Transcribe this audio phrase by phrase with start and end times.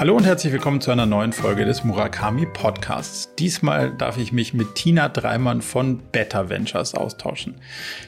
[0.00, 3.34] Hallo und herzlich willkommen zu einer neuen Folge des Murakami Podcasts.
[3.34, 7.56] Diesmal darf ich mich mit Tina Dreimann von Better Ventures austauschen.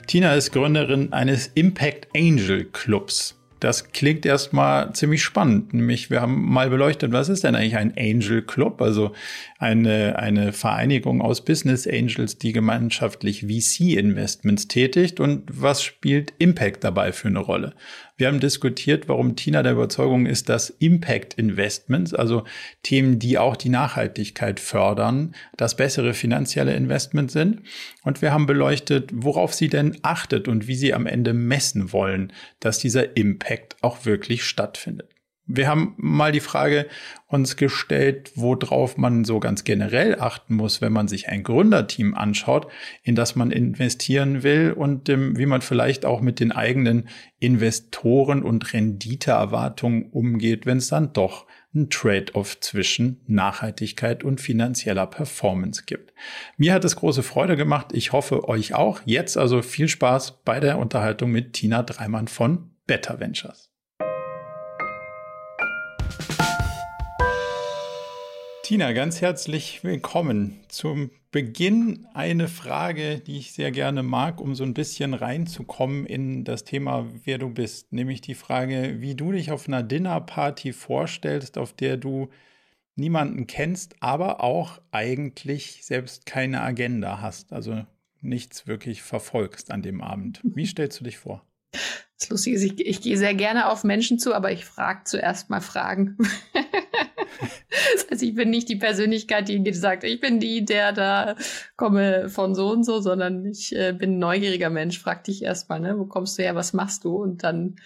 [0.07, 3.39] Tina ist Gründerin eines Impact Angel Clubs.
[3.61, 5.75] Das klingt erstmal ziemlich spannend.
[5.75, 8.81] Nämlich, wir haben mal beleuchtet, was ist denn eigentlich ein Angel Club?
[8.81, 9.13] Also
[9.59, 15.21] eine, eine Vereinigung aus Business Angels, die gemeinschaftlich VC-Investments tätigt.
[15.21, 17.75] Und was spielt Impact dabei für eine Rolle?
[18.17, 22.45] Wir haben diskutiert, warum Tina der Überzeugung ist, dass Impact Investments, also
[22.83, 27.63] Themen, die auch die Nachhaltigkeit fördern, das bessere finanzielle Investment sind.
[28.03, 32.33] Und wir haben beleuchtet, worauf sie denn achtet und wie sie am Ende messen wollen,
[32.61, 35.12] dass dieser Impact auch wirklich stattfindet.
[35.47, 36.87] Wir haben mal die Frage
[37.27, 42.69] uns gestellt, worauf man so ganz generell achten muss, wenn man sich ein Gründerteam anschaut,
[43.03, 47.09] in das man investieren will und ähm, wie man vielleicht auch mit den eigenen
[47.41, 55.85] Investoren und Renditeerwartungen umgeht, wenn es dann doch ein Trade-off zwischen Nachhaltigkeit und finanzieller Performance
[55.87, 56.13] gibt.
[56.57, 57.89] Mir hat es große Freude gemacht.
[57.93, 59.01] Ich hoffe euch auch.
[59.07, 63.72] Jetzt also viel Spaß bei der Unterhaltung mit Tina Dreimann von Better Ventures.
[68.63, 70.61] Tina, ganz herzlich willkommen.
[70.69, 76.45] Zum Beginn eine Frage, die ich sehr gerne mag, um so ein bisschen reinzukommen in
[76.45, 77.93] das Thema, wer du bist.
[77.93, 82.29] Nämlich die Frage, wie du dich auf einer Dinnerparty vorstellst, auf der du
[82.95, 87.53] niemanden kennst, aber auch eigentlich selbst keine Agenda hast.
[87.53, 87.85] Also
[88.21, 90.41] nichts wirklich verfolgst an dem Abend.
[90.45, 91.45] Wie stellst du dich vor?
[92.17, 95.51] Das Lustige ist, ich, ich gehe sehr gerne auf Menschen zu, aber ich frage zuerst
[95.51, 96.17] mal Fragen.
[97.95, 101.37] das heißt, ich bin nicht die Persönlichkeit, die sagt, ich bin die, der da
[101.77, 104.99] komme von so und so, sondern ich äh, bin ein neugieriger Mensch.
[104.99, 107.17] Frag dich erstmal, ne, wo kommst du her, was machst du?
[107.17, 107.77] Und dann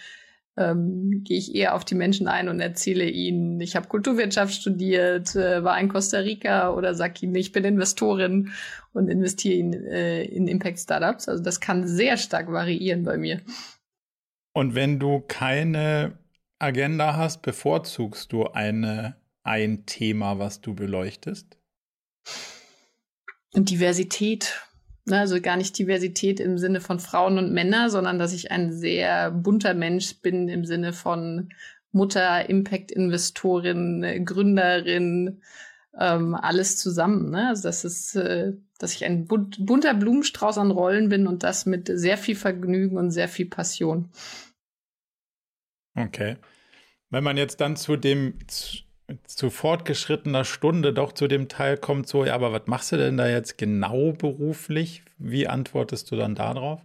[0.57, 5.35] ähm, gehe ich eher auf die Menschen ein und erzähle ihnen, ich habe Kulturwirtschaft studiert,
[5.35, 8.51] äh, war in Costa Rica oder sag ihnen, ich bin Investorin
[8.93, 11.29] und investiere in, äh, in Impact Startups.
[11.29, 13.41] Also das kann sehr stark variieren bei mir.
[14.53, 16.17] Und wenn du keine
[16.57, 19.15] Agenda hast, bevorzugst du eine
[19.47, 21.57] ein Thema, was du beleuchtest?
[23.55, 24.61] Diversität.
[25.05, 28.73] Ne, also gar nicht Diversität im Sinne von Frauen und Männer, sondern dass ich ein
[28.73, 31.53] sehr bunter Mensch bin im Sinne von
[31.93, 35.41] Mutter, Impact-Investorin, Gründerin,
[35.97, 37.31] ähm, alles zusammen.
[37.31, 37.47] Ne?
[37.47, 41.89] Also das ist, äh, dass ich ein bunter Blumenstrauß an Rollen bin und das mit
[41.91, 44.09] sehr viel Vergnügen und sehr viel Passion.
[45.95, 46.35] Okay.
[47.09, 48.37] Wenn man jetzt dann zu dem
[49.25, 53.17] zu fortgeschrittener Stunde doch zu dem Teil kommt, so, ja, aber was machst du denn
[53.17, 55.03] da jetzt genau beruflich?
[55.17, 56.81] Wie antwortest du dann darauf?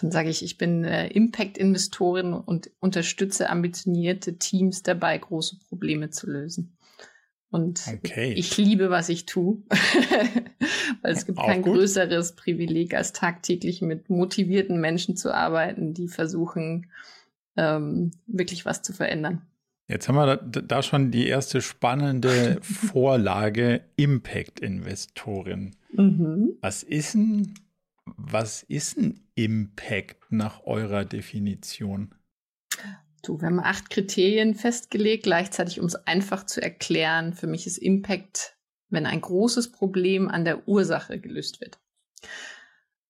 [0.00, 6.28] Dann sage ich, ich bin äh, Impact-Investorin und unterstütze ambitionierte Teams dabei, große Probleme zu
[6.28, 6.76] lösen.
[7.50, 8.32] Und okay.
[8.32, 9.62] ich liebe, was ich tue,
[11.02, 11.74] weil es gibt Auch kein gut.
[11.74, 16.90] größeres Privileg, als tagtäglich mit motivierten Menschen zu arbeiten, die versuchen,
[17.56, 19.42] ähm, wirklich was zu verändern.
[19.86, 25.76] Jetzt haben wir da, schon die erste spannende Vorlage Impact-Investorin.
[25.92, 26.56] Mhm.
[26.62, 27.54] Was ist ein,
[28.04, 32.14] was ist ein Impact nach eurer Definition?
[33.22, 37.34] Du, wir haben acht Kriterien festgelegt, gleichzeitig um es einfach zu erklären.
[37.34, 38.56] Für mich ist Impact,
[38.88, 41.78] wenn ein großes Problem an der Ursache gelöst wird.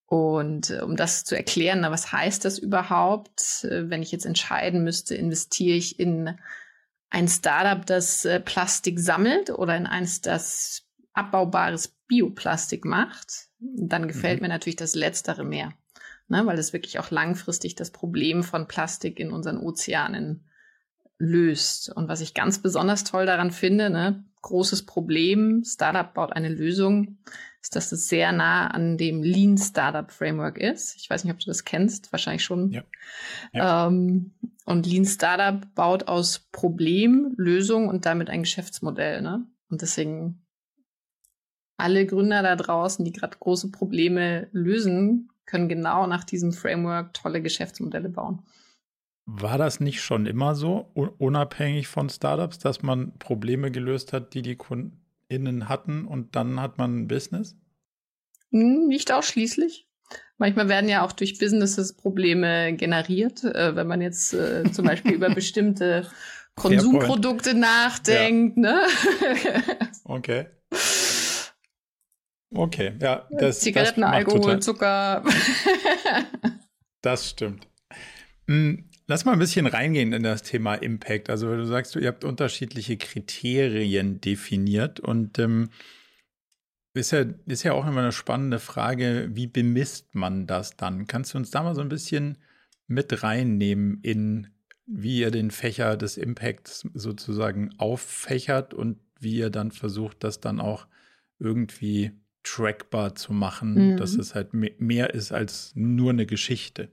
[0.07, 3.63] Und äh, um das zu erklären, na, was heißt das überhaupt?
[3.63, 6.37] Äh, wenn ich jetzt entscheiden müsste, investiere ich in
[7.15, 14.41] ein Startup, das äh, Plastik sammelt oder in eins, das abbaubares Bioplastik macht, dann gefällt
[14.41, 14.47] mhm.
[14.47, 15.71] mir natürlich das Letztere mehr,
[16.27, 20.49] ne, weil es wirklich auch langfristig das Problem von Plastik in unseren Ozeanen
[21.17, 21.89] löst.
[21.89, 27.19] Und was ich ganz besonders toll daran finde, ne, großes Problem, Startup baut eine Lösung,
[27.65, 30.95] ist, dass es sehr nah an dem Lean Startup Framework ist.
[30.97, 32.71] Ich weiß nicht, ob du das kennst, wahrscheinlich schon.
[32.71, 32.83] Ja.
[33.53, 33.87] ja.
[33.87, 34.35] Ähm,
[34.65, 39.23] und Lean Startup baut aus Problem, Lösung und damit ein Geschäftsmodell.
[39.23, 39.47] Ne?
[39.69, 40.45] Und deswegen
[41.75, 47.41] alle Gründer da draußen, die gerade große Probleme lösen, können genau nach diesem Framework tolle
[47.41, 48.43] Geschäftsmodelle bauen.
[49.25, 54.43] War das nicht schon immer so, unabhängig von Startups, dass man Probleme gelöst hat, die
[54.43, 57.55] die Kunden innen hatten und dann hat man ein Business?
[58.51, 59.87] Hm, nicht ausschließlich.
[60.37, 65.13] Manchmal werden ja auch durch Businesses Probleme generiert, äh, wenn man jetzt äh, zum Beispiel
[65.13, 66.09] über bestimmte
[66.55, 68.57] Konsumprodukte nachdenkt.
[68.57, 68.61] Ja.
[68.61, 68.81] Ne?
[70.03, 70.47] okay.
[72.53, 73.27] Okay, ja.
[73.31, 74.61] Das, Zigaretten, das Alkohol, total.
[74.61, 75.23] Zucker.
[77.01, 77.67] das stimmt.
[79.07, 81.29] Lass mal ein bisschen reingehen in das Thema Impact.
[81.29, 85.69] Also du sagst, ihr habt unterschiedliche Kriterien definiert und ähm,
[86.93, 91.07] ist ja, ist ja auch immer eine spannende Frage, wie bemisst man das dann?
[91.07, 92.37] Kannst du uns da mal so ein bisschen
[92.87, 94.47] mit reinnehmen in,
[94.85, 100.59] wie ihr den Fächer des Impacts sozusagen auffächert und wie ihr dann versucht, das dann
[100.59, 100.87] auch
[101.37, 102.11] irgendwie
[102.43, 103.97] trackbar zu machen, mhm.
[103.97, 106.89] dass es halt mehr ist als nur eine Geschichte?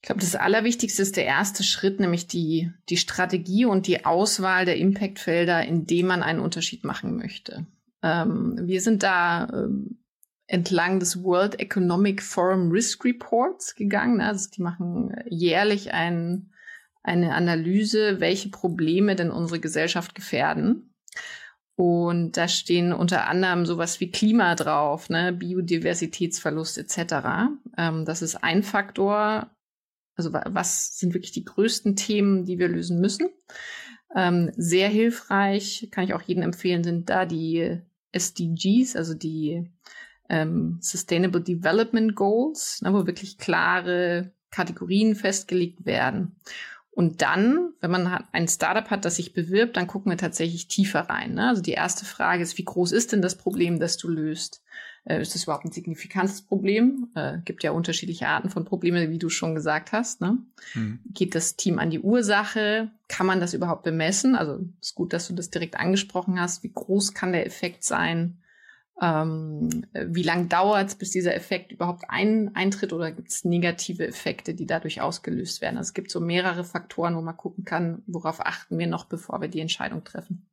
[0.00, 4.64] Ich glaube, das Allerwichtigste ist der erste Schritt, nämlich die, die Strategie und die Auswahl
[4.64, 7.66] der Impactfelder, in dem man einen Unterschied machen möchte.
[8.02, 9.98] Ähm, wir sind da ähm,
[10.46, 14.20] entlang des World Economic Forum Risk Reports gegangen.
[14.20, 16.52] Also die machen jährlich ein,
[17.02, 20.94] eine Analyse, welche Probleme denn unsere Gesellschaft gefährden.
[21.76, 27.14] Und da stehen unter anderem sowas wie Klima drauf, ne, Biodiversitätsverlust etc.
[27.76, 29.50] Ähm, das ist ein Faktor.
[30.16, 33.28] Also was sind wirklich die größten Themen, die wir lösen müssen?
[34.14, 37.80] Ähm, sehr hilfreich, kann ich auch jedem empfehlen, sind da die
[38.12, 39.70] SDGs, also die
[40.28, 46.36] ähm, Sustainable Development Goals, ne, wo wirklich klare Kategorien festgelegt werden.
[46.90, 51.00] Und dann, wenn man ein Startup hat, das sich bewirbt, dann gucken wir tatsächlich tiefer
[51.00, 51.34] rein.
[51.34, 51.48] Ne?
[51.48, 54.62] Also die erste Frage ist, wie groß ist denn das Problem, das du löst?
[55.06, 57.08] Äh, ist das überhaupt ein signifikantes Problem?
[57.14, 60.20] Äh, gibt ja unterschiedliche Arten von Problemen, wie du schon gesagt hast.
[60.20, 60.38] Ne?
[60.72, 60.98] Hm.
[61.06, 62.90] Geht das Team an die Ursache?
[63.08, 64.34] Kann man das überhaupt bemessen?
[64.34, 66.62] Also ist gut, dass du das direkt angesprochen hast.
[66.64, 68.38] Wie groß kann der Effekt sein?
[69.00, 74.06] Ähm, wie lange dauert es, bis dieser Effekt überhaupt ein, eintritt oder gibt es negative
[74.06, 75.76] Effekte, die dadurch ausgelöst werden?
[75.76, 79.40] Also es gibt so mehrere Faktoren, wo man gucken kann, worauf achten wir noch, bevor
[79.40, 80.48] wir die Entscheidung treffen.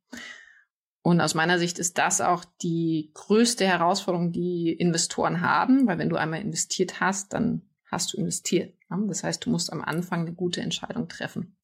[1.06, 6.08] Und aus meiner Sicht ist das auch die größte Herausforderung, die Investoren haben, weil wenn
[6.08, 8.74] du einmal investiert hast, dann hast du investiert.
[8.88, 9.04] Ne?
[9.06, 11.58] Das heißt, du musst am Anfang eine gute Entscheidung treffen.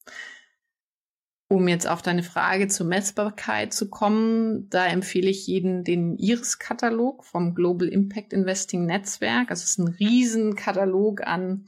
[1.49, 7.25] Um jetzt auf deine Frage zur Messbarkeit zu kommen, da empfehle ich jeden den IRIS-Katalog
[7.25, 9.51] vom Global Impact Investing Netzwerk.
[9.51, 11.65] Es ist ein Riesenkatalog an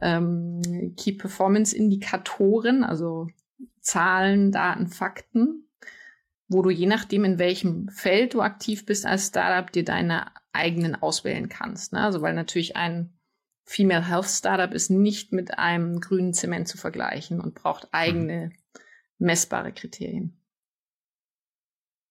[0.00, 3.26] ähm, Key Performance Indikatoren, also
[3.80, 5.67] Zahlen, Daten, Fakten,
[6.48, 10.94] wo du je nachdem, in welchem Feld du aktiv bist als Startup, dir deine eigenen
[10.96, 11.92] auswählen kannst.
[11.92, 12.00] Ne?
[12.00, 13.12] Also weil natürlich ein
[13.64, 18.52] Female Health Startup ist nicht mit einem grünen Zement zu vergleichen und braucht eigene mhm
[19.18, 20.40] messbare Kriterien.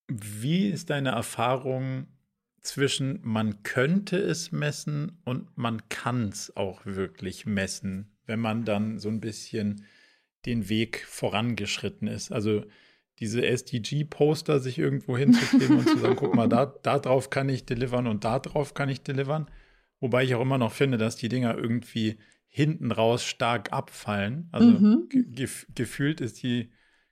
[0.07, 2.07] Wie ist deine Erfahrung
[2.61, 8.99] zwischen man könnte es messen und man kann es auch wirklich messen, wenn man dann
[8.99, 9.85] so ein bisschen
[10.45, 12.31] den Weg vorangeschritten ist?
[12.31, 12.65] Also
[13.19, 17.65] diese SDG-Poster sich irgendwo hinzukleben und zu sagen, guck mal, da, da drauf kann ich
[17.65, 19.49] delivern und da drauf kann ich delivern.
[19.99, 22.17] Wobei ich auch immer noch finde, dass die Dinger irgendwie
[22.47, 24.49] hinten raus stark abfallen.
[24.51, 25.09] Also mhm.
[25.09, 26.71] gef gefühlt ist die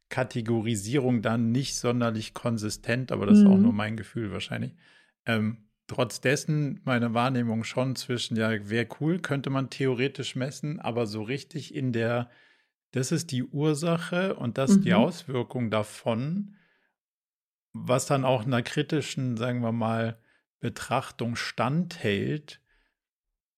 [0.09, 3.43] Kategorisierung dann nicht sonderlich konsistent, aber das mhm.
[3.43, 3.63] ist auch mhm.
[3.63, 4.75] nur mein Gefühl wahrscheinlich.
[5.25, 11.05] Ähm, trotz dessen meine Wahrnehmung schon zwischen, ja, wäre cool, könnte man theoretisch messen, aber
[11.07, 12.29] so richtig in der,
[12.95, 14.81] das ist die Ursache und das mhm.
[14.83, 16.55] die Auswirkung davon,
[17.73, 20.17] was dann auch einer kritischen, sagen wir mal,
[20.61, 22.61] Betrachtung standhält,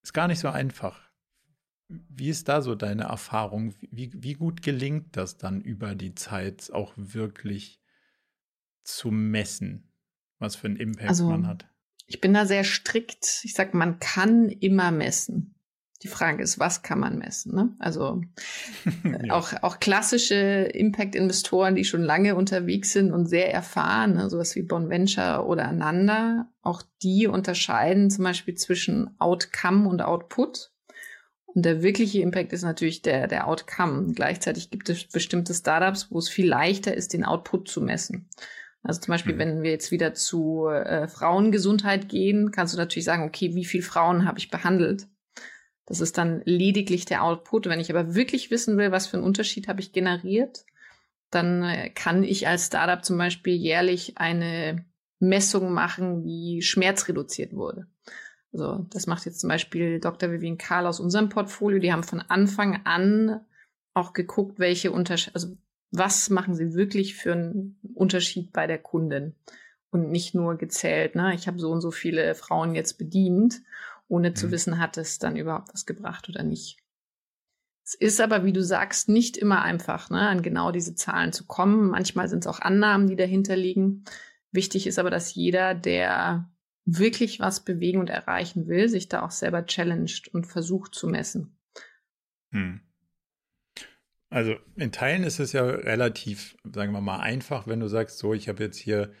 [0.02, 1.08] ist gar nicht so einfach.
[1.86, 3.76] Wie ist da so deine Erfahrung?
[3.80, 7.80] Wie, wie gut gelingt das dann über die Zeit auch wirklich
[8.82, 9.92] zu messen,
[10.40, 11.68] was für einen Impact also, man hat?
[12.06, 13.42] Ich bin da sehr strikt.
[13.44, 15.54] Ich sage, man kann immer messen.
[16.02, 17.54] Die Frage ist, was kann man messen?
[17.54, 17.74] Ne?
[17.80, 18.20] Also
[19.04, 19.34] ja.
[19.34, 24.30] auch, auch klassische Impact-Investoren, die schon lange unterwegs sind und sehr erfahren, ne?
[24.30, 30.70] sowas wie Bonventure oder Ananda, auch die unterscheiden zum Beispiel zwischen Outcome und Output.
[31.46, 34.12] Und der wirkliche Impact ist natürlich der, der Outcome.
[34.14, 38.28] Gleichzeitig gibt es bestimmte Startups, wo es viel leichter ist, den Output zu messen.
[38.82, 39.38] Also zum Beispiel, mhm.
[39.38, 43.82] wenn wir jetzt wieder zu äh, Frauengesundheit gehen, kannst du natürlich sagen, okay, wie viele
[43.82, 45.08] Frauen habe ich behandelt?
[45.88, 47.66] Das ist dann lediglich der Output.
[47.66, 50.66] Wenn ich aber wirklich wissen will, was für einen Unterschied habe ich generiert,
[51.30, 54.84] dann äh, kann ich als Startup zum Beispiel jährlich eine
[55.18, 57.86] Messung machen, wie Schmerz reduziert wurde.
[58.52, 60.30] Also das macht jetzt zum Beispiel Dr.
[60.30, 61.78] Vivian Karl aus unserem Portfolio.
[61.78, 63.40] Die haben von Anfang an
[63.94, 65.56] auch geguckt, welche Unterschiede, also
[65.90, 69.34] was machen sie wirklich für einen Unterschied bei der Kundin
[69.90, 73.62] und nicht nur gezählt, ne, ich habe so und so viele Frauen jetzt bedient,
[74.08, 74.36] ohne mhm.
[74.36, 76.78] zu wissen, hat es dann überhaupt was gebracht oder nicht.
[77.84, 81.46] Es ist aber, wie du sagst, nicht immer einfach, ne, an genau diese Zahlen zu
[81.46, 81.88] kommen.
[81.88, 84.04] Manchmal sind es auch Annahmen, die dahinter liegen.
[84.50, 86.50] Wichtig ist aber, dass jeder, der
[86.84, 91.56] wirklich was bewegen und erreichen will, sich da auch selber challenged und versucht zu messen.
[92.50, 92.80] Hm.
[94.30, 98.34] Also in Teilen ist es ja relativ, sagen wir mal, einfach, wenn du sagst, so,
[98.34, 99.12] ich habe jetzt hier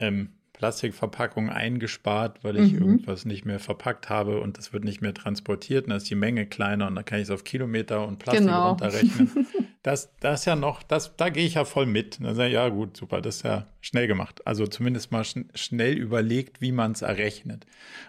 [0.00, 2.78] ähm, Plastikverpackung eingespart, weil ich mhm.
[2.78, 6.14] irgendwas nicht mehr verpackt habe und das wird nicht mehr transportiert und dann ist die
[6.14, 8.70] Menge kleiner und dann kann ich es auf Kilometer und Plastik genau.
[8.70, 9.46] runterrechnen.
[9.82, 12.22] Das, das ist ja noch, das, da gehe ich ja voll mit.
[12.22, 14.46] Dann sage ich, ja gut, super, das ist ja schnell gemacht.
[14.46, 17.64] Also zumindest mal schn schnell überlegt, wie man es errechnet.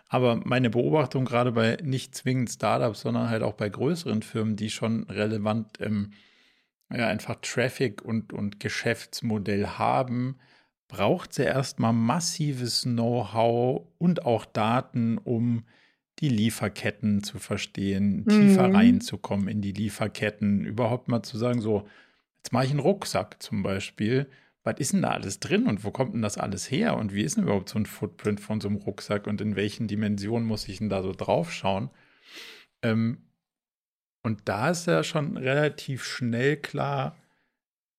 [0.10, 4.70] Aber meine Beobachtung gerade bei nicht zwingend Startups, sondern halt auch bei größeren Firmen, die
[4.70, 6.12] schon relevant ähm,
[6.94, 10.40] ja, einfach Traffic und, und Geschäftsmodell haben,
[10.92, 15.64] braucht sie erstmal massives Know-how und auch Daten, um
[16.20, 18.30] die Lieferketten zu verstehen, mhm.
[18.30, 21.88] tiefer reinzukommen in die Lieferketten, überhaupt mal zu sagen, so,
[22.38, 24.28] jetzt mache ich einen Rucksack zum Beispiel.
[24.64, 27.24] Was ist denn da alles drin und wo kommt denn das alles her und wie
[27.24, 30.68] ist denn überhaupt so ein Footprint von so einem Rucksack und in welchen Dimensionen muss
[30.68, 31.90] ich denn da so drauf schauen?
[32.84, 33.24] Ähm,
[34.24, 37.16] und da ist ja schon relativ schnell klar,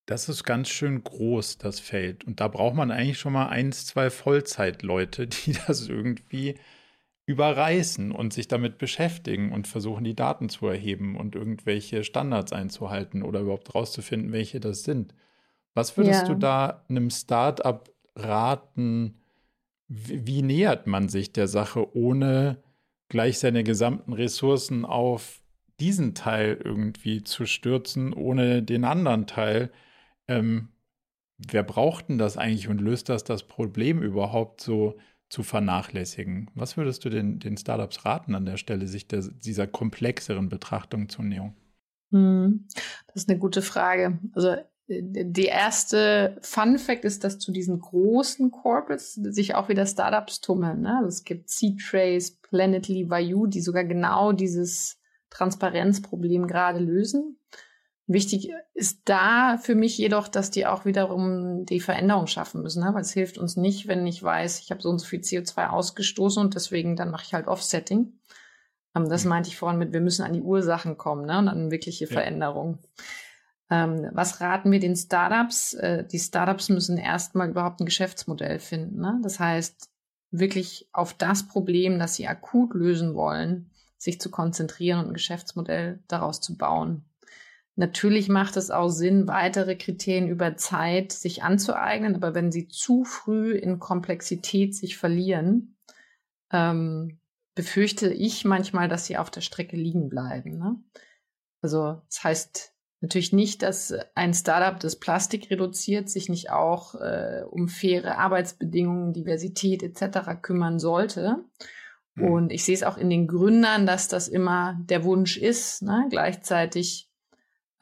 [0.06, 2.25] das ist ganz schön groß, das Feld.
[2.25, 6.56] Und da braucht man eigentlich schon mal eins, zwei Vollzeitleute, die das irgendwie
[7.26, 13.23] überreißen und sich damit beschäftigen und versuchen, die Daten zu erheben und irgendwelche Standards einzuhalten
[13.23, 15.14] oder überhaupt rauszufinden, welche das sind.
[15.73, 16.28] Was würdest ja.
[16.28, 19.21] du da einem Startup raten?
[19.87, 22.62] Wie, wie nähert man sich der Sache, ohne
[23.09, 25.42] gleich seine gesamten Ressourcen auf
[25.78, 29.71] diesen Teil irgendwie zu stürzen, ohne den anderen Teil?
[30.29, 30.69] Ähm,
[31.38, 34.99] wer braucht denn das eigentlich und löst das das Problem überhaupt so
[35.29, 36.50] zu vernachlässigen?
[36.55, 41.09] Was würdest du den, den Startups raten an der Stelle, sich der, dieser komplexeren Betrachtung
[41.09, 41.55] zu nähern?
[42.11, 42.67] Hm,
[43.07, 44.19] das ist eine gute Frage.
[44.35, 44.49] Also
[44.88, 50.41] äh, die erste Fun Fact ist, dass zu diesen großen Corporates sich auch wieder Startups
[50.41, 50.83] tummeln.
[50.83, 50.99] Ne?
[50.99, 54.99] Also es gibt C-Trace, Planetly, Vayu, die sogar genau dieses
[55.31, 57.38] Transparenzproblem gerade lösen.
[58.12, 62.92] Wichtig ist da für mich jedoch, dass die auch wiederum die Veränderung schaffen müssen, ne?
[62.95, 65.69] weil es hilft uns nicht, wenn ich weiß, ich habe so und so viel CO2
[65.69, 68.12] ausgestoßen und deswegen dann mache ich halt Offsetting.
[68.95, 69.31] Ähm, das mhm.
[69.31, 71.38] meinte ich vorhin mit, wir müssen an die Ursachen kommen ne?
[71.38, 72.11] und an wirkliche ja.
[72.11, 72.78] Veränderung.
[73.71, 75.73] Ähm, was raten wir den Startups?
[75.75, 79.00] Äh, die Startups müssen erstmal überhaupt ein Geschäftsmodell finden.
[79.00, 79.21] Ne?
[79.23, 79.90] Das heißt,
[80.31, 86.00] wirklich auf das Problem, das sie akut lösen wollen, sich zu konzentrieren und ein Geschäftsmodell
[86.09, 87.04] daraus zu bauen.
[87.75, 93.05] Natürlich macht es auch Sinn, weitere Kriterien über Zeit sich anzueignen, aber wenn sie zu
[93.05, 95.76] früh in Komplexität sich verlieren,
[96.52, 97.19] ähm,
[97.55, 100.59] befürchte ich manchmal, dass sie auf der Strecke liegen bleiben.
[100.59, 100.76] Ne?
[101.62, 107.43] Also das heißt natürlich nicht, dass ein Startup, das Plastik reduziert, sich nicht auch äh,
[107.50, 110.41] um faire Arbeitsbedingungen, Diversität etc.
[110.43, 111.45] kümmern sollte.
[112.14, 112.25] Mhm.
[112.25, 115.83] Und ich sehe es auch in den Gründern, dass das immer der Wunsch ist.
[115.83, 116.07] Ne?
[116.11, 117.12] Gleichzeitig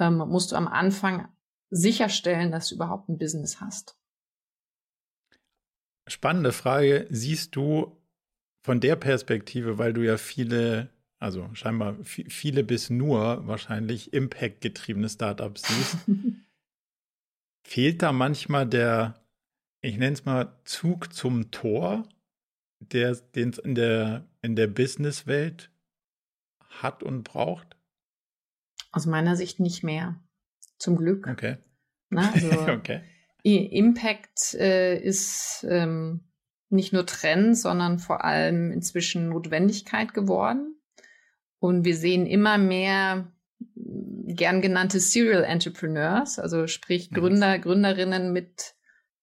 [0.00, 1.28] ähm, musst du am Anfang
[1.70, 3.96] sicherstellen, dass du überhaupt ein Business hast.
[6.08, 7.06] Spannende Frage.
[7.10, 7.96] Siehst du
[8.62, 15.62] von der Perspektive, weil du ja viele, also scheinbar viele bis nur wahrscheinlich Impact-getriebene Startups
[15.62, 15.98] siehst,
[17.62, 19.22] fehlt da manchmal der,
[19.80, 22.08] ich nenne es mal Zug zum Tor,
[22.80, 25.70] der den es in der, in der Businesswelt
[26.70, 27.76] hat und braucht?
[28.92, 30.20] Aus meiner Sicht nicht mehr.
[30.78, 31.26] Zum Glück.
[31.26, 31.58] Okay.
[32.08, 33.02] Na, also okay.
[33.42, 36.20] Impact äh, ist ähm,
[36.68, 40.76] nicht nur Trend, sondern vor allem inzwischen Notwendigkeit geworden.
[41.58, 43.32] Und wir sehen immer mehr
[43.74, 48.74] mm, gern genannte Serial Entrepreneurs, also sprich Gründer, Gründerinnen mit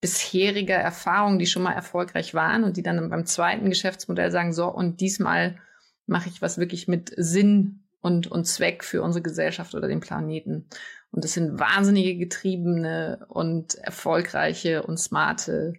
[0.02, 4.68] bisheriger Erfahrung, die schon mal erfolgreich waren und die dann beim zweiten Geschäftsmodell sagen, so,
[4.68, 5.58] und diesmal
[6.06, 10.68] mache ich was wirklich mit Sinn und, und Zweck für unsere Gesellschaft oder den Planeten.
[11.12, 15.74] Und das sind wahnsinnige, getriebene und erfolgreiche und smarte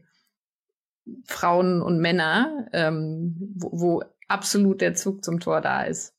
[1.25, 6.15] Frauen und Männer, ähm, wo, wo absolut der Zug zum Tor da ist.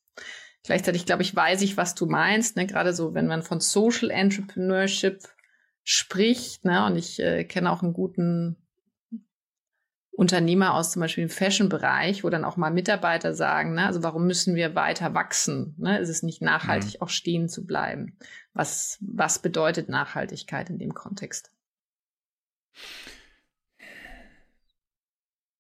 [0.64, 2.56] Gleichzeitig, glaube ich, weiß ich, was du meinst.
[2.56, 2.68] Ne?
[2.68, 5.24] Gerade so, wenn man von Social Entrepreneurship
[5.84, 6.86] spricht, ne?
[6.86, 8.58] und ich äh, kenne auch einen guten
[10.20, 14.28] Unternehmer aus zum Beispiel dem Fashion-Bereich, wo dann auch mal Mitarbeiter sagen, ne, also warum
[14.28, 15.76] müssen wir weiter wachsen?
[15.78, 15.98] Ne?
[15.98, 17.02] Ist es nicht nachhaltig, mhm.
[17.04, 18.18] auch stehen zu bleiben?
[18.52, 21.54] Was, was bedeutet Nachhaltigkeit in dem Kontext?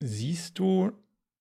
[0.01, 0.91] Siehst du,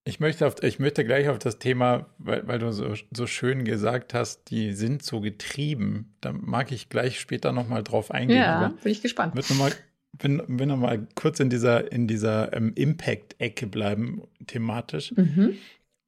[0.05, 3.65] ich möchte, auf, ich möchte gleich auf das Thema, weil, weil du so, so schön
[3.65, 6.15] gesagt hast, die sind so getrieben.
[6.21, 8.39] Da mag ich gleich später nochmal drauf eingehen.
[8.39, 9.35] Ja, bin ich gespannt.
[9.35, 9.73] Wird nochmal
[10.13, 15.13] bin, bin noch mal kurz in dieser, in dieser ähm, Impact-Ecke bleiben, thematisch.
[15.17, 15.57] Mhm.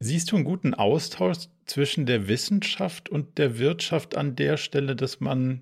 [0.00, 5.20] Siehst du einen guten Austausch zwischen der Wissenschaft und der Wirtschaft an der Stelle, dass
[5.20, 5.60] man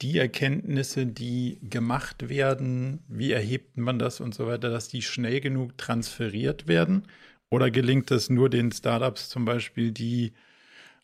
[0.00, 5.40] die Erkenntnisse, die gemacht werden, wie erhebt man das und so weiter, dass die schnell
[5.40, 7.02] genug transferiert werden?
[7.50, 10.32] Oder gelingt es nur den Startups zum Beispiel, die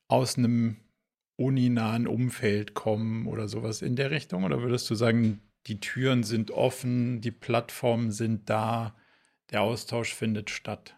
[0.09, 0.77] aus einem
[1.37, 4.45] uninahen Umfeld kommen oder sowas in der Richtung?
[4.45, 8.97] Oder würdest du sagen, die Türen sind offen, die Plattformen sind da,
[9.51, 10.97] der Austausch findet statt?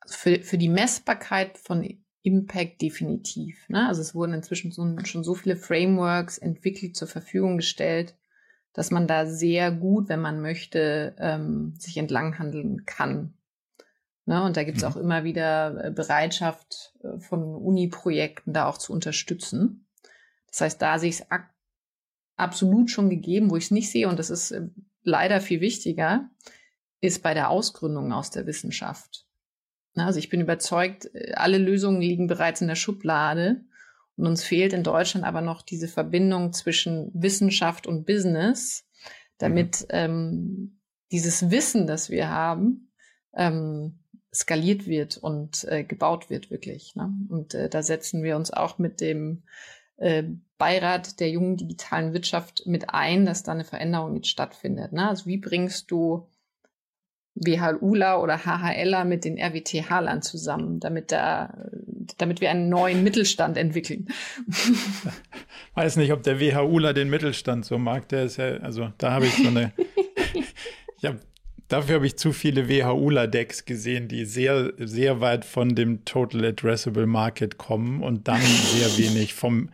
[0.00, 1.86] Also für, für die Messbarkeit von
[2.22, 3.68] Impact definitiv.
[3.68, 3.86] Ne?
[3.86, 8.16] Also es wurden inzwischen so, schon so viele Frameworks entwickelt, zur Verfügung gestellt,
[8.72, 13.34] dass man da sehr gut, wenn man möchte, ähm, sich entlanghandeln kann.
[14.26, 14.42] Ne?
[14.42, 14.90] Und da gibt es mhm.
[14.90, 19.86] auch immer wieder äh, Bereitschaft äh, von Uni-Projekten, da auch zu unterstützen.
[20.48, 21.30] Das heißt, da sehe ich es
[22.36, 24.68] absolut schon gegeben, wo ich es nicht sehe, und das ist äh,
[25.02, 26.30] leider viel wichtiger,
[27.00, 29.26] ist bei der Ausgründung aus der Wissenschaft.
[29.94, 33.64] Also ich bin überzeugt, alle Lösungen liegen bereits in der Schublade.
[34.16, 38.86] Und uns fehlt in Deutschland aber noch diese Verbindung zwischen Wissenschaft und Business,
[39.38, 39.86] damit mhm.
[39.90, 42.92] ähm, dieses Wissen, das wir haben,
[43.34, 43.98] ähm,
[44.32, 46.94] skaliert wird und äh, gebaut wird wirklich.
[46.96, 47.12] Ne?
[47.28, 49.42] Und äh, da setzen wir uns auch mit dem
[49.96, 50.24] äh,
[50.56, 54.92] Beirat der jungen digitalen Wirtschaft mit ein, dass da eine Veränderung jetzt stattfindet.
[54.92, 55.08] Ne?
[55.08, 56.28] Also wie bringst du
[57.34, 61.68] WHUler oder HHLer mit den RWTH-Lern zusammen, damit da,
[62.16, 64.08] damit wir einen neuen Mittelstand entwickeln.
[65.74, 68.08] Weiß nicht, ob der WHUler den Mittelstand so mag.
[68.10, 69.72] Der ist ja, also da habe ich so eine,
[70.98, 71.18] ich habe
[71.68, 77.06] Dafür habe ich zu viele WHUler-Decks gesehen, die sehr, sehr weit von dem Total Addressable
[77.06, 79.70] Market kommen und dann sehr wenig vom,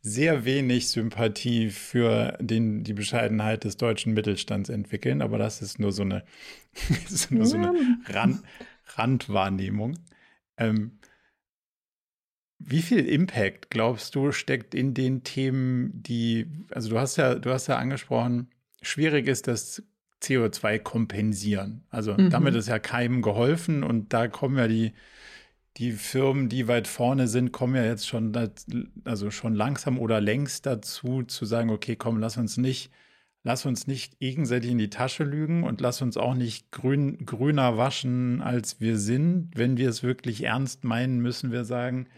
[0.00, 5.20] sehr wenig Sympathie für den, die Bescheidenheit des deutschen Mittelstands entwickeln.
[5.20, 6.24] Aber das ist nur so eine,
[7.10, 8.42] ist nur so eine Rand,
[8.94, 9.98] Randwahrnehmung.
[10.56, 10.98] Ähm,
[12.58, 17.50] wie viel Impact, glaubst du, steckt in den Themen, die, also du hast ja, du
[17.50, 18.48] hast ja angesprochen,
[18.80, 19.82] schwierig ist das
[20.22, 21.84] CO2 kompensieren.
[21.90, 22.30] Also mhm.
[22.30, 24.92] damit ist ja keinem geholfen und da kommen ja die,
[25.76, 28.32] die Firmen, die weit vorne sind, kommen ja jetzt schon,
[29.04, 32.90] also schon langsam oder längst dazu zu sagen, okay, komm, lass uns nicht,
[33.42, 37.76] lass uns nicht gegenseitig in die Tasche lügen und lass uns auch nicht grün, grüner
[37.76, 39.50] waschen, als wir sind.
[39.54, 42.08] Wenn wir es wirklich ernst meinen, müssen wir sagen,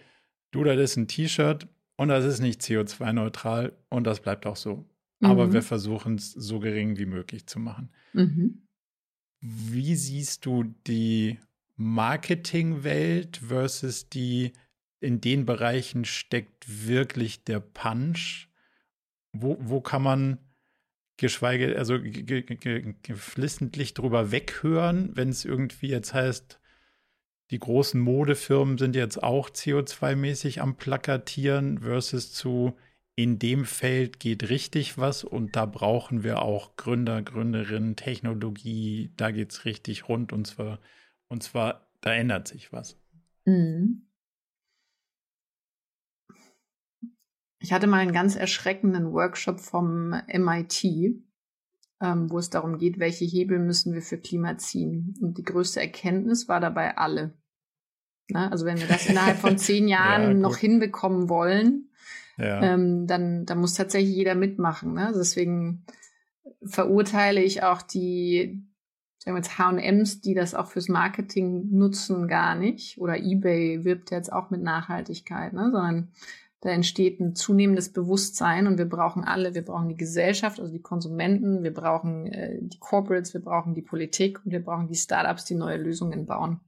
[0.53, 4.87] du, das ist ein T-Shirt und das ist nicht CO2-neutral und das bleibt auch so
[5.21, 5.53] aber mhm.
[5.55, 7.91] wir versuchen es so gering wie möglich zu machen.
[8.13, 8.63] Mhm.
[9.41, 11.39] Wie siehst du die
[11.77, 14.53] Marketingwelt versus die,
[15.01, 18.49] in den Bereichen steckt wirklich der Punch?
[19.33, 20.39] Wo, wo kann man
[21.17, 26.61] geschweige, also geflissentlich drüber weghören, wenn es irgendwie jetzt heißt,
[27.51, 32.77] die großen Modefirmen sind jetzt auch CO2-mäßig am Plakatieren versus zu
[33.19, 39.33] in dem Feld geht richtig was und da brauchen wir auch Gründer, Gründerinnen, Technologie, da
[39.33, 40.79] geht es richtig rund und zwar,
[41.27, 42.97] und zwar, da ändert sich was.
[43.45, 44.07] Mhm.
[47.59, 50.85] Ich hatte mal einen ganz erschreckenden Workshop vom MIT,
[52.01, 55.15] ähm, wo es darum geht, welche Hebel müssen wir für Klima ziehen.
[55.21, 57.37] Und die größte Erkenntnis war dabei alle.
[58.29, 61.89] Na, also wenn wir das innerhalb von zehn Jahren ja, noch hinbekommen wollen,
[62.39, 64.95] ähm, dann, dann muss tatsächlich jeder mitmachen.
[64.95, 65.07] Ne?
[65.07, 65.85] Also deswegen
[66.65, 68.65] verurteile ich auch die
[69.19, 72.99] sagen wir jetzt H&Ms, die das auch fürs Marketing nutzen, gar nicht.
[72.99, 75.71] Oder eBay wirbt jetzt auch mit Nachhaltigkeit, ne?
[75.71, 76.09] sondern
[76.61, 80.83] da entsteht ein zunehmendes Bewusstsein und wir brauchen alle, wir brauchen die Gesellschaft, also die
[80.83, 85.45] Konsumenten, wir brauchen äh, die Corporates, wir brauchen die Politik und wir brauchen die Startups,
[85.45, 86.61] die neue Lösungen bauen.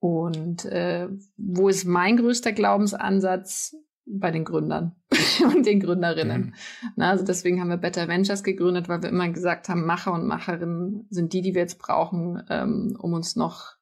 [0.00, 3.76] Und äh, wo ist mein größter Glaubensansatz?
[4.10, 4.96] Bei den Gründern
[5.54, 6.46] und den Gründerinnen.
[6.46, 6.54] Mhm.
[6.96, 10.26] Na, also deswegen haben wir Better Ventures gegründet, weil wir immer gesagt haben, Macher und
[10.26, 13.76] Macherinnen sind die, die wir jetzt brauchen, ähm, um uns noch,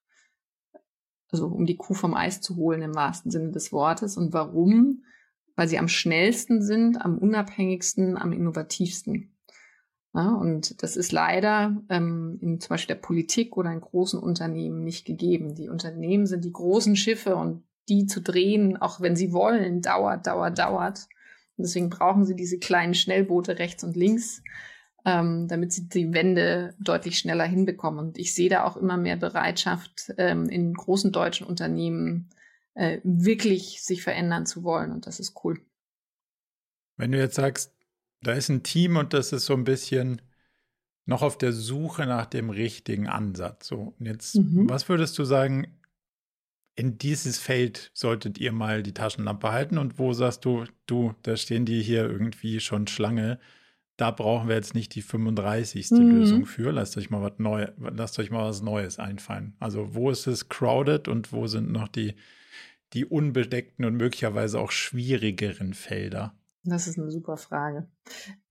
[1.31, 4.17] also um die Kuh vom Eis zu holen im wahrsten Sinne des Wortes.
[4.17, 5.05] Und warum?
[5.55, 9.33] Weil sie am schnellsten sind, am unabhängigsten, am innovativsten.
[10.15, 14.83] Ja, und das ist leider ähm, in zum Beispiel der Politik oder in großen Unternehmen
[14.83, 15.55] nicht gegeben.
[15.55, 20.27] Die Unternehmen sind die großen Schiffe und die zu drehen, auch wenn sie wollen, dauert,
[20.27, 21.09] dauert, dauert.
[21.57, 24.43] Und deswegen brauchen sie diese kleinen Schnellboote rechts und links,
[25.05, 27.99] ähm, damit sie die Wände deutlich schneller hinbekommen.
[27.99, 32.29] Und ich sehe da auch immer mehr Bereitschaft ähm, in großen deutschen Unternehmen,
[32.75, 34.93] äh, wirklich sich verändern zu wollen.
[34.93, 35.61] Und das ist cool.
[36.97, 37.73] Wenn du jetzt sagst,
[38.23, 40.21] da ist ein Team und das ist so ein bisschen
[41.07, 43.69] noch auf der Suche nach dem richtigen Ansatz.
[43.69, 44.69] So, und jetzt, mhm.
[44.69, 45.69] was würdest du sagen,
[46.77, 51.37] in dieses Feld solltet ihr mal die Taschenlampe halten und wo sagst du, du, da
[51.37, 53.41] stehen die hier irgendwie schon Schlange.
[53.97, 55.91] Da brauchen wir jetzt nicht die 35.
[55.91, 56.11] Mhm.
[56.11, 56.71] Lösung für.
[56.71, 59.57] Lasst euch mal was Neues, lasst euch mal was Neues einfallen.
[59.59, 62.15] Also wo ist es crowded und wo sind noch die,
[62.93, 66.35] die unbedeckten und möglicherweise auch schwierigeren Felder?
[66.63, 67.89] Das ist eine super Frage.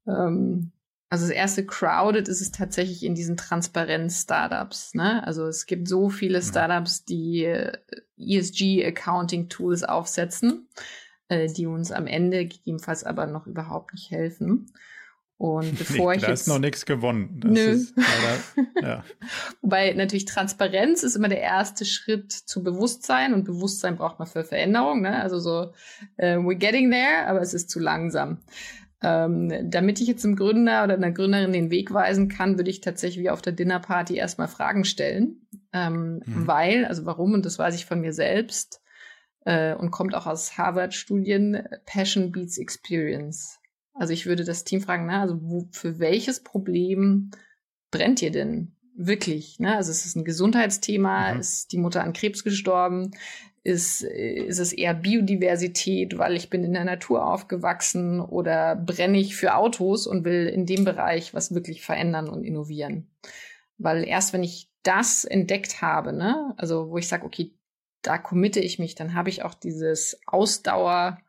[0.07, 0.71] Ähm,
[1.09, 4.95] also das erste crowded ist es tatsächlich in diesen Transparenz-Startups.
[4.95, 5.25] Ne?
[5.25, 6.43] Also es gibt so viele mhm.
[6.43, 7.77] Startups, die äh,
[8.17, 10.67] ESG-Accounting-Tools aufsetzen,
[11.29, 14.71] äh, die uns am Ende gegebenenfalls aber noch überhaupt nicht helfen.
[15.37, 17.39] Und bevor nee, ich da jetzt, ist noch nichts gewonnen.
[17.39, 17.85] Das nö.
[17.95, 19.03] Leider, ja.
[19.61, 24.43] Wobei natürlich Transparenz ist immer der erste Schritt zu Bewusstsein und Bewusstsein braucht man für
[24.43, 25.01] Veränderung.
[25.01, 25.21] Ne?
[25.21, 25.73] Also so,
[26.17, 28.39] uh, we're getting there, aber es ist zu langsam.
[29.01, 32.81] Ähm, damit ich jetzt einem Gründer oder einer Gründerin den Weg weisen kann, würde ich
[32.81, 35.47] tatsächlich wie auf der Dinnerparty erstmal Fragen stellen.
[35.73, 36.47] Ähm, mhm.
[36.47, 38.81] Weil, also warum, und das weiß ich von mir selbst
[39.45, 43.59] äh, und kommt auch aus Harvard-Studien, Passion beats Experience.
[43.93, 47.31] Also ich würde das Team fragen, na, also wo, für welches Problem
[47.91, 48.75] brennt ihr denn?
[48.97, 49.75] Wirklich, ne?
[49.75, 51.39] Also es ist ein Gesundheitsthema, mhm.
[51.39, 53.11] ist die Mutter an Krebs gestorben,
[53.65, 59.35] ist, ist es eher Biodiversität, weil ich bin in der Natur aufgewachsen oder brenne ich
[59.35, 63.09] für Autos und will in dem Bereich was wirklich verändern und innovieren.
[63.79, 67.55] Weil erst wenn ich das entdeckt habe, ne, also wo ich sage, okay,
[68.03, 71.23] da committe ich mich, dann habe ich auch dieses Ausdauervermögen,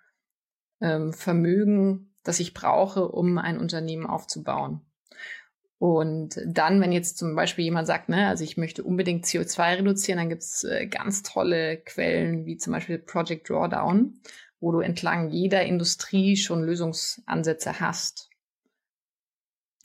[0.82, 4.85] ähm, das ich brauche, um ein Unternehmen aufzubauen.
[5.78, 10.18] Und dann, wenn jetzt zum Beispiel jemand sagt, ne, also ich möchte unbedingt CO2 reduzieren,
[10.18, 14.18] dann gibt's äh, ganz tolle Quellen, wie zum Beispiel Project Drawdown,
[14.58, 18.30] wo du entlang jeder Industrie schon Lösungsansätze hast.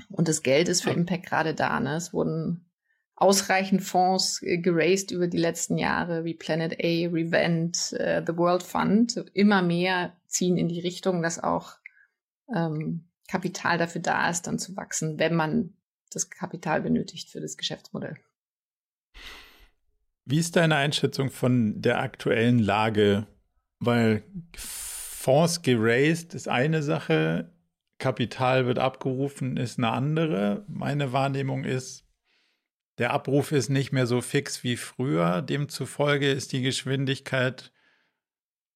[0.10, 1.80] Und das Geld ist für Impact gerade da.
[1.80, 1.96] Ne?
[1.96, 2.72] Es wurden
[3.16, 8.64] ausreichend Fonds äh, geraced über die letzten Jahre, wie Planet A, Revent, äh, The World
[8.64, 9.26] Fund.
[9.34, 11.74] Immer mehr ziehen in die Richtung, dass auch
[12.56, 15.74] ähm, Kapital dafür da ist, dann zu wachsen, wenn man
[16.12, 18.15] das Kapital benötigt für das Geschäftsmodell.
[20.26, 23.28] Wie ist deine Einschätzung von der aktuellen Lage?
[23.80, 24.24] Weil
[24.56, 27.52] Fonds geraced ist eine Sache,
[28.02, 30.65] Kapital wird abgerufen ist eine andere.
[30.67, 32.04] Meine Wahrnehmung ist,
[32.97, 35.43] der Abruf ist nicht mehr so fix wie früher.
[35.43, 37.71] Demzufolge ist die Geschwindigkeit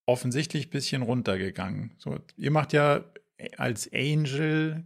[0.06, 1.96] offensichtlich ein bisschen runtergegangen.
[1.98, 3.04] So, ihr macht ja
[3.58, 4.86] als Angel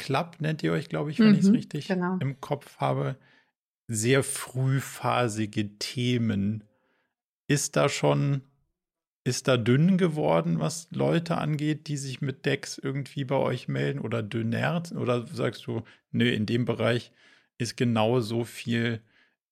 [0.00, 2.16] Club nennt ihr euch, glaube ich, wenn mhm, ich es richtig genau.
[2.20, 3.16] im Kopf habe.
[3.86, 6.64] Sehr frühphasige Themen.
[7.46, 8.40] Ist da schon,
[9.24, 14.00] ist da dünn geworden, was Leute angeht, die sich mit Decks irgendwie bei euch melden
[14.00, 14.82] oder dünner?
[14.96, 15.82] Oder sagst du,
[16.12, 17.12] nö, in dem Bereich
[17.58, 19.02] ist genauso viel,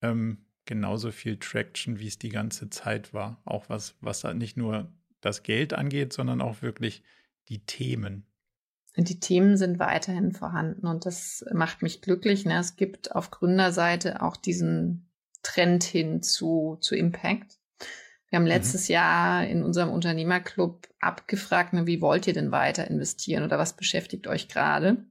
[0.01, 3.43] ähm, genauso viel Traction, wie es die ganze Zeit war.
[3.45, 7.03] Auch was, was nicht nur das Geld angeht, sondern auch wirklich
[7.49, 8.25] die Themen
[8.97, 12.45] die Themen sind weiterhin vorhanden und das macht mich glücklich.
[12.45, 12.59] Ne?
[12.59, 15.09] Es gibt auf Gründerseite auch diesen
[15.43, 17.59] Trend hin zu, zu Impact.
[18.29, 18.49] Wir haben mhm.
[18.49, 18.93] letztes mhm.
[18.95, 24.27] Jahr in unserem Unternehmerclub abgefragt, ne, wie wollt ihr denn weiter investieren oder was beschäftigt
[24.27, 25.05] euch gerade?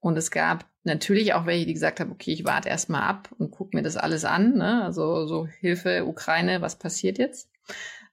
[0.00, 3.50] Und es gab natürlich auch welche, die gesagt haben, okay, ich warte erstmal ab und
[3.50, 4.58] gucke mir das alles an.
[4.58, 4.84] Ne?
[4.84, 7.48] Also so Hilfe, Ukraine, was passiert jetzt?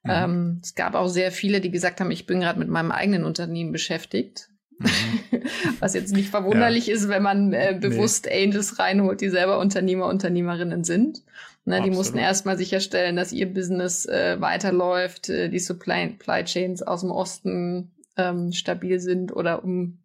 [0.04, 0.10] Mhm.
[0.10, 3.26] Ähm, es gab auch sehr viele, die gesagt haben, ich bin gerade mit meinem eigenen
[3.26, 4.51] Unternehmen beschäftigt
[4.84, 5.42] Mhm.
[5.80, 6.96] Was jetzt nicht verwunderlich ja.
[6.96, 8.44] ist, wenn man äh, bewusst nee.
[8.44, 11.24] Angels reinholt, die selber Unternehmer, Unternehmerinnen sind.
[11.64, 16.82] Ne, die mussten erstmal sicherstellen, dass ihr Business äh, weiterläuft, äh, die Supply, Supply Chains
[16.82, 20.00] aus dem Osten ähm, stabil sind oder um,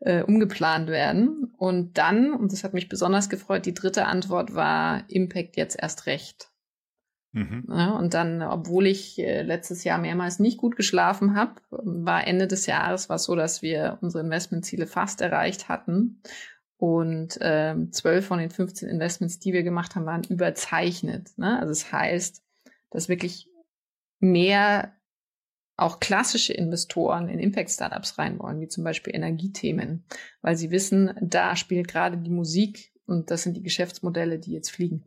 [0.00, 1.52] äh, umgeplant werden.
[1.58, 6.06] Und dann, und das hat mich besonders gefreut, die dritte Antwort war Impact jetzt erst
[6.06, 6.48] recht.
[7.38, 7.64] Mhm.
[7.68, 12.48] Ja, und dann, obwohl ich äh, letztes Jahr mehrmals nicht gut geschlafen habe, war Ende
[12.48, 16.20] des Jahres war so, dass wir unsere Investmentziele fast erreicht hatten.
[16.78, 21.30] Und äh, zwölf von den 15 Investments, die wir gemacht haben, waren überzeichnet.
[21.36, 21.58] Ne?
[21.58, 22.42] Also das heißt,
[22.90, 23.48] dass wirklich
[24.18, 24.92] mehr
[25.76, 30.04] auch klassische Investoren in Impact-Startups rein wollen, wie zum Beispiel Energiethemen,
[30.42, 34.70] weil sie wissen, da spielt gerade die Musik und das sind die Geschäftsmodelle, die jetzt
[34.70, 35.04] fliegen.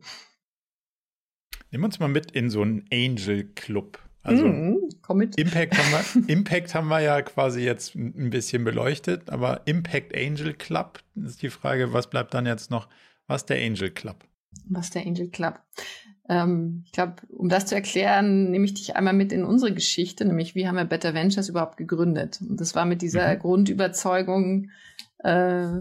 [1.72, 3.98] Nimm uns mal mit in so einen Angel Club.
[4.22, 4.90] Also mm,
[5.36, 10.52] Impact, haben wir, Impact haben wir ja quasi jetzt ein bisschen beleuchtet, aber Impact Angel
[10.54, 12.88] Club ist die Frage, was bleibt dann jetzt noch?
[13.26, 14.16] Was der Angel Club?
[14.68, 15.58] Was der Angel Club?
[16.28, 20.24] Ähm, ich glaube, um das zu erklären, nehme ich dich einmal mit in unsere Geschichte,
[20.24, 22.40] nämlich wie haben wir Better Ventures überhaupt gegründet?
[22.48, 23.38] Und das war mit dieser mhm.
[23.40, 24.70] Grundüberzeugung,
[25.18, 25.78] äh,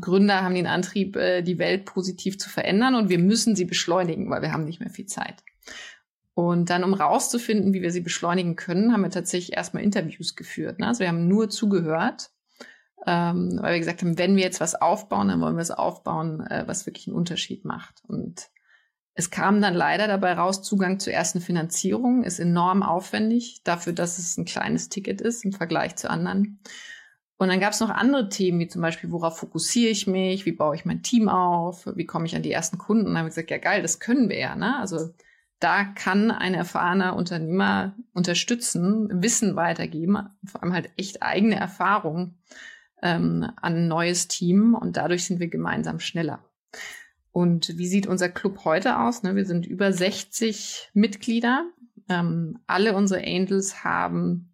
[0.00, 4.30] Gründer haben den Antrieb, äh, die Welt positiv zu verändern und wir müssen sie beschleunigen,
[4.30, 5.42] weil wir haben nicht mehr viel Zeit.
[6.34, 10.80] Und dann, um rauszufinden, wie wir sie beschleunigen können, haben wir tatsächlich erstmal Interviews geführt.
[10.80, 10.88] Ne?
[10.88, 12.30] Also wir haben nur zugehört,
[13.06, 16.40] ähm, weil wir gesagt haben, wenn wir jetzt was aufbauen, dann wollen wir es aufbauen,
[16.46, 18.02] äh, was wirklich einen Unterschied macht.
[18.08, 18.48] Und
[19.14, 24.18] es kam dann leider dabei raus, Zugang zur ersten Finanzierung ist enorm aufwendig, dafür, dass
[24.18, 26.58] es ein kleines Ticket ist im Vergleich zu anderen.
[27.44, 30.52] Und dann gab es noch andere Themen, wie zum Beispiel, worauf fokussiere ich mich, wie
[30.52, 33.04] baue ich mein Team auf, wie komme ich an die ersten Kunden.
[33.04, 34.56] Und dann haben wir gesagt, ja geil, das können wir ja.
[34.56, 34.78] Ne?
[34.78, 35.10] Also
[35.60, 42.38] da kann ein erfahrener Unternehmer unterstützen, Wissen weitergeben, vor allem halt echt eigene Erfahrungen
[43.02, 46.42] ähm, an ein neues Team und dadurch sind wir gemeinsam schneller.
[47.30, 49.22] Und wie sieht unser Club heute aus?
[49.22, 51.70] Ne, wir sind über 60 Mitglieder.
[52.08, 54.50] Ähm, alle unsere Angels haben,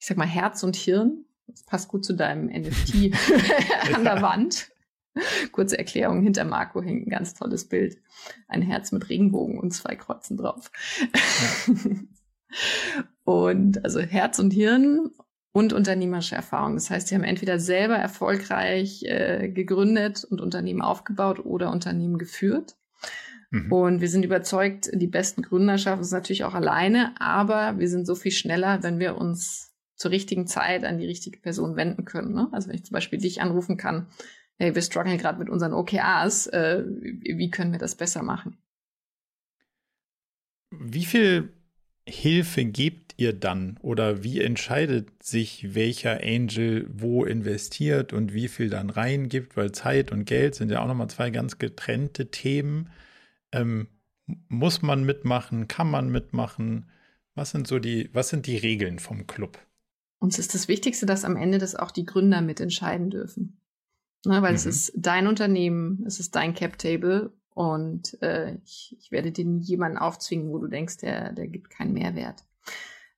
[0.00, 1.24] ich sag mal, Herz und Hirn.
[1.50, 3.12] Das passt gut zu deinem NFT
[3.94, 4.70] an der Wand.
[5.52, 7.98] Kurze Erklärung, hinter Marco hängt ein ganz tolles Bild.
[8.48, 10.70] Ein Herz mit Regenbogen und zwei Kreuzen drauf.
[11.00, 11.74] Ja.
[13.24, 15.10] und also Herz und Hirn
[15.52, 16.74] und unternehmerische Erfahrung.
[16.74, 22.76] Das heißt, sie haben entweder selber erfolgreich äh, gegründet und Unternehmen aufgebaut oder Unternehmen geführt.
[23.50, 23.72] Mhm.
[23.72, 28.06] Und wir sind überzeugt, die besten Gründer schaffen es natürlich auch alleine, aber wir sind
[28.06, 29.69] so viel schneller, wenn wir uns
[30.00, 32.32] zur richtigen Zeit an die richtige Person wenden können.
[32.32, 32.48] Ne?
[32.52, 34.06] Also wenn ich zum Beispiel dich anrufen kann,
[34.58, 38.56] hey, wir strugglen gerade mit unseren OKRs, äh, wie können wir das besser machen?
[40.70, 41.52] Wie viel
[42.08, 48.70] Hilfe gebt ihr dann oder wie entscheidet sich, welcher Angel wo investiert und wie viel
[48.70, 49.54] dann reingibt?
[49.58, 52.88] Weil Zeit und Geld sind ja auch nochmal zwei ganz getrennte Themen.
[53.52, 53.86] Ähm,
[54.48, 55.68] muss man mitmachen?
[55.68, 56.88] Kann man mitmachen?
[57.34, 59.58] Was sind so die, was sind die Regeln vom Club?
[60.20, 63.60] Uns ist das Wichtigste, dass am Ende das auch die Gründer mitentscheiden dürfen.
[64.26, 64.56] Ne, weil mhm.
[64.56, 69.46] es ist dein Unternehmen, es ist dein Cap Table und äh, ich, ich werde dir
[69.46, 72.44] nie jemanden aufzwingen, wo du denkst, der, der gibt keinen Mehrwert.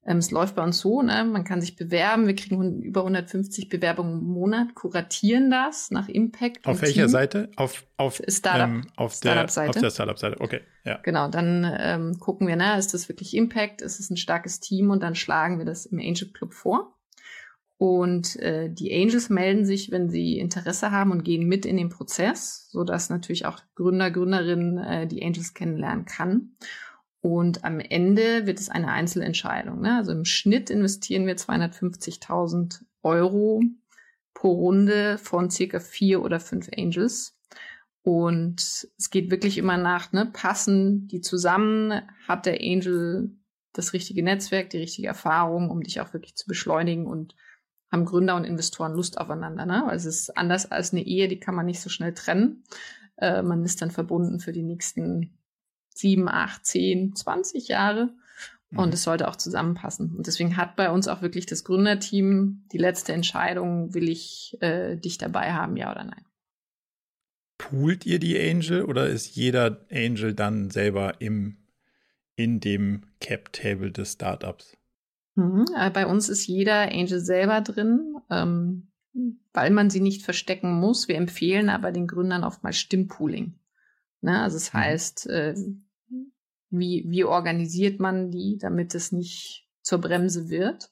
[0.05, 1.25] Ähm, es läuft bei uns so, ne?
[1.25, 6.67] man kann sich bewerben, wir kriegen über 150 Bewerbungen im Monat, kuratieren das nach Impact.
[6.67, 7.09] Auf welcher Team.
[7.09, 7.51] Seite?
[7.55, 9.71] Auf, auf, Startup, ähm, auf der Startup-Seite.
[9.71, 10.61] Auf der Startup-Seite, okay.
[10.85, 10.99] Ja.
[11.05, 14.91] Genau, dann ähm, gucken wir, ne, ist das wirklich Impact, ist es ein starkes Team
[14.91, 16.99] und dann schlagen wir das im Angel Club vor.
[17.79, 21.89] Und äh, die Angels melden sich, wenn sie Interesse haben und gehen mit in den
[21.89, 26.57] Prozess, so dass natürlich auch Gründer, Gründerinnen äh, die Angels kennenlernen kann.
[27.23, 29.81] Und am Ende wird es eine Einzelentscheidung.
[29.81, 29.97] Ne?
[29.97, 33.63] Also im Schnitt investieren wir 250.000 Euro
[34.35, 37.39] pro Runde von circa vier oder fünf Angels.
[38.03, 42.03] Und es geht wirklich immer nach, ne, passen die zusammen?
[42.27, 43.31] Hat der Angel
[43.73, 47.37] das richtige Netzwerk, die richtige Erfahrung, um dich auch wirklich zu beschleunigen und
[47.93, 49.65] haben Gründer und Investoren Lust aufeinander.
[49.65, 49.87] Ne?
[49.87, 52.65] Also es ist anders als eine Ehe, die kann man nicht so schnell trennen.
[53.17, 55.39] Äh, man ist dann verbunden für die nächsten
[55.95, 58.15] sieben, acht, zehn, zwanzig Jahre.
[58.75, 58.95] Und mhm.
[58.95, 60.17] es sollte auch zusammenpassen.
[60.17, 64.97] Und deswegen hat bei uns auch wirklich das Gründerteam die letzte Entscheidung, will ich äh,
[64.97, 66.25] dich dabei haben, ja oder nein.
[67.59, 71.59] Poolt ihr die Angel oder ist jeder Angel dann selber im,
[72.35, 74.75] in dem Cap-Table des Startups?
[75.35, 75.67] Mhm.
[75.77, 78.89] Äh, bei uns ist jeder Angel selber drin, ähm,
[79.53, 81.09] weil man sie nicht verstecken muss.
[81.09, 83.59] Wir empfehlen aber den Gründern oftmals Stimmpooling.
[84.23, 84.41] Ne?
[84.41, 84.79] Also das mhm.
[84.79, 85.55] heißt, äh,
[86.71, 90.91] wie, wie organisiert man die, damit es nicht zur Bremse wird?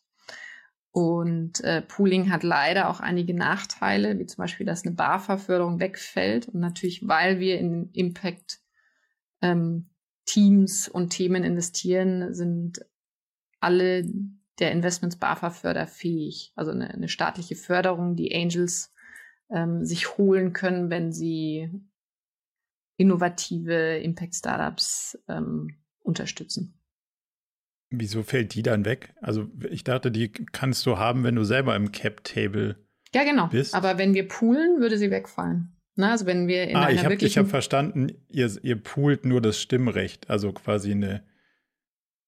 [0.92, 6.48] Und äh, Pooling hat leider auch einige Nachteile, wie zum Beispiel, dass eine BAFA-Förderung wegfällt.
[6.48, 8.60] Und natürlich, weil wir in Impact
[9.40, 9.90] ähm,
[10.26, 12.84] Teams und Themen investieren, sind
[13.60, 14.04] alle
[14.58, 16.52] der Investments BAFA förderfähig.
[16.56, 18.92] Also eine, eine staatliche Förderung, die Angels
[19.48, 21.70] ähm, sich holen können, wenn sie
[23.00, 26.78] innovative Impact-Startups ähm, unterstützen.
[27.88, 29.14] Wieso fällt die dann weg?
[29.22, 32.76] Also ich dachte, die kannst du haben, wenn du selber im Cap-Table
[33.14, 33.48] Ja, genau.
[33.48, 33.74] Bist.
[33.74, 35.76] Aber wenn wir poolen, würde sie wegfallen.
[35.96, 39.40] Na, also wenn wir in ah, einer ich habe hab verstanden, ihr, ihr poolt nur
[39.40, 41.24] das Stimmrecht, also quasi eine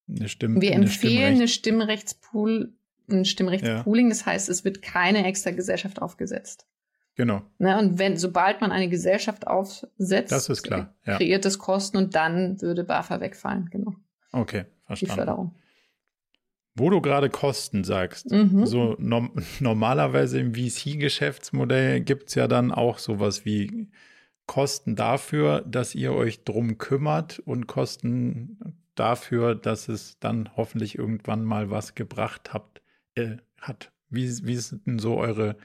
[0.09, 2.75] eine Stimm Wir eine empfehlen eine Stimmrechtspool,
[3.09, 4.07] ein Stimmrechtspooling.
[4.07, 4.11] Ja.
[4.11, 6.67] Das heißt, es wird keine extra Gesellschaft aufgesetzt.
[7.15, 7.43] Genau.
[7.59, 10.95] Ne, und wenn, sobald man eine Gesellschaft aufsetzt, das ist klar.
[11.05, 11.17] Ja.
[11.17, 13.95] kreiert es Kosten und dann würde BAFA wegfallen, genau.
[14.33, 15.13] Okay, verstanden.
[15.13, 15.55] Die Förderung.
[16.75, 18.65] Wo du gerade Kosten sagst, mhm.
[18.65, 19.29] so no
[19.61, 23.91] normalerweise im VC-Geschäftsmodell gibt es ja dann auch sowas wie
[24.47, 28.59] Kosten dafür, dass ihr euch drum kümmert und Kosten
[28.95, 32.83] dafür, dass es dann hoffentlich irgendwann mal was gebracht habt,
[33.15, 33.93] äh, hat.
[34.09, 35.57] Wie, wie sind denn so eure,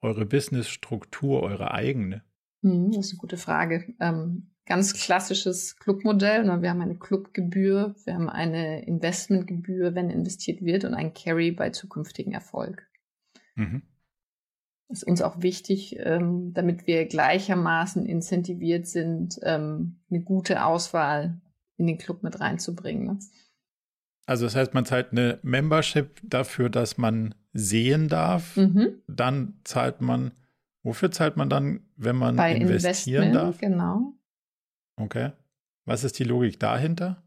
[0.00, 2.22] eure Businessstruktur, eure eigene?
[2.62, 3.94] Hm, das ist eine gute Frage.
[4.00, 6.44] Ähm, ganz klassisches Clubmodell.
[6.44, 6.62] Ne?
[6.62, 11.70] Wir haben eine Clubgebühr, wir haben eine Investmentgebühr, wenn investiert wird und ein Carry bei
[11.70, 12.86] zukünftigen Erfolg.
[13.54, 13.82] Mhm.
[14.88, 21.40] Das ist uns auch wichtig, ähm, damit wir gleichermaßen incentiviert sind, ähm, eine gute Auswahl
[21.76, 23.20] in den Club mit reinzubringen.
[24.28, 28.58] Also das heißt, man zahlt eine Membership dafür, dass man sehen darf.
[28.58, 29.00] Mhm.
[29.06, 30.32] Dann zahlt man,
[30.82, 33.58] wofür zahlt man dann, wenn man Bei investieren Investment, darf?
[33.58, 34.12] Genau.
[34.96, 35.32] Okay.
[35.86, 37.22] Was ist die Logik dahinter?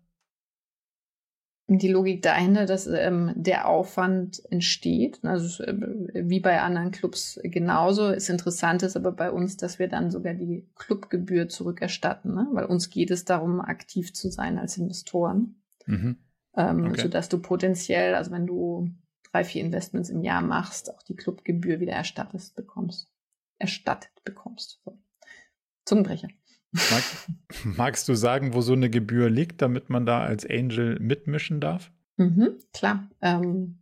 [1.65, 5.21] Die Logik dahinter, dass ähm, der Aufwand entsteht.
[5.23, 5.73] Also äh,
[6.13, 8.11] wie bei anderen Clubs genauso.
[8.11, 12.47] Das Interessant ist aber bei uns, dass wir dann sogar die Clubgebühr zurückerstatten, ne?
[12.51, 15.55] weil uns geht es darum, aktiv zu sein als Investoren.
[15.87, 16.17] Mhm.
[16.55, 17.01] Ähm, okay.
[17.01, 18.89] Sodass du potenziell, also wenn du
[19.31, 23.11] drei, vier Investments im Jahr machst, auch die Clubgebühr wieder erstattet bekommst.
[23.57, 24.81] Erstattet bekommst.
[24.83, 24.99] So.
[25.85, 26.27] Zungenbrecher.
[26.71, 27.03] Mag,
[27.77, 31.91] magst du sagen, wo so eine Gebühr liegt, damit man da als Angel mitmischen darf?
[32.17, 33.09] Mhm, klar.
[33.21, 33.81] Ähm,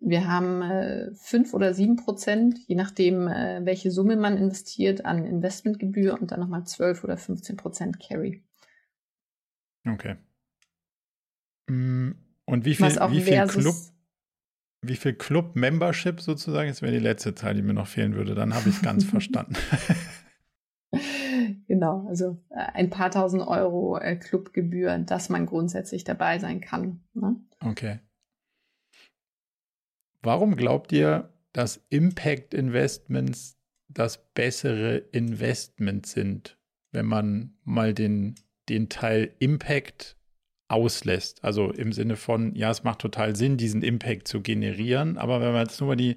[0.00, 5.24] wir haben äh, fünf oder sieben Prozent, je nachdem, äh, welche Summe man investiert, an
[5.24, 8.44] Investmentgebühr und dann nochmal zwölf oder 15 Prozent Carry.
[9.86, 10.16] Okay.
[11.68, 12.12] Mm,
[12.46, 13.74] und wie viel, wie viel Club,
[14.82, 18.54] wie viel Club-Membership sozusagen, das wäre die letzte Zahl, die mir noch fehlen würde, dann
[18.54, 19.56] habe ich es ganz verstanden.
[21.66, 27.00] Genau, also äh, ein paar tausend Euro äh, Clubgebühr, dass man grundsätzlich dabei sein kann.
[27.14, 27.36] Ne?
[27.60, 28.00] Okay.
[30.22, 36.58] Warum glaubt ihr, dass Impact Investments das bessere Investment sind,
[36.92, 38.34] wenn man mal den,
[38.68, 40.16] den Teil Impact
[40.74, 41.42] auslässt?
[41.42, 45.52] Also im Sinne von, ja, es macht total Sinn, diesen Impact zu generieren, aber wenn
[45.52, 46.16] man jetzt nur die,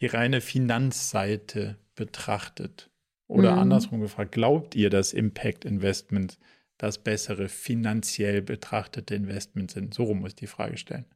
[0.00, 2.90] die reine Finanzseite betrachtet,
[3.26, 3.58] oder mhm.
[3.58, 6.38] andersrum gefragt, glaubt ihr, dass Impact Investments
[6.76, 9.94] das bessere finanziell betrachtete Investment sind?
[9.94, 11.06] So rum muss ich die Frage stellen.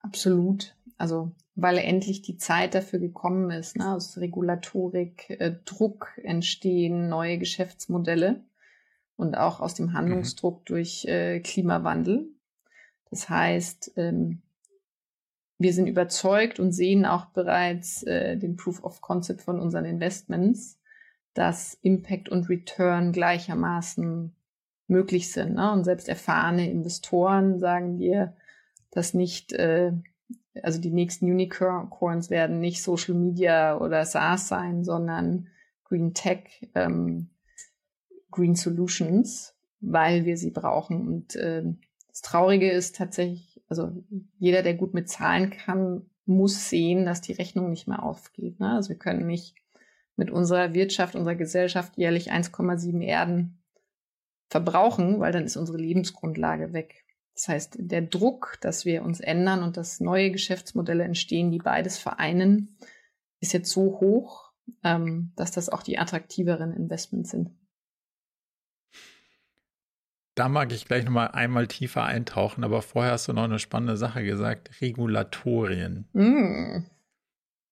[0.00, 0.76] Absolut.
[0.96, 3.92] Also, weil endlich die Zeit dafür gekommen ist, ne?
[3.92, 8.44] aus Regulatorik, äh, Druck entstehen neue Geschäftsmodelle
[9.18, 9.92] und auch aus dem.
[9.92, 10.64] Handlungsdruck mhm.
[10.64, 12.30] durch äh, Klimawandel.
[13.10, 14.42] Das heißt, ähm,
[15.58, 20.78] wir sind überzeugt und sehen auch bereits äh, den Proof of Concept von unseren Investments,
[21.34, 24.34] dass Impact und Return gleichermaßen
[24.86, 25.54] möglich sind.
[25.54, 25.72] Ne?
[25.72, 28.36] Und selbst erfahrene Investoren sagen dir,
[28.92, 29.92] dass nicht, äh,
[30.62, 35.48] also die nächsten Unicorns werden nicht Social Media oder SaaS sein, sondern
[35.84, 37.30] Green Tech, ähm,
[38.30, 41.06] Green Solutions, weil wir sie brauchen.
[41.06, 41.62] Und äh,
[42.08, 43.92] das Traurige ist tatsächlich, also
[44.38, 48.60] jeder, der gut mit Zahlen kann, muss sehen, dass die Rechnung nicht mehr aufgeht.
[48.60, 48.72] Ne?
[48.72, 49.54] Also wir können nicht
[50.16, 53.62] mit unserer Wirtschaft, unserer Gesellschaft jährlich 1,7 Erden
[54.48, 57.04] verbrauchen, weil dann ist unsere Lebensgrundlage weg.
[57.34, 61.96] Das heißt, der Druck, dass wir uns ändern und dass neue Geschäftsmodelle entstehen, die beides
[61.96, 62.76] vereinen,
[63.40, 67.50] ist jetzt so hoch, ähm, dass das auch die attraktiveren Investments sind.
[70.38, 73.96] Da mag ich gleich nochmal einmal tiefer eintauchen, aber vorher hast du noch eine spannende
[73.96, 76.06] Sache gesagt: Regulatorien.
[76.12, 76.84] Mm.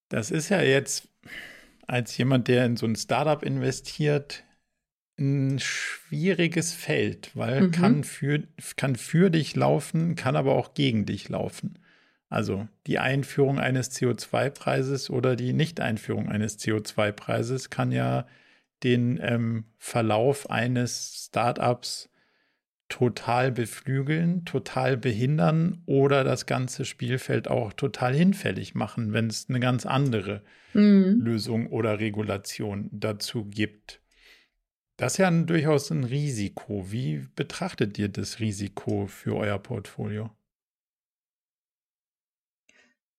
[0.09, 1.09] Das ist ja jetzt
[1.87, 4.43] als jemand, der in so ein Startup investiert,
[5.17, 7.71] ein schwieriges Feld, weil mhm.
[7.71, 8.43] kann, für,
[8.75, 11.79] kann für dich laufen, kann aber auch gegen dich laufen.
[12.29, 18.27] Also die Einführung eines CO2-Preises oder die Nicht-Einführung eines CO2-Preises kann ja
[18.83, 22.11] den ähm, Verlauf eines Startups
[22.89, 29.61] total beflügeln, total behindern oder das ganze Spielfeld auch total hinfällig machen, wenn es eine
[29.61, 31.21] ganz andere mhm.
[31.21, 34.01] Lösung oder Regulation dazu gibt.
[34.97, 36.91] Das ist ja ein, durchaus ein Risiko.
[36.91, 40.31] Wie betrachtet ihr das Risiko für euer Portfolio?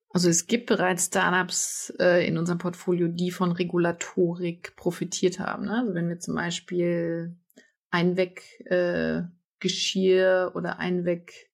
[0.10, 5.66] Also es gibt bereits Startups äh, in unserem Portfolio, die von Regulatorik profitiert haben.
[5.66, 5.78] Ne?
[5.80, 7.36] Also wenn wir zum Beispiel
[7.92, 9.24] Einweg äh,
[9.60, 11.50] Geschirr oder Einweg,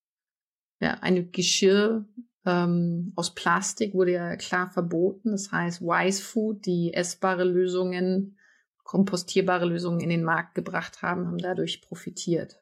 [0.79, 2.05] ja, Einweggeschirr
[2.45, 5.31] ähm, aus Plastik wurde ja klar verboten.
[5.31, 8.37] Das heißt, Wise Food, die essbare Lösungen,
[8.83, 12.61] kompostierbare Lösungen in den Markt gebracht haben, haben dadurch profitiert.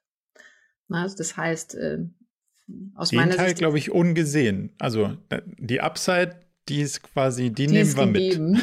[0.90, 2.00] Also das heißt, äh,
[2.96, 3.60] aus den meiner Teil, Sicht.
[3.60, 4.72] glaube ich, ungesehen.
[4.78, 5.18] Also
[5.58, 8.52] die Upside, die ist quasi, die, die nehmen wir gegeben.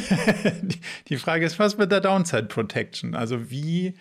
[0.61, 0.79] mit.
[1.09, 3.13] die Frage ist, was mit der Downside Protection?
[3.13, 3.95] Also wie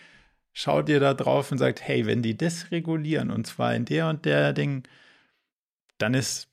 [0.59, 4.09] schaut ihr da drauf und sagt, hey, wenn die das regulieren und zwar in der
[4.09, 4.82] und der Ding,
[5.98, 6.48] dann ist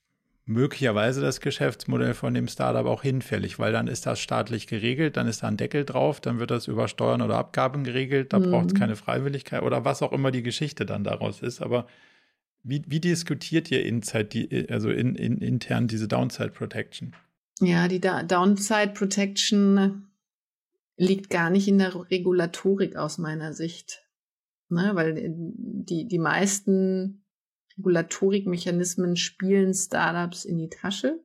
[0.45, 5.27] möglicherweise das Geschäftsmodell von dem Startup auch hinfällig, weil dann ist das staatlich geregelt, dann
[5.27, 8.51] ist da ein Deckel drauf, dann wird das über Steuern oder Abgaben geregelt, da mhm.
[8.51, 11.63] braucht es keine Freiwilligkeit oder was auch immer die Geschichte dann daraus ist.
[11.63, 11.87] Aber
[12.61, 17.15] wie, wie diskutiert ihr Inside, die, also in, in, intern diese Downside Protection?
[17.59, 20.09] Ja, die da Downside Protection
[20.97, 24.05] liegt gar nicht in der Regulatorik aus meiner Sicht.
[24.69, 24.91] Ne?
[24.93, 27.25] Weil äh, die, die meisten
[27.77, 31.19] Regulatorikmechanismen spielen Startups in die Tasche.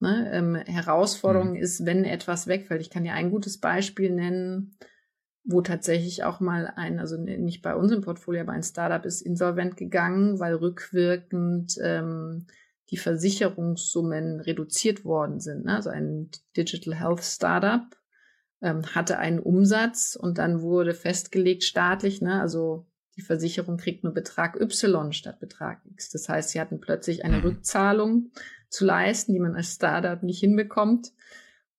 [0.00, 0.30] Ne?
[0.32, 1.56] Ähm, Herausforderung mhm.
[1.56, 2.80] ist, wenn etwas wegfällt.
[2.80, 4.76] Ich kann dir ein gutes Beispiel nennen,
[5.44, 9.22] wo tatsächlich auch mal ein, also nicht bei uns im Portfolio, aber ein Startup ist
[9.22, 12.46] insolvent gegangen, weil rückwirkend ähm,
[12.90, 15.64] die Versicherungssummen reduziert worden sind.
[15.64, 15.76] Ne?
[15.76, 17.84] Also ein Digital Health Startup
[18.62, 22.40] hatte einen Umsatz und dann wurde festgelegt staatlich, ne?
[22.40, 22.86] also
[23.16, 26.10] die Versicherung kriegt nur Betrag Y statt Betrag X.
[26.10, 27.44] Das heißt, sie hatten plötzlich eine mhm.
[27.44, 28.30] Rückzahlung
[28.68, 31.12] zu leisten, die man als Startup nicht hinbekommt.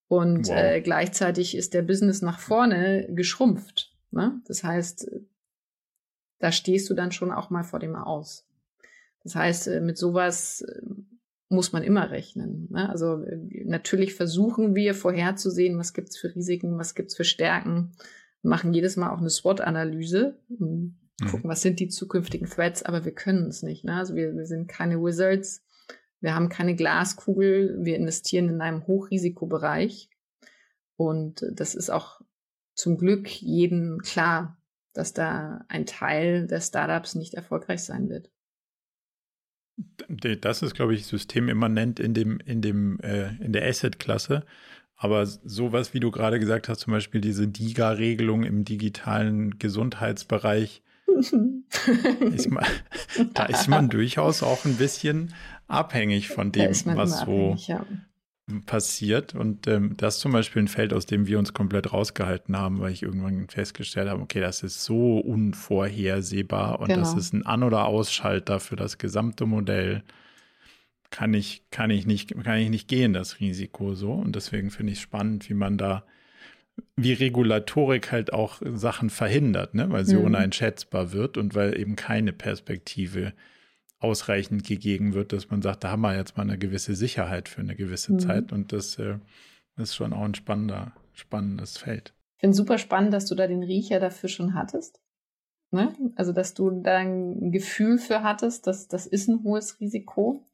[0.08, 0.56] Und wow.
[0.56, 3.94] äh, gleichzeitig ist der Business nach vorne geschrumpft.
[4.12, 4.42] Ne?
[4.48, 5.12] Das heißt,
[6.40, 8.48] da stehst du dann schon auch mal vor dem Aus.
[9.24, 10.82] Das heißt, äh, mit sowas äh,
[11.50, 12.68] muss man immer rechnen.
[12.70, 12.90] Ne?
[12.90, 17.94] Also äh, natürlich versuchen wir vorherzusehen, was gibt's für Risiken, was gibt's für Stärken.
[18.42, 20.38] Wir machen jedes Mal auch eine SWOT-Analyse,
[21.20, 21.32] Mhm.
[21.32, 23.84] gucken, was sind die zukünftigen Threads, aber wir können es nicht.
[23.84, 23.96] Ne?
[23.96, 25.64] Also wir, wir sind keine Wizards,
[26.20, 30.10] wir haben keine Glaskugel, wir investieren in einem Hochrisikobereich.
[30.96, 32.22] Und das ist auch
[32.76, 34.58] zum Glück jedem klar,
[34.94, 38.32] dass da ein Teil der Startups nicht erfolgreich sein wird.
[40.08, 44.44] Das ist, glaube ich, systemimmanent in dem, in dem, äh, in der Asset-Klasse.
[44.96, 50.82] Aber sowas, wie du gerade gesagt hast, zum Beispiel diese DIGA-Regelung im digitalen Gesundheitsbereich,
[52.32, 52.66] ist man,
[53.34, 55.34] da ist man durchaus auch ein bisschen
[55.68, 57.86] abhängig von dem, was so ja.
[58.66, 59.36] Passiert.
[59.36, 62.80] Und ähm, das ist zum Beispiel ein Feld, aus dem wir uns komplett rausgehalten haben,
[62.80, 67.02] weil ich irgendwann festgestellt habe, okay, das ist so unvorhersehbar und genau.
[67.02, 70.04] das ist ein An- oder Ausschalter für das gesamte Modell.
[71.10, 74.14] Kann ich, kann ich nicht, kann ich nicht gehen, das Risiko so.
[74.14, 76.04] Und deswegen finde ich es spannend, wie man da
[76.96, 79.90] wie Regulatorik halt auch Sachen verhindert, ne?
[79.90, 80.26] weil sie mhm.
[80.26, 83.34] uneinschätzbar wird und weil eben keine Perspektive
[84.00, 87.62] ausreichend gegeben wird, dass man sagt, da haben wir jetzt mal eine gewisse Sicherheit für
[87.62, 88.20] eine gewisse mhm.
[88.20, 89.18] Zeit und das äh,
[89.76, 92.14] ist schon auch ein spannender, spannendes Feld.
[92.36, 95.02] Ich finde super spannend, dass du da den Riecher dafür schon hattest.
[95.72, 95.94] Ne?
[96.16, 100.46] Also, dass du da ein Gefühl für hattest, dass das ist ein hohes Risiko.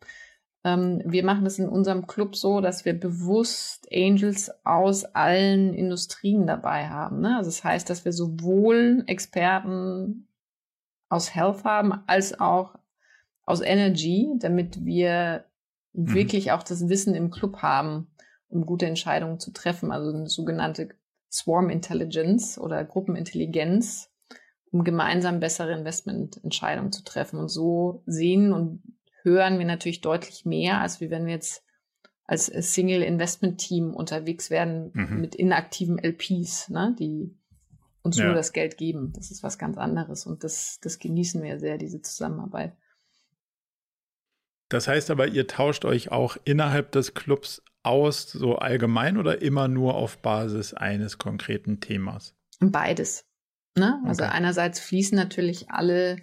[0.64, 6.48] Ähm, wir machen es in unserem Club so, dass wir bewusst Angels aus allen Industrien
[6.48, 7.20] dabei haben.
[7.20, 7.38] Ne?
[7.38, 10.28] Also das heißt, dass wir sowohl Experten
[11.10, 12.76] aus Health haben, als auch
[13.46, 15.46] aus Energy, damit wir
[15.94, 16.14] mhm.
[16.14, 18.08] wirklich auch das Wissen im Club haben,
[18.48, 19.92] um gute Entscheidungen zu treffen.
[19.92, 20.90] Also eine sogenannte
[21.32, 24.12] Swarm Intelligence oder Gruppenintelligenz,
[24.72, 27.40] um gemeinsam bessere Investmententscheidungen zu treffen.
[27.40, 28.84] Und so sehen und
[29.24, 31.64] hören wir natürlich deutlich mehr, als wenn wir jetzt
[32.26, 35.22] als Single-Investment-Team unterwegs werden mhm.
[35.22, 37.36] mit inaktiven LPs, ne, die
[38.02, 38.26] uns ja.
[38.26, 39.12] nur das Geld geben.
[39.16, 42.76] Das ist was ganz anderes und das, das genießen wir sehr, diese Zusammenarbeit.
[44.74, 49.68] Das heißt aber, ihr tauscht euch auch innerhalb des Clubs aus, so allgemein oder immer
[49.68, 52.34] nur auf Basis eines konkreten Themas?
[52.60, 53.28] Beides.
[53.78, 54.02] Ne?
[54.04, 54.34] Also okay.
[54.34, 56.18] einerseits fließen natürlich alle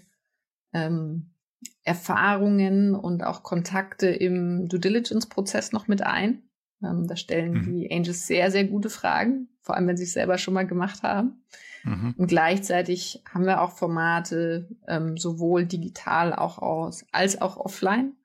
[0.72, 1.32] ähm,
[1.84, 6.42] Erfahrungen und auch Kontakte im Due Diligence-Prozess noch mit ein.
[6.82, 7.62] Ähm, da stellen mhm.
[7.62, 11.04] die Angels sehr, sehr gute Fragen, vor allem wenn sie es selber schon mal gemacht
[11.04, 11.44] haben.
[11.84, 12.14] Mhm.
[12.16, 18.16] Und gleichzeitig haben wir auch Formate, ähm, sowohl digital auch aus, als auch offline,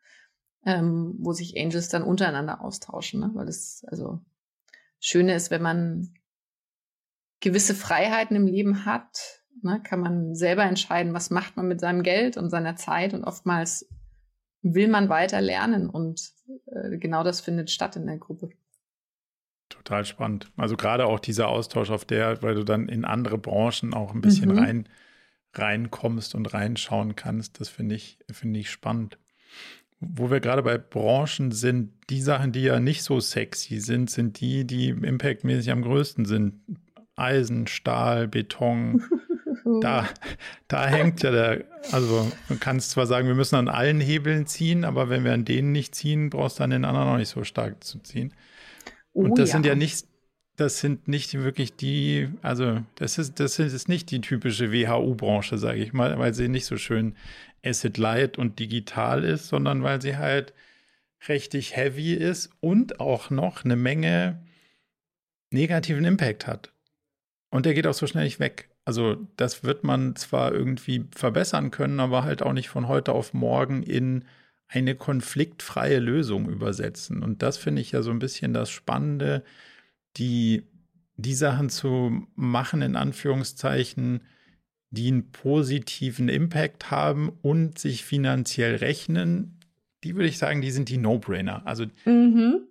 [0.65, 3.19] ähm, wo sich Angels dann untereinander austauschen.
[3.19, 3.31] Ne?
[3.33, 4.19] Weil das, also,
[4.99, 6.13] Schöne ist, wenn man
[7.39, 12.01] gewisse Freiheiten im Leben hat, ne, kann man selber entscheiden, was macht man mit seinem
[12.01, 13.87] Geld und seiner Zeit und oftmals
[14.63, 16.31] will man weiter lernen und
[16.65, 18.49] äh, genau das findet statt in der Gruppe.
[19.69, 20.51] Total spannend.
[20.57, 24.21] Also gerade auch dieser Austausch auf der, weil du dann in andere Branchen auch ein
[24.21, 24.59] bisschen mhm.
[24.59, 24.89] rein
[25.53, 29.17] reinkommst und reinschauen kannst, das finde ich, finde ich spannend.
[29.99, 34.39] Wo wir gerade bei Branchen sind, die Sachen, die ja nicht so sexy sind, sind
[34.39, 36.61] die, die impactmäßig am größten sind.
[37.15, 39.01] Eisen, Stahl, Beton,
[39.81, 40.07] da,
[40.67, 44.83] da hängt ja der, also du kannst zwar sagen, wir müssen an allen Hebeln ziehen,
[44.83, 47.43] aber wenn wir an denen nicht ziehen, brauchst du an den anderen auch nicht so
[47.43, 48.33] stark zu ziehen.
[49.13, 49.53] Und oh, das ja.
[49.53, 50.05] sind ja nicht,
[50.55, 55.79] das sind nicht wirklich die, also das ist, das ist nicht die typische WHU-Branche, sage
[55.79, 57.15] ich mal, weil sie nicht so schön
[57.63, 60.53] Asset Light und digital ist, sondern weil sie halt
[61.27, 64.39] richtig heavy ist und auch noch eine Menge
[65.51, 66.71] negativen Impact hat.
[67.49, 68.69] Und der geht auch so schnell nicht weg.
[68.85, 73.33] Also das wird man zwar irgendwie verbessern können, aber halt auch nicht von heute auf
[73.33, 74.25] morgen in
[74.67, 77.23] eine konfliktfreie Lösung übersetzen.
[77.23, 79.43] Und das finde ich ja so ein bisschen das Spannende,
[80.17, 80.63] die,
[81.17, 84.21] die Sachen zu machen, in Anführungszeichen,
[84.89, 89.59] die einen positiven Impact haben und sich finanziell rechnen,
[90.03, 91.65] die würde ich sagen, die sind die No-Brainer.
[91.65, 92.67] Also mhm.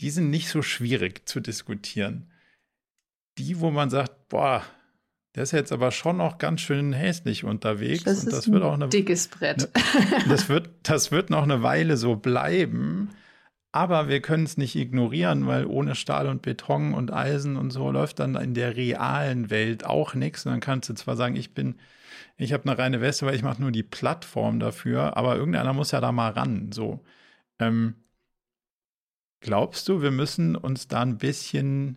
[0.00, 2.30] die sind nicht so schwierig zu diskutieren.
[3.38, 4.62] Die, wo man sagt, boah,
[5.34, 8.04] der ist jetzt aber schon noch ganz schön hässlich unterwegs.
[8.04, 9.70] Das und das ist wird auch ein dickes Brett.
[9.72, 13.08] Ne, das, wird, das wird noch eine Weile so bleiben.
[13.72, 17.90] Aber wir können es nicht ignorieren, weil ohne Stahl und Beton und Eisen und so
[17.90, 20.44] läuft dann in der realen Welt auch nichts.
[20.44, 21.76] Und dann kannst du zwar sagen, ich bin,
[22.36, 25.90] ich habe eine reine Weste, weil ich mache nur die Plattform dafür, aber irgendeiner muss
[25.92, 26.70] ja da mal ran.
[26.72, 27.00] So.
[27.58, 27.94] Ähm,
[29.40, 31.96] glaubst du, wir müssen uns da ein bisschen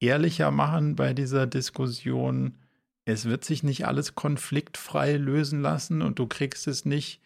[0.00, 2.58] ehrlicher machen bei dieser Diskussion?
[3.04, 7.20] Es wird sich nicht alles konfliktfrei lösen lassen und du kriegst es nicht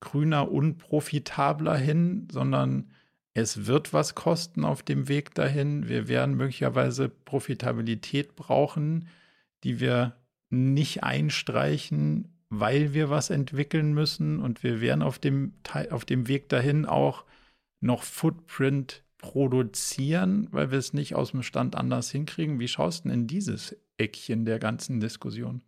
[0.00, 2.90] grüner, unprofitabler hin, sondern
[3.34, 5.88] es wird was kosten auf dem Weg dahin.
[5.88, 9.08] Wir werden möglicherweise Profitabilität brauchen,
[9.62, 10.16] die wir
[10.50, 14.40] nicht einstreichen, weil wir was entwickeln müssen.
[14.40, 15.54] Und wir werden auf dem,
[15.90, 17.24] auf dem Weg dahin auch
[17.80, 22.58] noch Footprint produzieren, weil wir es nicht aus dem Stand anders hinkriegen.
[22.58, 25.62] Wie schaust du denn in dieses Eckchen der ganzen Diskussion?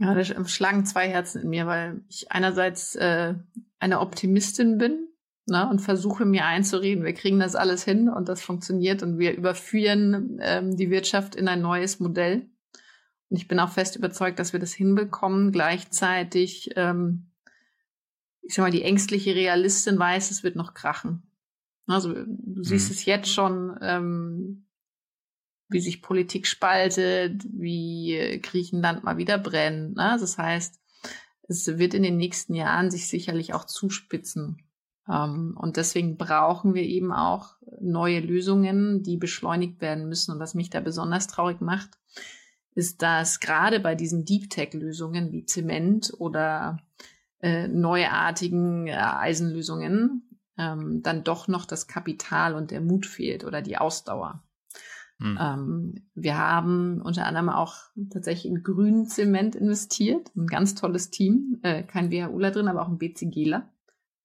[0.00, 3.34] Ja, da schlagen zwei Herzen in mir, weil ich einerseits äh,
[3.78, 5.08] eine Optimistin bin
[5.48, 9.36] ne, und versuche mir einzureden, wir kriegen das alles hin und das funktioniert und wir
[9.36, 12.48] überführen ähm, die Wirtschaft in ein neues Modell.
[13.30, 15.52] Und ich bin auch fest überzeugt, dass wir das hinbekommen.
[15.52, 17.30] Gleichzeitig, ähm,
[18.42, 21.22] ich sag mal, die ängstliche Realistin weiß, es wird noch krachen.
[21.86, 22.94] Also du siehst mhm.
[22.94, 24.66] es jetzt schon, ähm,
[25.68, 29.96] wie sich Politik spaltet, wie Griechenland mal wieder brennt.
[29.96, 30.16] Ne?
[30.18, 30.80] Das heißt,
[31.48, 34.67] es wird in den nächsten Jahren sich sicherlich auch zuspitzen.
[35.10, 40.32] Ähm, und deswegen brauchen wir eben auch neue Lösungen, die beschleunigt werden müssen.
[40.32, 41.90] Und was mich da besonders traurig macht,
[42.74, 46.78] ist, dass gerade bei diesen Deep Tech-Lösungen wie Zement oder
[47.40, 50.22] äh, neuartigen äh, Eisenlösungen
[50.56, 54.42] ähm, dann doch noch das Kapital und der Mut fehlt oder die Ausdauer.
[55.20, 55.38] Hm.
[55.40, 57.76] Ähm, wir haben unter anderem auch
[58.10, 62.88] tatsächlich in grünen Zement investiert, ein ganz tolles Team, äh, kein WHUler drin, aber auch
[62.88, 63.68] ein BCGler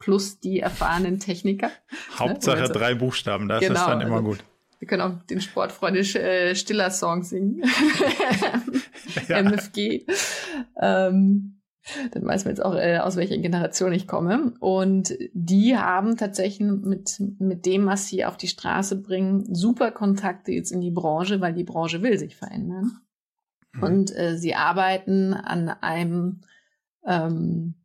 [0.04, 1.72] plus die erfahrenen Techniker.
[2.20, 2.70] Hauptsache ne?
[2.70, 4.44] drei Buchstaben, das genau, ist dann immer also, gut.
[4.80, 7.64] Wir können auch den Sportfreunde äh, Stiller Song singen.
[9.30, 10.06] MFG.
[10.82, 11.62] Ähm,
[12.12, 14.54] dann weiß man jetzt auch, äh, aus welcher Generation ich komme.
[14.60, 20.52] Und die haben tatsächlich mit, mit dem, was sie auf die Straße bringen, super Kontakte
[20.52, 23.00] jetzt in die Branche, weil die Branche will sich verändern.
[23.72, 23.84] Mhm.
[23.84, 26.42] Und äh, sie arbeiten an einem
[27.06, 27.76] ähm,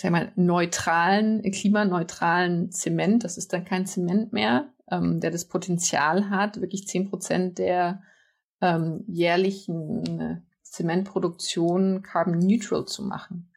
[0.00, 3.24] sag mal, neutralen, klimaneutralen Zement.
[3.24, 8.02] Das ist dann kein Zement mehr, ähm, der das Potenzial hat, wirklich zehn Prozent der
[8.60, 13.50] ähm, jährlichen äh, Zementproduktion carbon neutral zu machen.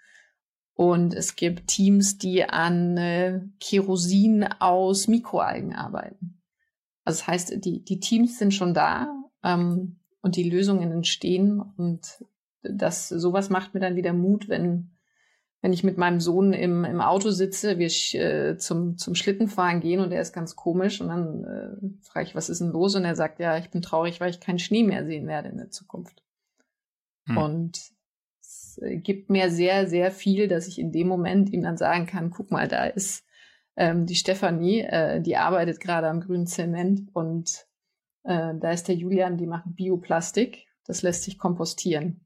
[0.74, 6.42] Und es gibt Teams, die an äh, Kerosin aus Mikroalgen arbeiten.
[7.06, 9.14] Also das heißt, die, die Teams sind schon da
[9.44, 11.62] ähm, und die Lösungen entstehen.
[11.62, 12.26] Und
[12.64, 14.92] das sowas macht mir dann wieder Mut, wenn
[15.62, 17.88] wenn ich mit meinem Sohn im, im Auto sitze, wir
[18.20, 22.36] äh, zum, zum Schlittenfahren gehen und er ist ganz komisch und dann äh, frage ich,
[22.36, 22.96] was ist denn los?
[22.96, 25.58] Und er sagt, ja, ich bin traurig, weil ich keinen Schnee mehr sehen werde in
[25.58, 26.24] der Zukunft.
[27.28, 27.38] Hm.
[27.38, 27.80] Und
[28.42, 32.08] es äh, gibt mir sehr, sehr viel, dass ich in dem Moment ihm dann sagen
[32.08, 33.24] kann, guck mal, da ist
[33.76, 37.68] ähm, die Stefanie, äh, die arbeitet gerade am grünen Zement und
[38.24, 40.66] äh, da ist der Julian, die machen Bioplastik.
[40.86, 42.26] Das lässt sich kompostieren.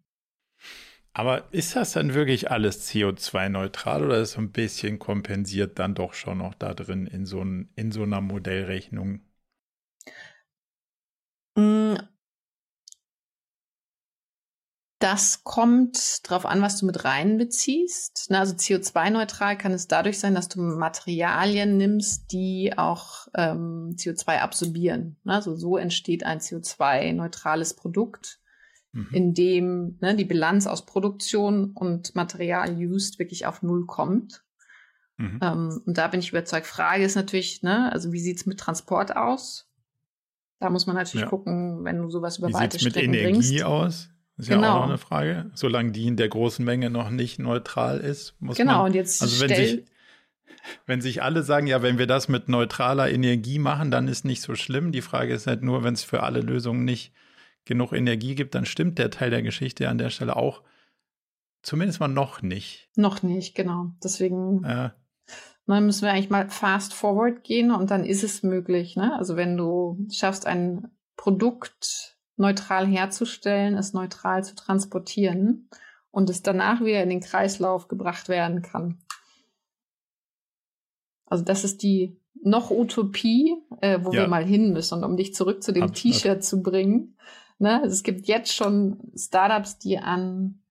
[1.17, 6.13] Aber ist das dann wirklich alles CO2-neutral oder ist so ein bisschen kompensiert dann doch
[6.13, 9.21] schon noch da drin in so, ein, in so einer Modellrechnung?
[11.57, 11.95] Mm.
[14.99, 18.29] Das kommt darauf an, was du mit reinbeziehst.
[18.31, 25.15] Also CO2-neutral kann es dadurch sein, dass du Materialien nimmst, die auch ähm, CO2 absorbieren.
[25.23, 28.41] Also so entsteht ein CO2-neutrales Produkt
[28.95, 29.07] mhm.
[29.11, 34.43] in dem ne, die Bilanz aus Produktion und Material used wirklich auf Null kommt.
[35.17, 35.39] Mhm.
[35.41, 36.65] Ähm, und da bin ich überzeugt.
[36.65, 39.69] Frage ist natürlich, ne, also wie sieht's mit Transport aus?
[40.59, 41.29] Da muss man natürlich ja.
[41.29, 43.63] gucken, wenn du sowas über wie weite Strecken mit Energie bringst.
[43.63, 44.09] aus?
[44.37, 44.63] Das ist genau.
[44.63, 45.51] ja auch noch eine Frage.
[45.53, 48.75] Solange die in der großen Menge noch nicht neutral ist, muss genau, man.
[48.77, 49.83] Genau, und jetzt also wenn sich,
[50.85, 54.41] wenn sich alle sagen, ja, wenn wir das mit neutraler Energie machen, dann ist nicht
[54.41, 54.91] so schlimm.
[54.91, 57.13] Die Frage ist halt nur, wenn es für alle Lösungen nicht
[57.65, 60.61] genug Energie gibt, dann stimmt der Teil der Geschichte an der Stelle auch.
[61.61, 62.89] Zumindest mal noch nicht.
[62.95, 63.91] Noch nicht, genau.
[64.03, 64.91] Deswegen äh,
[65.67, 68.95] dann müssen wir eigentlich mal fast forward gehen und dann ist es möglich.
[68.95, 69.17] Ne?
[69.17, 75.69] Also wenn du schaffst, ein Produkt neutral herzustellen, es neutral zu transportieren
[76.11, 78.99] und es danach wieder in den Kreislauf gebracht werden kann.
[81.25, 84.21] Also das ist die noch Utopie, äh, wo ja.
[84.21, 87.17] wir mal hin müssen, um dich zurück zu dem T-Shirt zu bringen.
[87.59, 87.81] Ne?
[87.81, 90.61] Also es gibt jetzt schon Startups, die an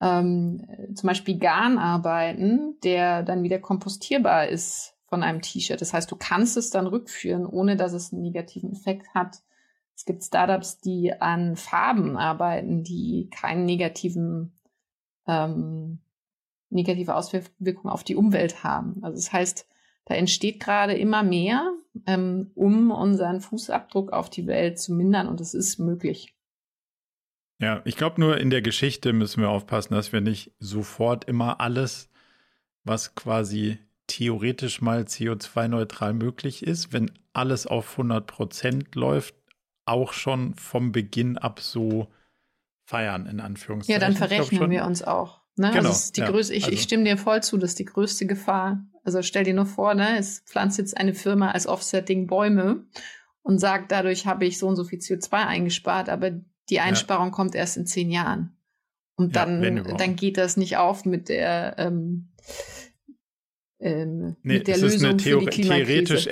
[0.00, 5.80] ähm, zum Beispiel Garn arbeiten, der dann wieder kompostierbar ist von einem T-Shirt.
[5.80, 9.42] Das heißt, du kannst es dann rückführen, ohne dass es einen negativen Effekt hat.
[9.96, 14.52] Es gibt Startups, die an Farben arbeiten, die keinen negativen
[15.26, 16.00] ähm,
[16.70, 18.98] negative Auswirkungen auf die Umwelt haben.
[19.02, 19.66] Also das heißt,
[20.04, 21.72] da entsteht gerade immer mehr,
[22.06, 26.34] ähm, um unseren Fußabdruck auf die Welt zu mindern und es ist möglich.
[27.60, 31.60] Ja, ich glaube nur in der Geschichte müssen wir aufpassen, dass wir nicht sofort immer
[31.60, 32.08] alles,
[32.84, 39.34] was quasi theoretisch mal CO2-neutral möglich ist, wenn alles auf 100 Prozent läuft,
[39.84, 42.08] auch schon vom Beginn ab so
[42.84, 44.00] feiern, in Anführungszeichen.
[44.00, 45.40] Ja, dann verrechnen wir uns auch.
[45.58, 45.70] Ne?
[45.72, 46.74] Genau, also die ja, größte, ich, also.
[46.74, 48.84] ich stimme dir voll zu, das ist die größte Gefahr.
[49.04, 52.84] Also stell dir nur vor, ne, es pflanzt jetzt eine Firma als Offsetting Bäume
[53.42, 56.32] und sagt, dadurch habe ich so und so viel CO2 eingespart, aber
[56.68, 57.32] die Einsparung ja.
[57.32, 58.56] kommt erst in zehn Jahren.
[59.16, 62.28] Und dann, ja, dann geht das nicht auf mit der, ähm,
[63.80, 66.28] ähm, nee, mit der Lösung für die Theoretisch,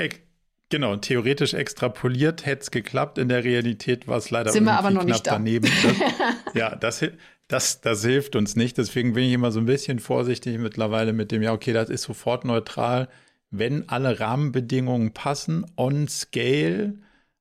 [0.68, 3.18] genau, theoretisch extrapoliert hätte es geklappt.
[3.18, 5.32] In der Realität war es leider Sind wir aber noch nicht da.
[5.32, 5.68] daneben.
[5.82, 5.96] Das,
[6.54, 7.04] ja, das,
[7.48, 8.78] das, das hilft uns nicht.
[8.78, 12.02] Deswegen bin ich immer so ein bisschen vorsichtig mittlerweile mit dem, ja, okay, das ist
[12.02, 13.08] sofort neutral.
[13.50, 16.94] Wenn alle Rahmenbedingungen passen, on scale,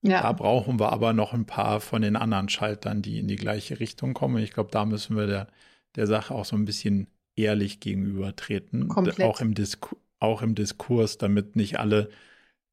[0.05, 0.21] ja.
[0.21, 3.79] Da brauchen wir aber noch ein paar von den anderen Schaltern, die in die gleiche
[3.79, 4.37] Richtung kommen.
[4.37, 5.47] Ich glaube, da müssen wir der,
[5.95, 8.87] der Sache auch so ein bisschen ehrlich gegenübertreten.
[8.87, 9.21] Komplett.
[9.21, 12.09] Auch im, Disku auch im Diskurs, damit nicht alle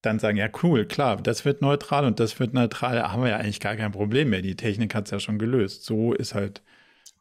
[0.02, 3.30] dann sagen, ja cool, klar, das wird neutral und das wird neutral, da haben wir
[3.30, 4.42] ja eigentlich gar kein Problem mehr.
[4.42, 5.84] Die Technik hat es ja schon gelöst.
[5.84, 6.60] So ist halt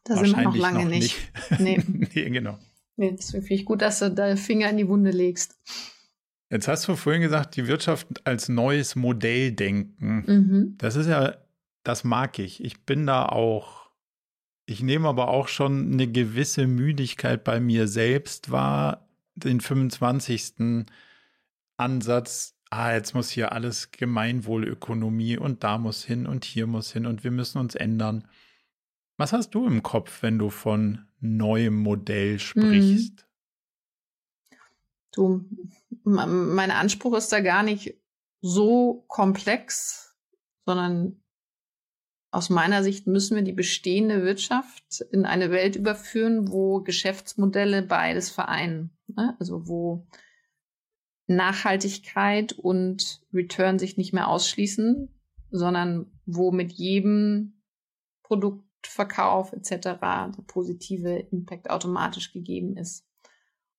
[0.04, 1.16] da sind wir noch lange noch nicht.
[1.50, 1.60] nicht.
[1.60, 1.82] Nee.
[2.14, 2.58] nee, genau.
[2.96, 5.58] Nee, deswegen finde ich gut, dass du da Finger in die Wunde legst.
[6.50, 10.24] Jetzt hast du vorhin gesagt, die Wirtschaft als neues Modell denken.
[10.26, 10.74] Mhm.
[10.76, 11.36] Das ist ja,
[11.82, 12.62] das mag ich.
[12.62, 13.88] Ich bin da auch,
[14.66, 20.84] ich nehme aber auch schon eine gewisse Müdigkeit bei mir selbst wahr, den 25.
[21.78, 27.06] Ansatz, ah, jetzt muss hier alles Gemeinwohlökonomie und da muss hin und hier muss hin
[27.06, 28.28] und wir müssen uns ändern.
[29.16, 33.26] Was hast du im Kopf, wenn du von neuem Modell sprichst?
[34.50, 34.56] Mhm.
[35.14, 35.44] Du,
[36.04, 38.00] mein Anspruch ist da gar nicht
[38.40, 40.16] so komplex,
[40.64, 41.22] sondern
[42.30, 48.30] aus meiner Sicht müssen wir die bestehende Wirtschaft in eine Welt überführen, wo Geschäftsmodelle beides
[48.30, 48.96] vereinen.
[49.06, 49.36] Ne?
[49.38, 50.06] Also wo
[51.26, 55.08] Nachhaltigkeit und Return sich nicht mehr ausschließen,
[55.50, 57.62] sondern wo mit jedem
[58.82, 59.70] Produktverkauf etc.
[60.00, 63.06] der positive Impact automatisch gegeben ist.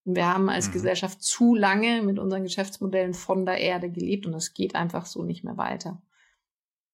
[0.04, 0.72] Und wir haben als mhm.
[0.72, 5.22] Gesellschaft zu lange mit unseren Geschäftsmodellen von der Erde gelebt und es geht einfach so
[5.22, 6.02] nicht mehr weiter.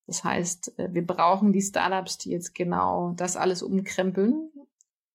[0.06, 4.50] Das heißt, äh, wir brauchen die Startups, die jetzt genau das alles umkrempeln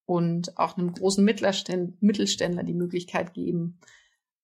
[0.06, 3.80] und auch einem großen Mittelständler die Möglichkeit geben,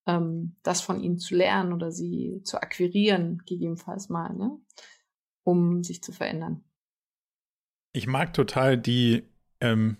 [0.06, 4.58] ähm, das von ihnen zu lernen oder sie zu akquirieren, gegebenenfalls mal, ne?
[5.44, 6.64] um sich zu verändern.
[7.92, 9.24] Ich mag total die
[9.60, 9.96] ähm,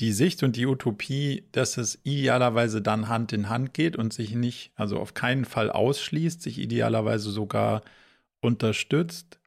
[0.00, 4.34] die Sicht und die Utopie, dass es idealerweise dann Hand in Hand geht und sich
[4.34, 7.82] nicht, also auf keinen Fall ausschließt, sich idealerweise sogar
[8.40, 9.40] unterstützt.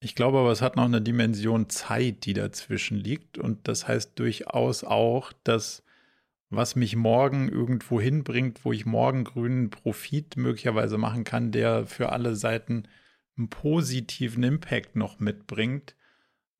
[0.00, 3.38] Ich glaube aber, es hat noch eine Dimension Zeit, die dazwischen liegt.
[3.38, 5.82] Und das heißt durchaus auch, dass
[6.50, 12.10] was mich morgen irgendwo hinbringt, wo ich morgen grünen Profit möglicherweise machen kann, der für
[12.10, 12.84] alle Seiten
[13.36, 15.94] einen positiven Impact noch mitbringt,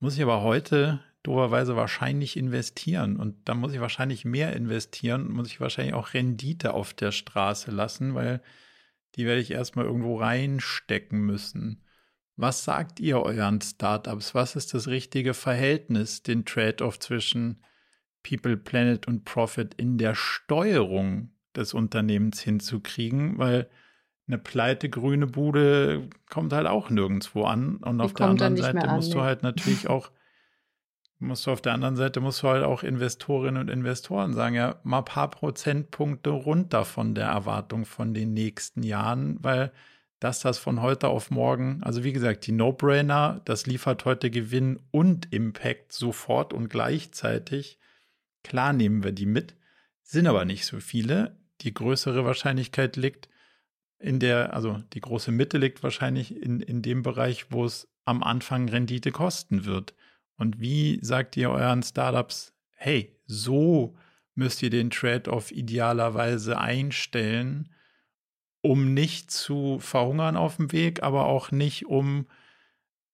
[0.00, 3.16] muss ich aber heute doberweise wahrscheinlich investieren.
[3.16, 7.70] Und da muss ich wahrscheinlich mehr investieren, muss ich wahrscheinlich auch Rendite auf der Straße
[7.70, 8.40] lassen, weil
[9.16, 11.84] die werde ich erstmal irgendwo reinstecken müssen.
[12.36, 14.34] Was sagt ihr euren Startups?
[14.34, 17.64] Was ist das richtige Verhältnis, den Trade-off zwischen
[18.22, 23.38] People, Planet und Profit in der Steuerung des Unternehmens hinzukriegen?
[23.38, 23.68] Weil
[24.28, 27.78] eine pleite grüne Bude kommt halt auch nirgendwo an.
[27.78, 30.10] Und Die auf der anderen Seite musst an, du halt natürlich auch
[31.20, 34.76] musst du auf der anderen Seite musst du halt auch Investorinnen und Investoren sagen, ja,
[34.84, 39.72] mal ein paar Prozentpunkte runter von der Erwartung von den nächsten Jahren, weil
[40.20, 44.80] dass das von heute auf morgen, also wie gesagt, die No-Brainer, das liefert heute Gewinn
[44.90, 47.78] und Impact sofort und gleichzeitig.
[48.42, 49.54] Klar nehmen wir die mit,
[50.02, 51.36] sind aber nicht so viele.
[51.60, 53.28] Die größere Wahrscheinlichkeit liegt
[53.98, 58.22] in der, also die große Mitte liegt wahrscheinlich in, in dem Bereich, wo es am
[58.22, 59.94] Anfang Rendite kosten wird.
[60.36, 63.96] Und wie sagt ihr euren Startups, hey, so
[64.34, 67.70] müsst ihr den Trade-off idealerweise einstellen,
[68.62, 72.26] um nicht zu verhungern auf dem Weg, aber auch nicht, um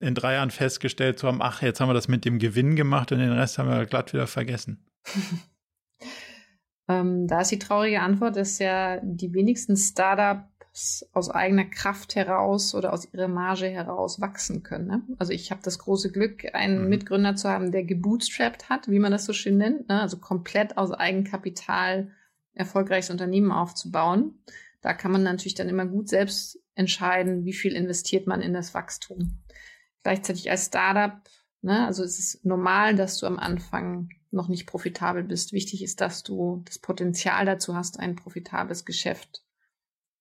[0.01, 3.11] in drei Jahren festgestellt zu haben, ach, jetzt haben wir das mit dem Gewinn gemacht
[3.11, 4.85] und den Rest haben wir glatt wieder vergessen.
[6.89, 10.54] ähm, da ist die traurige Antwort, dass ja die wenigsten Startups
[11.13, 14.87] aus eigener Kraft heraus oder aus ihrer Marge heraus wachsen können.
[14.89, 15.03] Ne?
[15.19, 16.89] Also ich habe das große Glück, einen mhm.
[16.89, 20.01] Mitgründer zu haben, der gebootstrapped hat, wie man das so schön nennt, ne?
[20.01, 22.11] also komplett aus Eigenkapital
[22.55, 24.43] erfolgreiches Unternehmen aufzubauen.
[24.81, 28.75] Da kann man natürlich dann immer gut selbst entscheiden, wie viel investiert man in das
[28.75, 29.45] Wachstum.
[30.03, 31.21] Gleichzeitig als Startup,
[31.63, 35.53] ne, also es ist normal, dass du am Anfang noch nicht profitabel bist.
[35.53, 39.44] Wichtig ist, dass du das Potenzial dazu hast, ein profitables Geschäft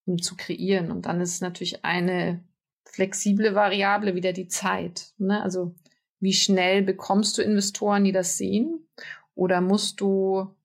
[0.06, 0.92] um, zu kreieren.
[0.92, 2.44] Und dann ist natürlich eine
[2.86, 5.14] flexible Variable wieder die Zeit.
[5.18, 5.42] Ne?
[5.42, 5.76] Also
[6.20, 8.88] wie schnell bekommst du Investoren, die das sehen?
[9.36, 10.56] Oder musst du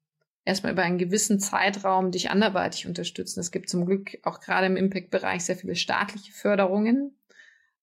[0.49, 3.41] erstmal über einen gewissen Zeitraum dich anderweitig unterstützen.
[3.41, 7.14] Es gibt zum Glück auch gerade im Impact-Bereich sehr viele staatliche Förderungen.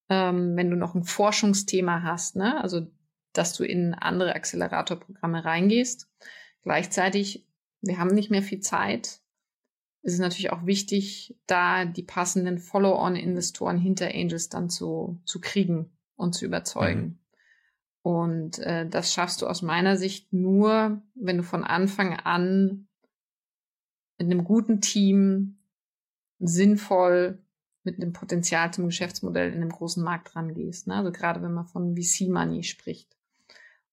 [0.08, 2.60] Ähm, wenn du noch ein Forschungsthema hast, ne?
[2.60, 2.88] also
[3.32, 6.08] dass du in andere Acceleratorprogramme reingehst.
[6.62, 7.46] Gleichzeitig,
[7.82, 9.20] wir haben nicht mehr viel Zeit.
[10.06, 15.90] Es ist natürlich auch wichtig, da die passenden Follow-on-Investoren hinter Angels dann zu, zu kriegen
[16.14, 17.00] und zu überzeugen.
[17.00, 17.18] Mhm.
[18.02, 22.86] Und äh, das schaffst du aus meiner Sicht nur, wenn du von Anfang an
[24.16, 25.58] mit einem guten Team
[26.38, 27.42] sinnvoll
[27.82, 30.86] mit einem Potenzial zum Geschäftsmodell in einem großen Markt rangehst.
[30.86, 30.94] Ne?
[30.94, 33.16] Also gerade wenn man von VC Money spricht.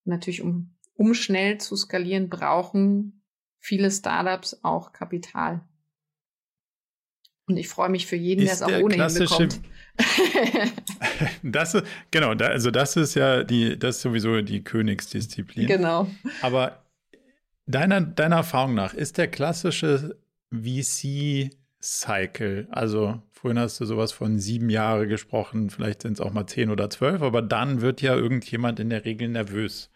[0.05, 3.24] Und natürlich, um, um schnell zu skalieren, brauchen
[3.57, 5.68] viele Startups auch Kapital.
[7.48, 9.60] Und ich freue mich für jeden, der es auch ohnehin bekommt.
[11.44, 15.68] das ist, genau, da, also das ist ja die, das ist sowieso die Königsdisziplin.
[15.68, 16.08] Genau.
[16.41, 16.84] Aber
[17.66, 20.18] deiner, deiner Erfahrung nach, ist der klassische
[20.52, 21.50] VC-Cycle,
[22.72, 26.70] also vorhin hast du sowas von sieben Jahre gesprochen, vielleicht sind es auch mal zehn
[26.70, 29.91] oder zwölf, aber dann wird ja irgendjemand in der Regel nervös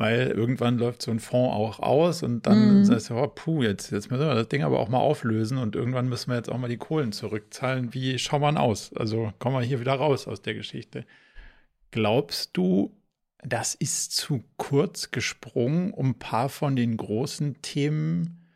[0.00, 2.84] weil irgendwann läuft so ein Fonds auch aus und dann mhm.
[2.86, 5.76] sagst du, oh, puh, jetzt, jetzt müssen wir das Ding aber auch mal auflösen und
[5.76, 7.92] irgendwann müssen wir jetzt auch mal die Kohlen zurückzahlen.
[7.92, 8.94] Wie schaut man aus?
[8.96, 11.04] Also kommen wir hier wieder raus aus der Geschichte.
[11.90, 12.96] Glaubst du,
[13.44, 18.48] das ist zu kurz gesprungen, um ein paar von den großen Themen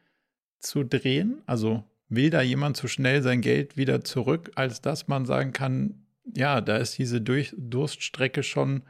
[0.61, 1.43] zu drehen?
[1.45, 6.07] Also will da jemand zu schnell sein Geld wieder zurück, als dass man sagen kann,
[6.35, 8.85] ja, da ist diese Durch Durststrecke schon,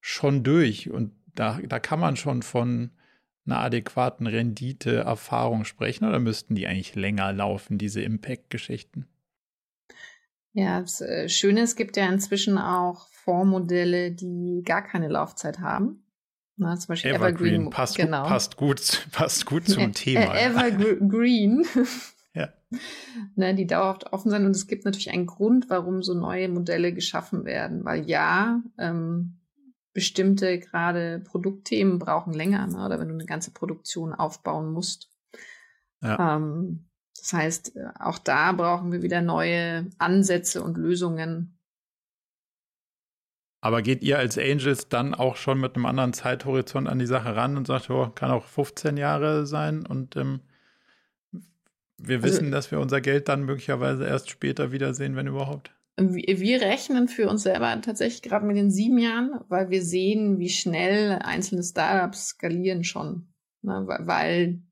[0.00, 2.90] schon durch und da, da kann man schon von
[3.46, 9.06] einer adäquaten Rendite-Erfahrung sprechen oder müssten die eigentlich länger laufen, diese Impact-Geschichten?
[10.52, 16.04] Ja, das äh, Schöne, es gibt ja inzwischen auch Fondsmodelle, die gar keine Laufzeit haben.
[16.56, 18.24] Na, zum Beispiel Evergreen, Evergreen passt, genau.
[18.24, 20.34] passt, gut, passt gut zum Thema.
[20.34, 21.64] Evergreen.
[22.34, 22.48] ja.
[23.34, 24.44] Ne, die dauerhaft offen sind.
[24.44, 27.84] Und es gibt natürlich einen Grund, warum so neue Modelle geschaffen werden.
[27.84, 29.39] Weil ja, ähm,
[29.92, 32.84] bestimmte gerade Produktthemen brauchen länger, ne?
[32.84, 35.10] oder wenn du eine ganze Produktion aufbauen musst.
[36.02, 36.36] Ja.
[36.36, 41.58] Ähm, das heißt, äh, auch da brauchen wir wieder neue Ansätze und Lösungen.
[43.62, 47.36] Aber geht ihr als Angels dann auch schon mit einem anderen Zeithorizont an die Sache
[47.36, 50.40] ran und sagt, oh, kann auch 15 Jahre sein und ähm,
[51.98, 55.72] wir also wissen, also, dass wir unser Geld dann möglicherweise erst später wiedersehen, wenn überhaupt?
[56.08, 60.48] Wir rechnen für uns selber tatsächlich gerade mit den sieben Jahren, weil wir sehen, wie
[60.48, 63.28] schnell einzelne Startups skalieren schon,
[63.62, 64.62] ne, weil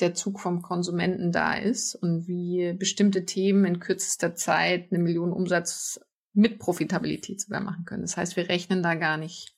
[0.00, 5.32] der Zug vom Konsumenten da ist und wie bestimmte Themen in kürzester Zeit eine Million
[5.32, 6.00] Umsatz
[6.32, 8.02] mit Profitabilität sogar machen können.
[8.02, 9.56] Das heißt, wir rechnen da gar nicht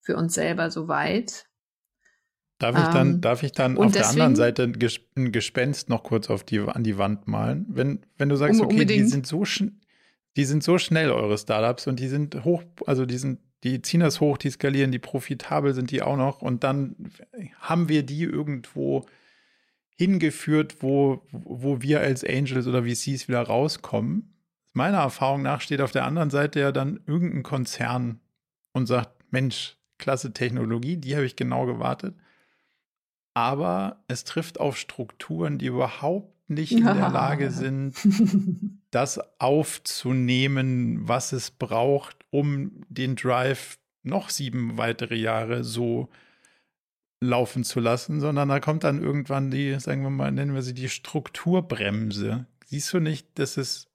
[0.00, 1.46] für uns selber so weit.
[2.58, 4.72] Darf ich dann, ähm, darf ich dann auf deswegen, der anderen Seite
[5.14, 7.66] ein Gespenst noch kurz auf die, an die Wand malen?
[7.68, 9.44] Wenn, wenn du sagst, okay, die sind so,
[10.36, 14.00] die sind so schnell, eure Startups, und die sind hoch, also die sind, die ziehen
[14.00, 16.42] das hoch, die skalieren, die profitabel sind die auch noch.
[16.42, 16.94] Und dann
[17.60, 19.06] haben wir die irgendwo
[19.96, 24.34] hingeführt, wo, wo wir als Angels oder VCs wieder rauskommen.
[24.72, 28.20] Meiner Erfahrung nach steht auf der anderen Seite ja dann irgendein Konzern
[28.72, 32.14] und sagt, Mensch, klasse Technologie, die habe ich genau gewartet.
[33.32, 37.94] Aber es trifft auf Strukturen, die überhaupt nicht in der Lage sind,
[38.90, 46.08] das aufzunehmen, was es braucht, um den Drive noch sieben weitere Jahre so
[47.20, 50.74] laufen zu lassen, sondern da kommt dann irgendwann die, sagen wir mal, nennen wir sie
[50.74, 52.46] die Strukturbremse.
[52.66, 53.88] Siehst du nicht, dass es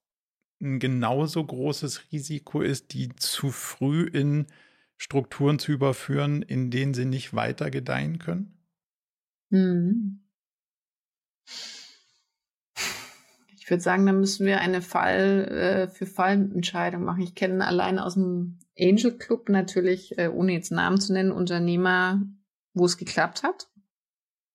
[0.62, 4.48] ein genauso großes Risiko ist, die zu früh in
[4.98, 8.58] Strukturen zu überführen, in denen sie nicht weiter gedeihen können?
[9.52, 10.22] Hm.
[13.72, 17.22] Ich würde sagen, da müssen wir eine Fall äh, für Fallentscheidung machen.
[17.22, 22.22] Ich kenne alleine aus dem Angel Club natürlich, äh, ohne jetzt Namen zu nennen, Unternehmer,
[22.74, 23.70] wo es geklappt hat.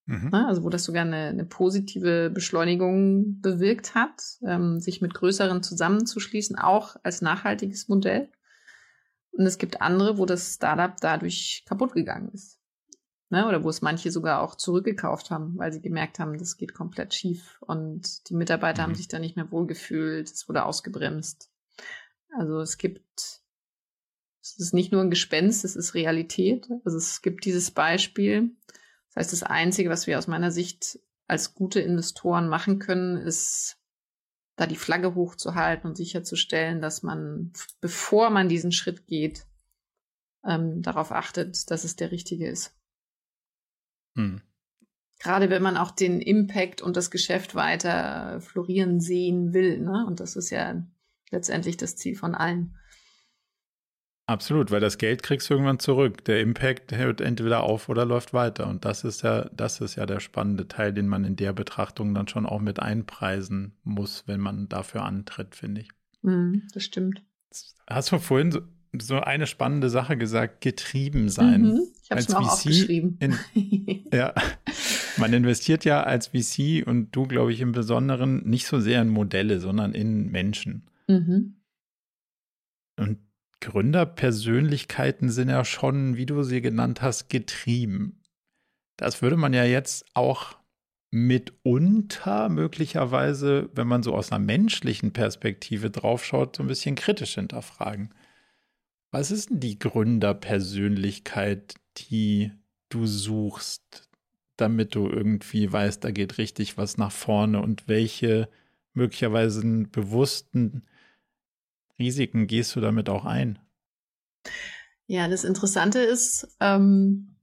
[0.04, 0.34] Mhm.
[0.34, 6.58] Also wo das sogar eine, eine, positive Beschleunigung bewirkt hat, ähm, sich mit größeren zusammenzuschließen,
[6.58, 8.28] auch als nachhaltiges Modell.
[9.32, 12.55] Und es gibt andere, wo das Startup dadurch kaputt gegangen ist.
[13.28, 13.46] Ne?
[13.48, 17.12] Oder wo es manche sogar auch zurückgekauft haben, weil sie gemerkt haben, das geht komplett
[17.14, 18.86] schief und die Mitarbeiter mhm.
[18.86, 21.50] haben sich da nicht mehr wohlgefühlt, es wurde ausgebremst.
[22.38, 23.42] Also es gibt,
[24.42, 26.68] es ist nicht nur ein Gespenst, es ist Realität.
[26.84, 28.50] Also es gibt dieses Beispiel.
[29.08, 33.78] Das heißt, das Einzige, was wir aus meiner Sicht als gute Investoren machen können, ist
[34.54, 39.46] da die Flagge hochzuhalten und sicherzustellen, dass man, bevor man diesen Schritt geht,
[40.44, 42.75] ähm, darauf achtet, dass es der richtige ist.
[44.16, 44.40] Hm.
[45.18, 49.80] Gerade wenn man auch den Impact und das Geschäft weiter florieren sehen will.
[49.80, 50.04] Ne?
[50.06, 50.82] Und das ist ja
[51.30, 52.76] letztendlich das Ziel von allen.
[54.28, 56.24] Absolut, weil das Geld kriegst du irgendwann zurück.
[56.24, 58.66] Der Impact hört entweder auf oder läuft weiter.
[58.66, 62.12] Und das ist ja, das ist ja der spannende Teil, den man in der Betrachtung
[62.12, 65.90] dann schon auch mit einpreisen muss, wenn man dafür antritt, finde ich.
[66.22, 67.22] Mm, das stimmt.
[67.88, 68.62] Hast du vorhin so,
[69.02, 71.62] so, eine spannende Sache gesagt, getrieben sein.
[71.62, 73.18] Mhm, ich habe es mir auch aufgeschrieben.
[73.20, 74.34] In, ja,
[75.16, 79.08] man investiert ja als VC und du, glaube ich, im Besonderen nicht so sehr in
[79.08, 80.86] Modelle, sondern in Menschen.
[81.08, 81.56] Mhm.
[82.98, 83.18] Und
[83.60, 88.20] Gründerpersönlichkeiten sind ja schon, wie du sie genannt hast, getrieben.
[88.96, 90.56] Das würde man ja jetzt auch
[91.10, 98.10] mitunter möglicherweise, wenn man so aus einer menschlichen Perspektive draufschaut, so ein bisschen kritisch hinterfragen.
[99.10, 102.52] Was ist denn die Gründerpersönlichkeit, die
[102.88, 104.08] du suchst,
[104.56, 108.48] damit du irgendwie weißt, da geht richtig was nach vorne und welche
[108.94, 110.82] möglicherweise bewussten
[111.98, 113.58] Risiken gehst du damit auch ein?
[115.06, 117.36] Ja, das Interessante ist, ähm,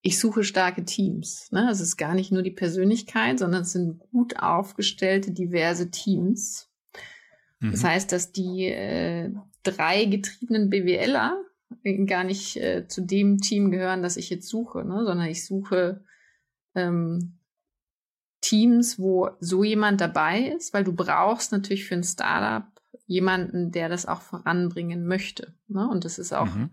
[0.00, 1.50] ich suche starke Teams.
[1.50, 1.68] Ne?
[1.70, 6.70] Es ist gar nicht nur die Persönlichkeit, sondern es sind gut aufgestellte, diverse Teams.
[7.60, 7.72] Mhm.
[7.72, 9.32] Das heißt, dass die äh,
[9.64, 11.36] drei getriebenen BWLer
[12.06, 15.04] gar nicht äh, zu dem Team gehören, das ich jetzt suche, ne?
[15.04, 16.04] sondern ich suche
[16.74, 17.38] ähm,
[18.40, 22.66] Teams, wo so jemand dabei ist, weil du brauchst natürlich für ein Startup
[23.06, 25.54] jemanden, der das auch voranbringen möchte.
[25.68, 25.88] Ne?
[25.88, 26.70] Und das ist auch mhm.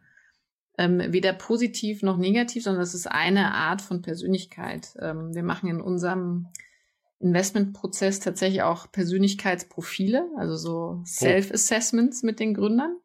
[0.77, 4.95] ähm, weder positiv noch negativ, sondern das ist eine Art von Persönlichkeit.
[4.99, 6.47] Ähm, wir machen in unserem
[7.21, 11.03] Investmentprozess tatsächlich auch Persönlichkeitsprofile, also so oh.
[11.05, 12.97] Self-Assessments mit den Gründern.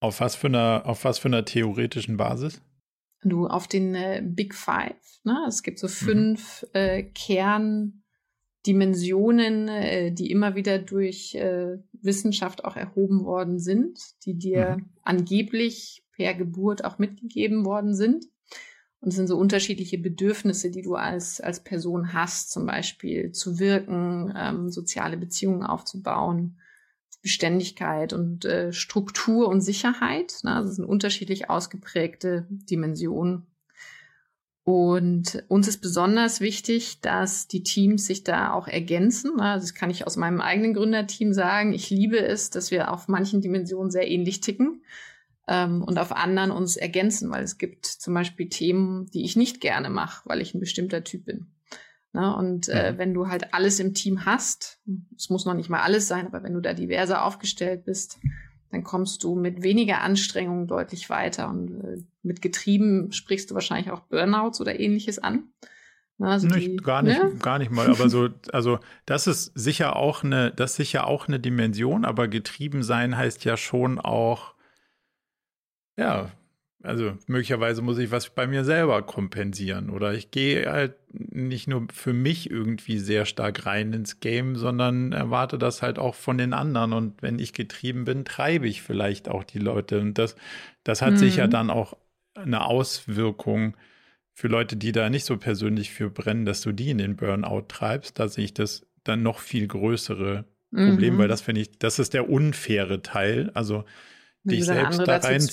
[0.00, 2.60] Auf was für einer, auf was für einer theoretischen Basis?
[3.22, 5.20] Du auf den äh, Big Five.
[5.24, 5.44] Ne?
[5.48, 5.92] Es gibt so mhm.
[5.92, 6.68] fünf mhm.
[6.74, 8.04] äh, Kern
[8.66, 14.90] Dimensionen, äh, die immer wieder durch äh, Wissenschaft auch erhoben worden sind, die dir mhm.
[15.02, 18.24] angeblich per Geburt auch mitgegeben worden sind.
[19.04, 23.58] Und es sind so unterschiedliche Bedürfnisse, die du als, als Person hast, zum Beispiel zu
[23.58, 26.56] wirken, ähm, soziale Beziehungen aufzubauen,
[27.20, 30.38] Beständigkeit und äh, Struktur und Sicherheit.
[30.42, 30.62] Ne?
[30.64, 33.46] Das sind unterschiedlich ausgeprägte Dimensionen.
[34.62, 39.38] Und uns ist besonders wichtig, dass die Teams sich da auch ergänzen.
[39.38, 41.74] Also das kann ich aus meinem eigenen Gründerteam sagen.
[41.74, 44.80] Ich liebe es, dass wir auf manchen Dimensionen sehr ähnlich ticken
[45.48, 49.60] ähm, und auf anderen uns ergänzen, weil es gibt zum Beispiel Themen, die ich nicht
[49.60, 51.46] gerne mache, weil ich ein bestimmter Typ bin.
[52.12, 52.34] Ne?
[52.34, 54.80] Und äh, wenn du halt alles im Team hast,
[55.16, 58.18] es muss noch nicht mal alles sein, aber wenn du da diverser aufgestellt bist,
[58.70, 61.48] dann kommst du mit weniger Anstrengung deutlich weiter.
[61.48, 65.48] Und äh, mit Getrieben sprichst du wahrscheinlich auch Burnouts oder ähnliches an.
[66.20, 67.34] Also nicht, die, gar nicht, ne?
[67.40, 67.88] gar nicht mal.
[67.90, 72.28] Aber so, also das ist sicher auch eine, das ist sicher auch eine Dimension, aber
[72.28, 74.53] getrieben sein heißt ja schon auch,
[75.96, 76.30] ja,
[76.82, 81.86] also möglicherweise muss ich was bei mir selber kompensieren oder ich gehe halt nicht nur
[81.90, 86.52] für mich irgendwie sehr stark rein ins Game, sondern erwarte das halt auch von den
[86.52, 90.36] anderen und wenn ich getrieben bin, treibe ich vielleicht auch die Leute und das,
[90.82, 91.18] das hat mhm.
[91.18, 91.96] sich ja dann auch
[92.34, 93.76] eine Auswirkung
[94.34, 97.66] für Leute, die da nicht so persönlich für brennen, dass du die in den Burnout
[97.68, 98.18] treibst.
[98.18, 101.18] Da sehe ich das dann noch viel größere Problem, mhm.
[101.18, 103.52] weil das finde ich, das ist der unfaire Teil.
[103.54, 103.84] Also
[104.44, 105.48] Wenn dich selbst da rein,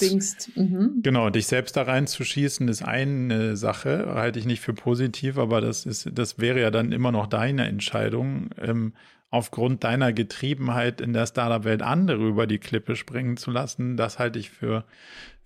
[0.56, 1.00] mhm.
[1.02, 5.86] genau, dich selbst da reinzuschießen, ist eine Sache, halte ich nicht für positiv, aber das
[5.86, 8.94] ist, das wäre ja dann immer noch deine Entscheidung, ähm,
[9.30, 13.96] aufgrund deiner Getriebenheit in der Startup-Welt andere über die Klippe springen zu lassen.
[13.96, 14.84] Das halte ich für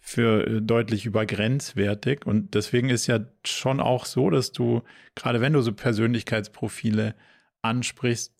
[0.05, 2.27] für äh, deutlich übergrenzwertig.
[2.27, 4.83] Und deswegen ist ja schon auch so, dass du,
[5.15, 7.15] gerade wenn du so Persönlichkeitsprofile
[7.63, 8.31] ansprichst,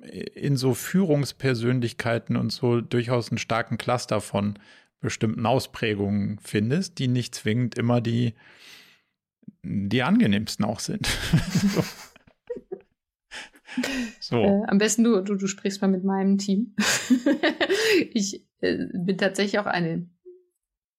[0.00, 4.58] in so Führungspersönlichkeiten und so durchaus einen starken Cluster von
[5.00, 8.34] bestimmten Ausprägungen findest, die nicht zwingend immer die,
[9.62, 11.06] die angenehmsten auch sind.
[11.74, 11.84] so.
[14.20, 14.42] so.
[14.42, 16.74] Äh, am besten du, du, du sprichst mal mit meinem Team.
[18.12, 20.08] ich äh, bin tatsächlich auch eine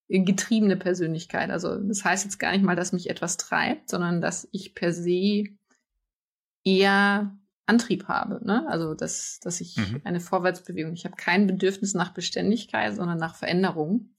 [0.08, 1.50] getriebene Persönlichkeit.
[1.50, 4.94] Also das heißt jetzt gar nicht mal, dass mich etwas treibt, sondern dass ich per
[4.94, 5.46] se
[6.64, 7.36] eher
[7.66, 8.46] Antrieb habe.
[8.46, 8.66] Ne?
[8.68, 10.02] Also dass, dass ich mhm.
[10.04, 10.94] eine Vorwärtsbewegung.
[10.94, 14.14] Ich habe kein Bedürfnis nach Beständigkeit, sondern nach Veränderung.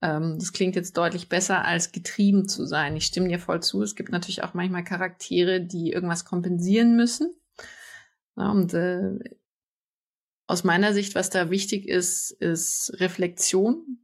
[0.00, 2.96] Ähm, das klingt jetzt deutlich besser, als getrieben zu sein.
[2.96, 3.82] Ich stimme dir voll zu.
[3.82, 7.34] Es gibt natürlich auch manchmal Charaktere, die irgendwas kompensieren müssen.
[8.36, 9.18] Ja, und äh,
[10.46, 13.98] aus meiner Sicht, was da wichtig ist, ist Reflexion.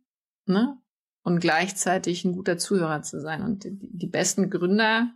[0.47, 0.79] Ne?
[1.29, 3.43] und gleichzeitig ein guter Zuhörer zu sein.
[3.43, 5.13] Und die, die besten Gründer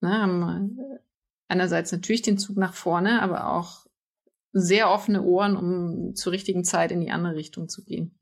[0.00, 0.98] ne, haben äh,
[1.52, 3.86] einerseits natürlich den Zug nach vorne, aber auch
[4.52, 8.18] sehr offene Ohren, um zur richtigen Zeit in die andere Richtung zu gehen.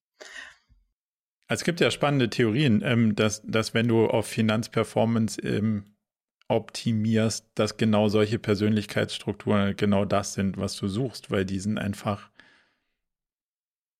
[1.48, 5.96] Es gibt ja spannende Theorien, ähm, dass, dass wenn du auf Finanzperformance ähm,
[6.46, 12.30] optimierst, dass genau solche Persönlichkeitsstrukturen genau das sind, was du suchst, weil die sind einfach,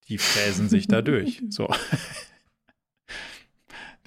[0.09, 1.43] die fräsen sich da durch.
[1.49, 1.69] So.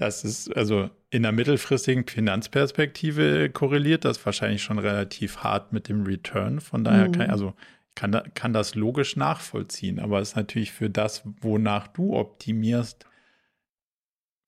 [0.04, 6.04] Das ist also in der mittelfristigen Finanzperspektive korreliert das wahrscheinlich schon relativ hart mit dem
[6.04, 6.60] Return.
[6.60, 7.32] Von daher kann, mhm.
[7.32, 7.54] also
[7.96, 10.00] kann, kann das logisch nachvollziehen.
[10.00, 13.06] Aber es ist natürlich für das, wonach du optimierst,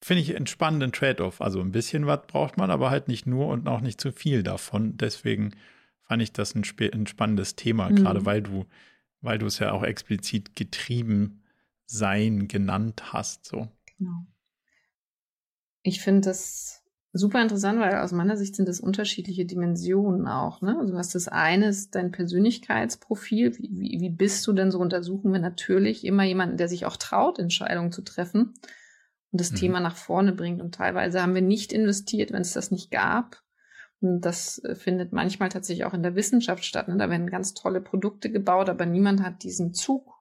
[0.04, 1.40] finde ich einen spannenden Trade-off.
[1.40, 4.44] Also ein bisschen was braucht man, aber halt nicht nur und auch nicht zu viel
[4.44, 4.98] davon.
[4.98, 5.52] Deswegen
[6.02, 7.96] fand ich das ein, ein spannendes Thema, mhm.
[7.96, 8.66] gerade weil du,
[9.22, 11.44] weil du es ja auch explizit getrieben
[11.86, 13.46] sein genannt hast.
[13.46, 13.70] So.
[13.98, 14.26] Genau.
[15.88, 16.84] Ich finde das
[17.14, 20.62] super interessant, weil aus meiner Sicht sind das unterschiedliche Dimensionen auch.
[20.62, 20.76] Ne?
[20.80, 23.56] Also du hast das eine ist dein Persönlichkeitsprofil.
[23.60, 26.98] Wie, wie, wie bist du denn so untersuchen wir natürlich immer jemanden, der sich auch
[26.98, 28.56] traut, Entscheidungen zu treffen
[29.32, 29.58] und das mhm.
[29.58, 30.60] Thema nach vorne bringt.
[30.60, 33.44] Und teilweise haben wir nicht investiert, wenn es das nicht gab.
[34.02, 36.88] Und das äh, findet manchmal tatsächlich auch in der Wissenschaft statt.
[36.88, 36.98] Ne?
[36.98, 40.15] Da werden ganz tolle Produkte gebaut, aber niemand hat diesen Zug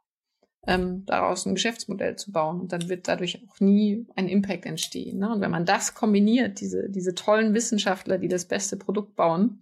[0.66, 2.60] ähm, daraus ein Geschäftsmodell zu bauen.
[2.60, 5.18] Und dann wird dadurch auch nie ein Impact entstehen.
[5.18, 5.32] Ne?
[5.32, 9.60] Und wenn man das kombiniert, diese, diese tollen Wissenschaftler, die das beste Produkt bauen,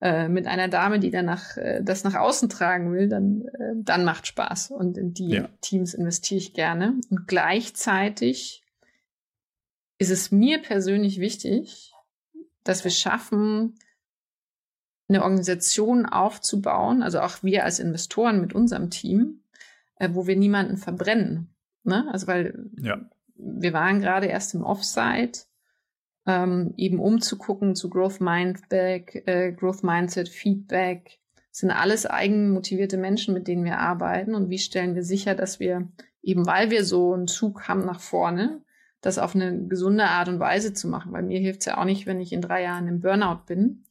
[0.00, 4.04] äh, mit einer Dame, die danach äh, das nach außen tragen will, dann, äh, dann
[4.04, 4.70] macht Spaß.
[4.70, 5.48] Und in die ja.
[5.60, 7.00] Teams investiere ich gerne.
[7.10, 8.64] Und gleichzeitig
[9.98, 11.92] ist es mir persönlich wichtig,
[12.64, 13.74] dass wir schaffen,
[15.08, 19.41] eine Organisation aufzubauen, also auch wir als Investoren mit unserem Team,
[20.02, 21.54] äh, wo wir niemanden verbrennen.
[21.84, 22.08] Ne?
[22.10, 23.00] Also weil ja.
[23.36, 25.44] wir waren gerade erst im Offsite,
[26.26, 31.20] ähm, eben umzugucken zu Growth Mindback, äh, Growth Mindset, Feedback.
[31.50, 34.34] Das sind alles eigenmotivierte Menschen, mit denen wir arbeiten.
[34.34, 35.88] Und wie stellen wir sicher, dass wir
[36.20, 38.62] eben, weil wir so einen Zug haben nach vorne,
[39.02, 41.12] das auf eine gesunde Art und Weise zu machen.
[41.12, 43.84] Weil mir hilft es ja auch nicht, wenn ich in drei Jahren im Burnout bin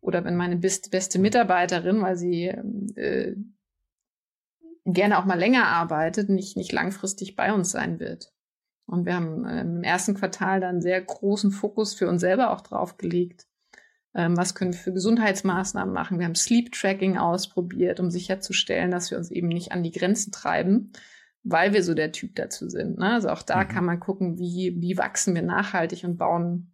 [0.00, 3.36] oder wenn meine beste Mitarbeiterin, weil sie äh,
[4.92, 8.32] gerne auch mal länger arbeitet, nicht, nicht langfristig bei uns sein wird.
[8.86, 12.62] Und wir haben ähm, im ersten Quartal dann sehr großen Fokus für uns selber auch
[12.62, 13.46] drauf gelegt.
[14.14, 16.18] Ähm, was können wir für Gesundheitsmaßnahmen machen?
[16.18, 20.32] Wir haben Sleep Tracking ausprobiert, um sicherzustellen, dass wir uns eben nicht an die Grenzen
[20.32, 20.92] treiben,
[21.42, 22.98] weil wir so der Typ dazu sind.
[22.98, 23.12] Ne?
[23.12, 23.68] Also auch da mhm.
[23.68, 26.72] kann man gucken, wie, wie wachsen wir nachhaltig und bauen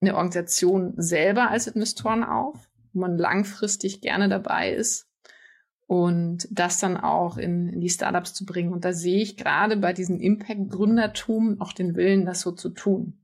[0.00, 5.07] eine Organisation selber als Investoren auf, wo man langfristig gerne dabei ist
[5.88, 8.74] und das dann auch in, in die Startups zu bringen.
[8.74, 13.18] Und da sehe ich gerade bei diesem Impact-Gründertum auch den Willen, das so zu tun.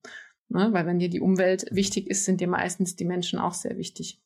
[0.48, 0.70] Ne?
[0.72, 4.18] Weil wenn dir die Umwelt wichtig ist, sind dir meistens die Menschen auch sehr wichtig.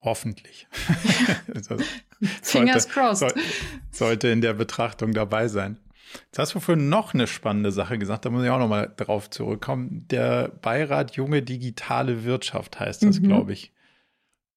[0.00, 0.68] Hoffentlich.
[1.54, 1.76] also,
[2.40, 3.18] Fingers sollte, crossed.
[3.18, 3.42] Soll,
[3.90, 5.78] sollte in der Betrachtung dabei sein.
[6.26, 9.28] Jetzt hast du vorhin noch eine spannende Sache gesagt, da muss ich auch nochmal drauf
[9.28, 10.06] zurückkommen.
[10.08, 13.26] Der Beirat Junge Digitale Wirtschaft heißt das, mhm.
[13.26, 13.72] glaube ich.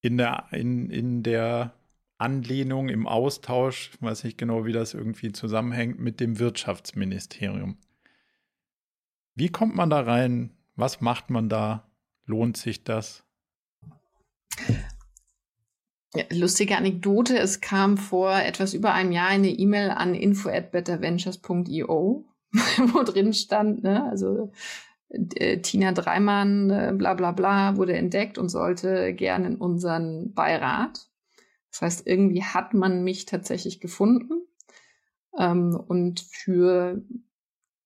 [0.02, 1.74] In der, in, in der
[2.18, 7.78] Anlehnung im Austausch, weiß nicht genau, wie das irgendwie zusammenhängt, mit dem Wirtschaftsministerium.
[9.36, 10.52] Wie kommt man da rein?
[10.76, 11.90] Was macht man da?
[12.26, 13.24] Lohnt sich das?
[16.32, 22.26] Lustige Anekdote, es kam vor etwas über einem Jahr eine E-Mail an info at betterventures.io,
[22.54, 24.52] wo drin stand, ne, also
[25.10, 31.10] äh, Tina Dreimann, äh, bla bla bla, wurde entdeckt und sollte gerne in unseren Beirat.
[31.76, 34.48] Das heißt, irgendwie hat man mich tatsächlich gefunden
[35.38, 37.04] ähm, und für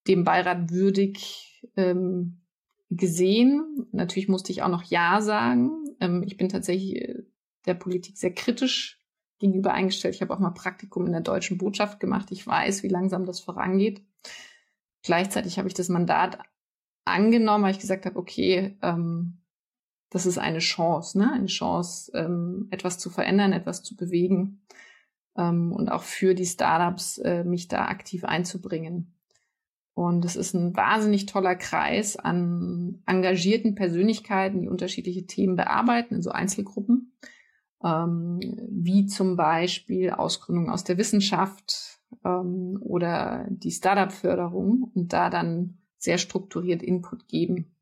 [0.07, 2.41] den Beirat würdig ähm,
[2.91, 3.87] gesehen.
[3.91, 5.71] Natürlich musste ich auch noch Ja sagen.
[5.99, 7.23] Ähm, ich bin tatsächlich äh,
[7.65, 9.01] der Politik sehr kritisch
[9.39, 10.13] gegenüber eingestellt.
[10.13, 12.27] Ich habe auch mal Praktikum in der deutschen Botschaft gemacht.
[12.29, 14.03] Ich weiß, wie langsam das vorangeht.
[15.01, 16.37] Gleichzeitig habe ich das Mandat
[17.05, 19.38] angenommen, weil ich gesagt habe, okay, ähm,
[20.09, 21.31] das ist eine Chance, ne?
[21.31, 24.61] eine Chance, ähm, etwas zu verändern, etwas zu bewegen
[25.37, 29.13] ähm, und auch für die Startups äh, mich da aktiv einzubringen.
[29.93, 36.21] Und es ist ein wahnsinnig toller Kreis an engagierten Persönlichkeiten, die unterschiedliche Themen bearbeiten in
[36.21, 37.13] so Einzelgruppen,
[37.83, 38.39] ähm,
[38.69, 46.17] wie zum Beispiel Ausgründung aus der Wissenschaft ähm, oder die Startup-Förderung und da dann sehr
[46.17, 47.75] strukturiert Input geben.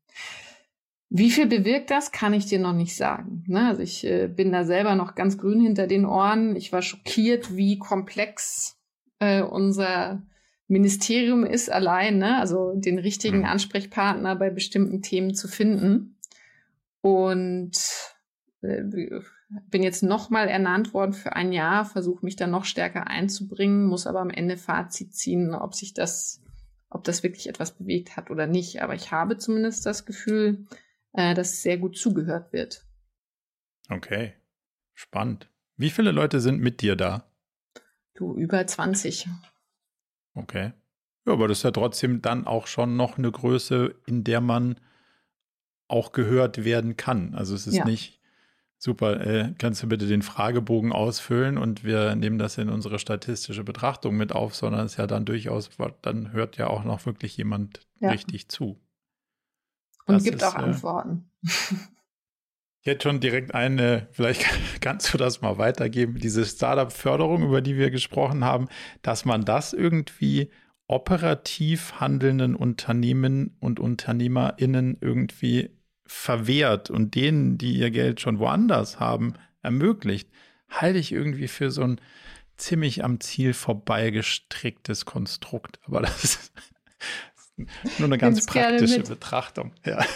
[1.10, 3.44] Wie viel bewirkt das, kann ich dir noch nicht sagen.
[3.46, 3.68] Ne?
[3.68, 6.54] Also ich äh, bin da selber noch ganz grün hinter den Ohren.
[6.54, 8.78] Ich war schockiert, wie komplex
[9.18, 10.22] äh, unser
[10.66, 12.38] Ministerium ist allein, ne?
[12.38, 13.44] also den richtigen mhm.
[13.46, 16.18] Ansprechpartner bei bestimmten Themen zu finden.
[17.00, 17.78] Und
[18.60, 18.82] äh,
[19.70, 24.06] bin jetzt nochmal ernannt worden für ein Jahr, versuche mich da noch stärker einzubringen, muss
[24.06, 26.42] aber am Ende Fazit ziehen, ob sich das
[26.90, 28.82] ob das wirklich etwas bewegt hat oder nicht.
[28.82, 30.66] Aber ich habe zumindest das Gefühl,
[31.18, 32.86] äh, dass sehr gut zugehört wird.
[33.90, 34.34] Okay,
[34.94, 35.50] spannend.
[35.76, 37.28] Wie viele Leute sind mit dir da?
[38.14, 39.28] Du, über 20.
[40.34, 40.72] Okay.
[41.26, 44.78] Ja, aber das ist ja trotzdem dann auch schon noch eine Größe, in der man
[45.88, 47.34] auch gehört werden kann.
[47.34, 47.84] Also es ist ja.
[47.84, 48.18] nicht
[48.80, 49.26] Super.
[49.26, 54.16] Äh, kannst du bitte den Fragebogen ausfüllen und wir nehmen das in unsere statistische Betrachtung
[54.16, 55.68] mit auf, sondern es ist ja dann durchaus,
[56.00, 58.10] dann hört ja auch noch wirklich jemand ja.
[58.10, 58.80] richtig zu.
[60.08, 61.30] Und das gibt ist, auch äh, Antworten.
[61.42, 64.46] ich hätte schon direkt eine, vielleicht
[64.80, 68.68] kannst du das mal weitergeben, diese Startup-Förderung, über die wir gesprochen haben,
[69.02, 70.50] dass man das irgendwie
[70.86, 75.70] operativ handelnden Unternehmen und UnternehmerInnen irgendwie
[76.06, 80.30] verwehrt und denen, die ihr Geld schon woanders haben, ermöglicht,
[80.70, 82.00] halte ich irgendwie für so ein
[82.56, 85.78] ziemlich am Ziel vorbeigestricktes Konstrukt.
[85.84, 86.52] Aber das
[87.98, 89.72] nur eine ganz praktische Betrachtung.
[89.84, 90.04] Ja.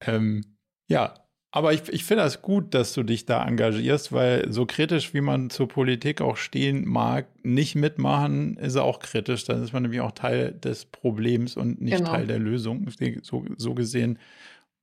[0.00, 0.56] ähm,
[0.88, 1.14] ja,
[1.54, 5.20] aber ich, ich finde das gut, dass du dich da engagierst, weil so kritisch, wie
[5.20, 9.44] man zur Politik auch stehen mag, nicht mitmachen, ist auch kritisch.
[9.44, 12.10] Dann ist man nämlich auch Teil des Problems und nicht genau.
[12.10, 12.88] Teil der Lösung.
[13.22, 14.18] So, so gesehen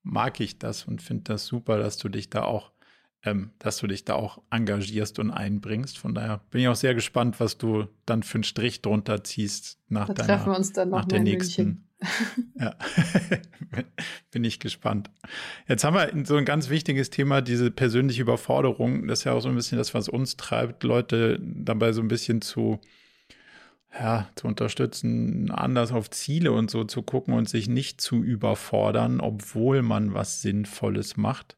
[0.01, 2.71] mag ich das und finde das super, dass du dich da auch,
[3.23, 5.97] ähm, dass du dich da auch engagierst und einbringst.
[5.97, 9.79] Von daher bin ich auch sehr gespannt, was du dann für einen Strich drunter ziehst
[9.89, 11.87] nach da deiner, treffen wir uns dann noch nach der nächsten.
[12.55, 12.73] Ja,
[14.31, 15.11] bin ich gespannt.
[15.67, 19.07] Jetzt haben wir so ein ganz wichtiges Thema, diese persönliche Überforderung.
[19.07, 22.07] Das ist ja auch so ein bisschen das, was uns treibt, Leute dabei so ein
[22.07, 22.79] bisschen zu,
[23.93, 29.19] ja, zu unterstützen, anders auf Ziele und so zu gucken und sich nicht zu überfordern,
[29.19, 31.55] obwohl man was Sinnvolles macht.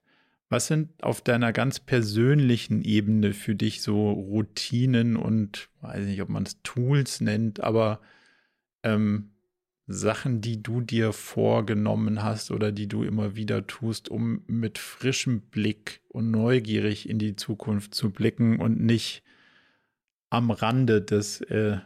[0.53, 6.29] Was sind auf deiner ganz persönlichen Ebene für dich so Routinen und weiß nicht, ob
[6.29, 8.01] man es Tools nennt, aber
[8.83, 9.31] ähm,
[9.87, 15.41] Sachen, die du dir vorgenommen hast oder die du immer wieder tust, um mit frischem
[15.41, 19.23] Blick und neugierig in die Zukunft zu blicken und nicht
[20.29, 21.79] am Rande des äh,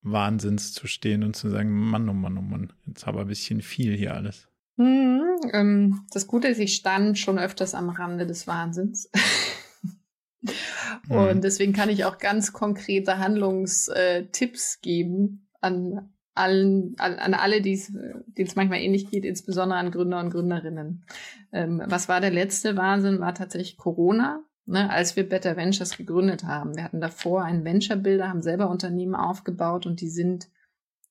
[0.00, 3.60] Wahnsinns zu stehen und zu sagen, Mann, oh Mann, oh Mann, jetzt aber ein bisschen
[3.60, 4.48] viel hier alles.
[4.76, 5.22] Mhm,
[5.52, 9.10] ähm, das Gute ist, ich stand schon öfters am Rande des Wahnsinns.
[11.08, 11.40] und mhm.
[11.40, 18.80] deswegen kann ich auch ganz konkrete Handlungstipps geben an allen, an alle, denen es manchmal
[18.80, 21.06] ähnlich geht, insbesondere an Gründer und Gründerinnen.
[21.52, 23.20] Ähm, was war der letzte Wahnsinn?
[23.20, 26.76] War tatsächlich Corona, ne, als wir Better Ventures gegründet haben.
[26.76, 30.48] Wir hatten davor einen Venture Builder, haben selber Unternehmen aufgebaut und die sind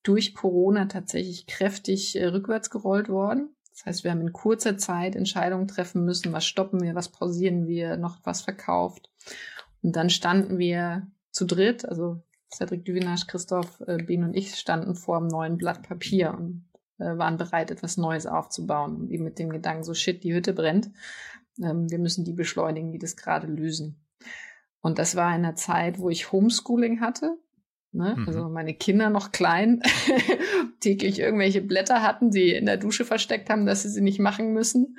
[0.04, 3.55] durch Corona tatsächlich kräftig äh, rückwärts gerollt worden.
[3.76, 7.66] Das heißt, wir haben in kurzer Zeit Entscheidungen treffen müssen, was stoppen wir, was pausieren
[7.66, 9.10] wir, noch was verkauft.
[9.82, 12.22] Und dann standen wir zu dritt, also
[12.52, 16.64] Cedric Duvinage, Christoph, äh, Ben und ich standen vor einem neuen Blatt Papier und
[16.98, 18.96] äh, waren bereit, etwas Neues aufzubauen.
[18.96, 20.90] Und eben mit dem Gedanken, so shit, die Hütte brennt.
[21.62, 24.02] Ähm, wir müssen die beschleunigen, die das gerade lösen.
[24.80, 27.36] Und das war in einer Zeit, wo ich Homeschooling hatte.
[27.96, 28.14] Ne?
[28.16, 28.28] Mhm.
[28.28, 29.82] Also meine Kinder noch klein,
[30.80, 34.52] täglich irgendwelche Blätter hatten, die in der Dusche versteckt haben, dass sie sie nicht machen
[34.52, 34.96] müssen.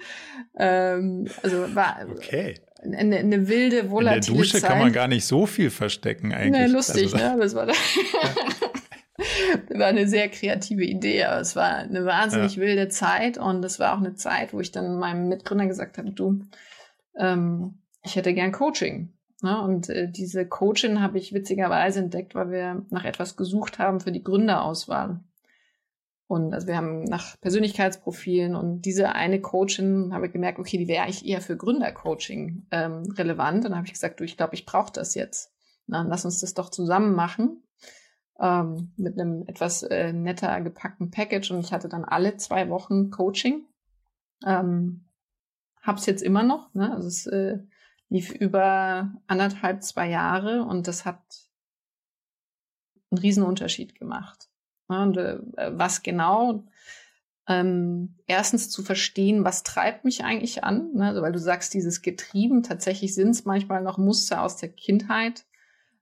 [0.57, 2.55] Ähm, also war okay.
[2.81, 4.69] eine, eine wilde, volatile In der Dusche Zeit.
[4.69, 6.67] kann man gar nicht so viel verstecken eigentlich.
[6.67, 7.31] Ne, lustig, also, ne?
[7.33, 7.77] Aber es war, das
[9.69, 12.61] war eine sehr kreative Idee, aber es war eine wahnsinnig ja.
[12.61, 16.11] wilde Zeit und es war auch eine Zeit, wo ich dann meinem Mitgründer gesagt habe,
[16.11, 16.43] du,
[17.17, 19.13] ähm, ich hätte gern Coaching.
[19.41, 19.61] Ne?
[19.61, 24.11] Und äh, diese Coachin habe ich witzigerweise entdeckt, weil wir nach etwas gesucht haben für
[24.11, 25.19] die Gründerauswahl.
[26.27, 30.89] Und also wir haben nach Persönlichkeitsprofilen und diese eine Coachin habe ich gemerkt, okay, die
[30.89, 33.57] wäre eigentlich eher für Gründercoaching ähm, relevant.
[33.63, 35.53] Und dann habe ich gesagt, du, ich glaube, ich brauche das jetzt.
[35.85, 37.63] Na, lass uns das doch zusammen machen
[38.41, 41.51] ähm, mit einem etwas äh, netter gepackten Package.
[41.51, 43.65] Und ich hatte dann alle zwei Wochen Coaching.
[44.45, 45.05] Ähm,
[45.81, 46.73] hab's jetzt immer noch.
[46.73, 46.93] Ne?
[46.93, 47.59] Also es äh,
[48.09, 51.21] lief über anderthalb, zwei Jahre und das hat
[53.11, 54.49] einen riesen Unterschied gemacht.
[54.87, 55.39] Und äh,
[55.71, 56.63] was genau?
[57.47, 61.07] Ähm, erstens zu verstehen, was treibt mich eigentlich an, ne?
[61.07, 65.45] also weil du sagst, dieses Getrieben, tatsächlich sind es manchmal noch Muster aus der Kindheit,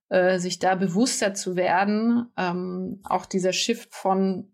[0.09, 4.51] äh, sich da bewusster zu werden, ähm, auch dieser Shift von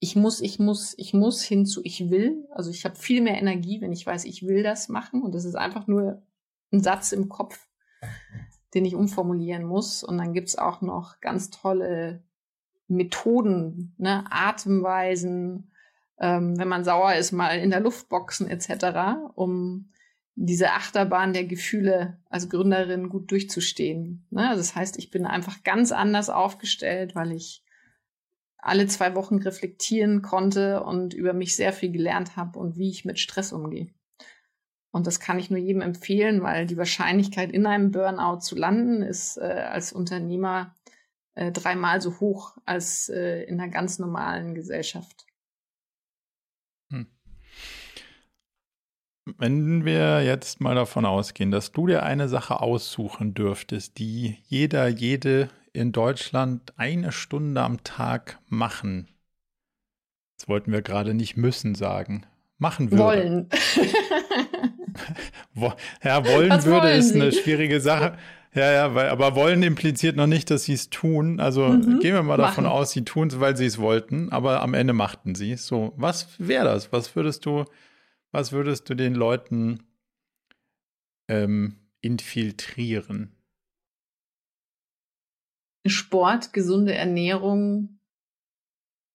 [0.00, 2.44] ich muss, ich muss, ich muss hin zu ich will.
[2.50, 5.44] Also ich habe viel mehr Energie, wenn ich weiß, ich will das machen und das
[5.44, 6.26] ist einfach nur
[6.72, 7.68] ein Satz im Kopf,
[8.74, 10.02] den ich umformulieren muss.
[10.02, 12.22] Und dann gibt's auch noch ganz tolle
[12.88, 14.24] Methoden, ne?
[14.30, 15.70] Atemweisen,
[16.18, 19.88] ähm, wenn man sauer ist, mal in der Luft boxen etc., um
[20.34, 24.26] diese Achterbahn der Gefühle als Gründerin gut durchzustehen.
[24.30, 24.52] Ne?
[24.56, 27.62] Das heißt, ich bin einfach ganz anders aufgestellt, weil ich
[28.56, 33.04] alle zwei Wochen reflektieren konnte und über mich sehr viel gelernt habe und wie ich
[33.04, 33.92] mit Stress umgehe.
[34.92, 39.02] Und das kann ich nur jedem empfehlen, weil die Wahrscheinlichkeit, in einem Burnout zu landen,
[39.02, 40.74] ist äh, als Unternehmer
[41.34, 45.26] äh, dreimal so hoch als äh, in einer ganz normalen Gesellschaft.
[46.90, 47.06] Hm.
[49.38, 54.88] Wenn wir jetzt mal davon ausgehen, dass du dir eine Sache aussuchen dürftest, die jeder,
[54.88, 59.08] jede in Deutschland eine Stunde am Tag machen,
[60.38, 62.26] das wollten wir gerade nicht müssen sagen,
[62.58, 63.02] machen würde.
[63.04, 63.48] Wollen.
[66.02, 68.16] ja, wollen Was würde wollen ist eine schwierige Sache.
[68.54, 71.40] Ja, ja, weil, aber wollen impliziert noch nicht, dass sie es tun.
[71.40, 72.76] Also mhm, gehen wir mal davon machen.
[72.76, 75.66] aus, sie tun es, weil sie es wollten, aber am Ende machten sie es.
[75.66, 76.92] So, was wäre das?
[76.92, 77.64] Was würdest du,
[78.30, 79.82] was würdest du den Leuten
[81.28, 83.34] ähm, infiltrieren?
[85.86, 87.98] Sport, gesunde Ernährung,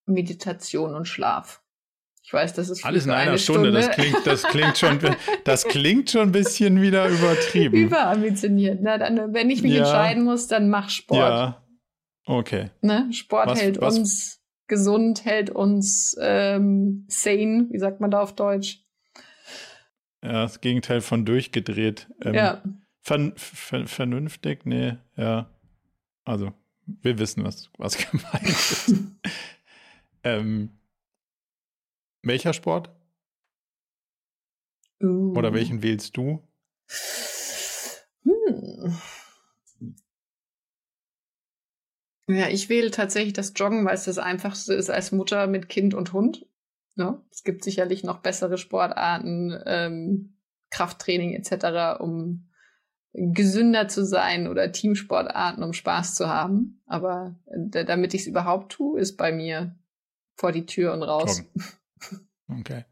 [0.06, 1.62] Meditation und Schlaf.
[2.28, 3.70] Ich weiß, das ist alles in einer eine Stunde.
[3.70, 3.86] Stunde.
[3.86, 4.98] Das klingt, das klingt schon,
[5.44, 7.74] das klingt schon ein bisschen wieder übertrieben.
[7.74, 8.80] Überambitioniert.
[8.82, 9.78] Na, dann, wenn ich mich ja.
[9.78, 11.18] entscheiden muss, dann mach Sport.
[11.20, 11.66] Ja.
[12.26, 12.68] Okay.
[12.82, 13.08] Ne?
[13.14, 13.96] Sport was, hält was?
[13.98, 17.68] uns gesund, hält uns ähm, sane.
[17.70, 18.84] Wie sagt man da auf Deutsch?
[20.22, 22.08] Ja, das Gegenteil von durchgedreht.
[22.22, 22.62] Ähm, ja.
[23.00, 25.48] Ver, ver, vernünftig, nee, ja.
[26.26, 26.52] Also,
[26.84, 28.94] wir wissen, was, was gemeint ist.
[30.24, 30.77] ähm,
[32.28, 32.90] welcher Sport?
[35.02, 35.34] Uh.
[35.36, 36.42] Oder welchen wählst du?
[38.24, 38.96] Hm.
[42.28, 45.94] Ja, ich wähle tatsächlich das Joggen, weil es das einfachste ist als Mutter mit Kind
[45.94, 46.46] und Hund.
[46.96, 47.22] Ja, ne?
[47.30, 50.36] es gibt sicherlich noch bessere Sportarten, ähm,
[50.70, 52.48] Krafttraining etc., um
[53.12, 56.82] gesünder zu sein oder Teamsportarten, um Spaß zu haben.
[56.86, 59.74] Aber äh, damit ich es überhaupt tue, ist bei mir
[60.34, 61.38] vor die Tür und raus.
[61.38, 61.64] Joggen.
[62.48, 62.84] Okay.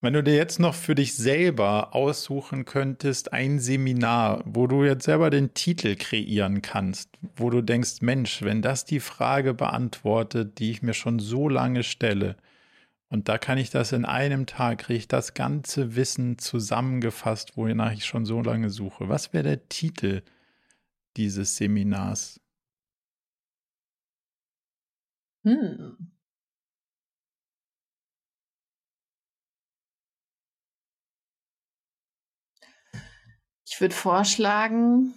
[0.00, 5.04] Wenn du dir jetzt noch für dich selber aussuchen könntest, ein Seminar, wo du jetzt
[5.04, 10.70] selber den Titel kreieren kannst, wo du denkst, Mensch, wenn das die Frage beantwortet, die
[10.70, 12.36] ich mir schon so lange stelle,
[13.08, 17.92] und da kann ich das in einem Tag, kriege ich das ganze Wissen zusammengefasst, wonach
[17.92, 19.08] ich schon so lange suche.
[19.08, 20.22] Was wäre der Titel
[21.16, 22.40] dieses Seminars?
[25.44, 26.15] Hm.
[33.68, 35.12] Ich würde vorschlagen,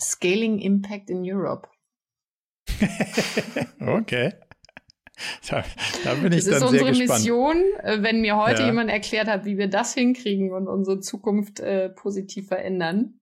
[0.00, 1.68] Scaling Impact in Europe.
[3.80, 4.34] okay.
[5.48, 5.62] Da,
[6.02, 7.10] da, bin ich das dann sehr gespannt.
[7.10, 7.56] Das ist unsere Mission.
[7.82, 8.66] Äh, wenn mir heute ja.
[8.66, 13.20] jemand erklärt hat, wie wir das hinkriegen und unsere Zukunft äh, positiv verändern,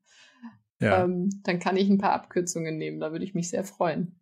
[0.79, 1.05] ja.
[1.05, 3.01] ähm, dann kann ich ein paar Abkürzungen nehmen.
[3.01, 4.20] Da würde ich mich sehr freuen.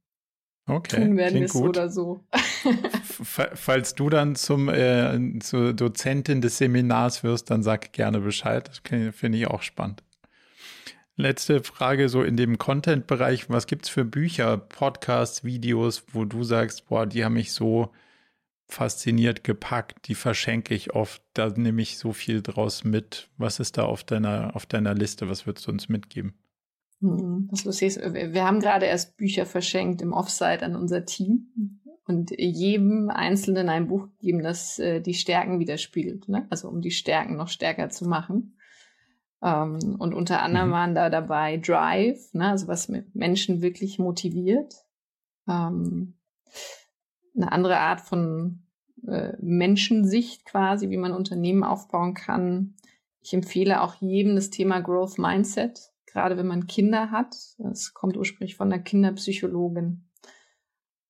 [0.69, 0.97] Okay.
[0.97, 2.21] Tun werden wir so oder so.
[3.03, 8.69] Falls du dann zum äh, zur Dozentin des Seminars wirst, dann sag gerne Bescheid.
[8.69, 8.83] Das
[9.15, 10.03] finde ich auch spannend.
[11.17, 13.49] letzte Frage so in dem Content-Bereich.
[13.49, 17.91] Was gibt es für Bücher, Podcasts, Videos, wo du sagst, boah, die haben mich so
[18.69, 23.31] fasziniert gepackt, die verschenke ich oft, da nehme ich so viel draus mit.
[23.39, 25.31] Was ist da auf deiner, auf deiner Liste?
[25.31, 26.35] Was würdest du uns mitgeben?
[27.01, 31.81] Hm, was lustig ist, wir haben gerade erst Bücher verschenkt im Offsite an unser Team
[32.07, 36.47] und jedem Einzelnen ein Buch gegeben, das äh, die Stärken widerspiegelt, ne?
[36.51, 38.57] also um die Stärken noch stärker zu machen.
[39.43, 40.73] Ähm, und unter anderem mhm.
[40.73, 42.49] waren da dabei Drive, ne?
[42.49, 44.75] also was Menschen wirklich motiviert.
[45.47, 46.15] Ähm,
[47.37, 48.63] eine andere Art von
[49.07, 52.75] äh, Menschensicht quasi, wie man Unternehmen aufbauen kann.
[53.21, 57.37] Ich empfehle auch jedem das Thema Growth Mindset, gerade wenn man Kinder hat.
[57.59, 60.05] Das kommt ursprünglich von der Kinderpsychologin.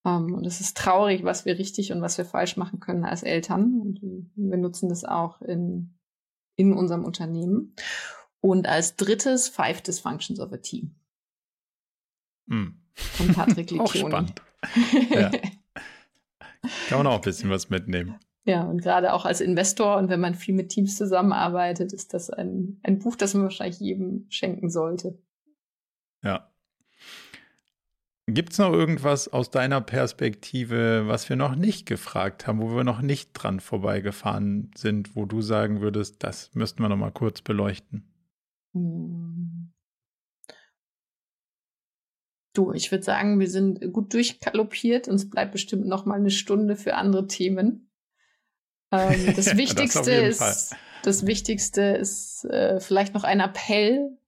[0.04, 3.04] Um, ähm, und es ist traurig, was wir richtig und was wir falsch machen können
[3.04, 3.80] als Eltern.
[3.80, 5.98] Und wir nutzen das auch in,
[6.56, 7.74] in unserem Unternehmen.
[8.40, 10.94] Und als drittes Five Dysfunctions of a Team.
[12.48, 12.80] Hm.
[12.94, 13.80] Von Patrick Liccioni.
[13.82, 14.42] auch spannend.
[15.10, 15.30] Ja.
[16.88, 18.18] Kann man auch ein bisschen was mitnehmen.
[18.48, 22.30] Ja, und gerade auch als Investor und wenn man viel mit Teams zusammenarbeitet, ist das
[22.30, 25.18] ein, ein Buch, das man wahrscheinlich jedem schenken sollte.
[26.22, 26.50] Ja.
[28.26, 32.84] Gibt es noch irgendwas aus deiner Perspektive, was wir noch nicht gefragt haben, wo wir
[32.84, 37.42] noch nicht dran vorbeigefahren sind, wo du sagen würdest, das müssten wir noch mal kurz
[37.42, 38.10] beleuchten?
[38.72, 39.74] Hm.
[42.54, 46.30] Du, ich würde sagen, wir sind gut durchkaloppiert und es bleibt bestimmt noch mal eine
[46.30, 47.87] Stunde für andere Themen.
[48.90, 54.18] Ähm, das Wichtigste das ist, das Wichtigste ist äh, vielleicht noch ein Appell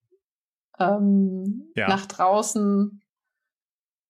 [0.78, 1.88] ähm, ja.
[1.88, 3.02] nach draußen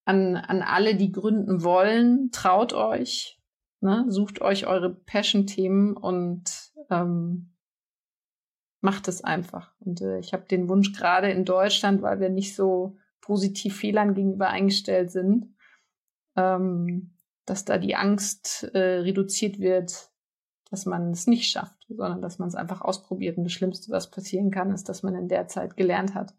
[0.04, 2.30] an, an alle, die gründen wollen.
[2.32, 3.40] Traut euch,
[3.80, 4.06] ne?
[4.08, 7.54] sucht euch eure Passion-Themen und ähm,
[8.80, 9.72] macht es einfach.
[9.80, 14.14] Und äh, ich habe den Wunsch gerade in Deutschland, weil wir nicht so positiv Fehlern
[14.14, 15.54] gegenüber eingestellt sind,
[16.36, 17.14] ähm,
[17.44, 20.09] dass da die Angst äh, reduziert wird,
[20.70, 23.36] dass man es nicht schafft, sondern dass man es einfach ausprobiert.
[23.36, 26.32] Und das Schlimmste, was passieren kann, ist, dass man in der Zeit gelernt hat.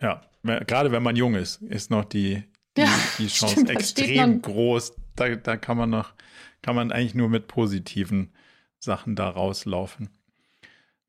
[0.00, 2.42] Ja, gerade wenn man jung ist, ist noch die,
[2.76, 2.88] die, ja,
[3.18, 4.94] die Chance stimmt, extrem groß.
[5.16, 6.14] Da, da kann man noch,
[6.62, 8.32] kann man eigentlich nur mit positiven
[8.78, 10.08] Sachen da rauslaufen.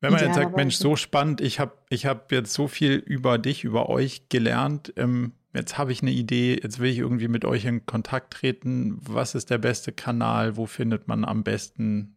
[0.00, 3.38] Wenn man jetzt sagt, Mensch, so spannend, ich habe ich hab jetzt so viel über
[3.38, 7.44] dich, über euch gelernt, ähm, jetzt habe ich eine Idee, jetzt will ich irgendwie mit
[7.44, 8.98] euch in Kontakt treten.
[9.00, 10.56] Was ist der beste Kanal?
[10.56, 12.16] Wo findet man am besten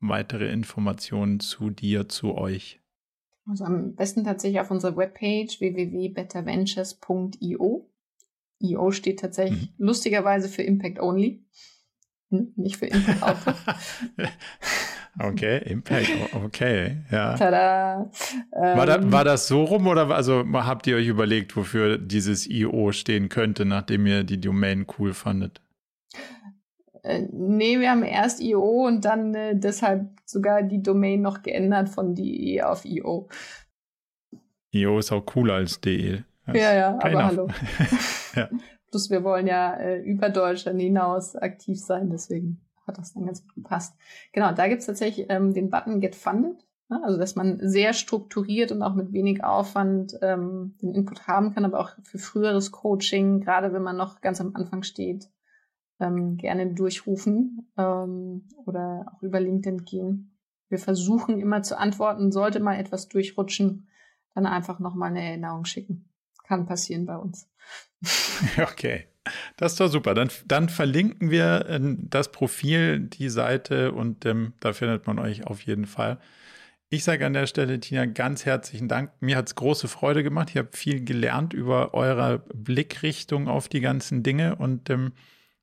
[0.00, 2.80] weitere Informationen zu dir, zu euch?
[3.46, 7.90] Also am besten tatsächlich auf unserer Webpage www.betterventures.io.
[8.60, 9.68] IO steht tatsächlich mhm.
[9.78, 11.44] lustigerweise für Impact Only,
[12.30, 13.56] nicht für Impact Output.
[15.18, 16.10] Okay, Impact,
[16.44, 17.36] okay, ja.
[17.36, 18.10] Tada!
[18.52, 22.48] Ähm, war, da, war das so rum oder also habt ihr euch überlegt, wofür dieses
[22.48, 25.60] IO stehen könnte, nachdem ihr die Domain cool fandet?
[27.04, 31.90] Äh, nee, wir haben erst IO und dann äh, deshalb sogar die Domain noch geändert
[31.90, 33.28] von DE auf IO.
[34.72, 36.24] IO ist auch cooler als DE.
[36.46, 37.48] Das ja, ja, aber hallo.
[38.34, 38.48] ja.
[38.90, 43.42] Plus wir wollen ja äh, über Deutschland hinaus aktiv sein, deswegen hat das dann ganz
[43.42, 43.96] gut gepasst.
[44.32, 46.64] Genau, da gibt es tatsächlich ähm, den Button Get Funded.
[46.88, 47.00] Ne?
[47.02, 51.64] Also, dass man sehr strukturiert und auch mit wenig Aufwand ähm, den Input haben kann,
[51.64, 55.30] aber auch für früheres Coaching, gerade wenn man noch ganz am Anfang steht,
[56.00, 60.36] ähm, gerne durchrufen ähm, oder auch über LinkedIn gehen.
[60.68, 63.88] Wir versuchen immer zu antworten, sollte mal etwas durchrutschen,
[64.34, 66.08] dann einfach nochmal eine Erinnerung schicken.
[66.44, 67.48] Kann passieren bei uns.
[68.60, 69.06] Okay.
[69.56, 70.14] Das ist doch super.
[70.14, 75.46] Dann, dann verlinken wir äh, das Profil, die Seite und ähm, da findet man euch
[75.46, 76.18] auf jeden Fall.
[76.90, 79.10] Ich sage an der Stelle, Tina, ganz herzlichen Dank.
[79.20, 80.50] Mir hat es große Freude gemacht.
[80.50, 85.12] Ich habe viel gelernt über eure Blickrichtung auf die ganzen Dinge und ähm,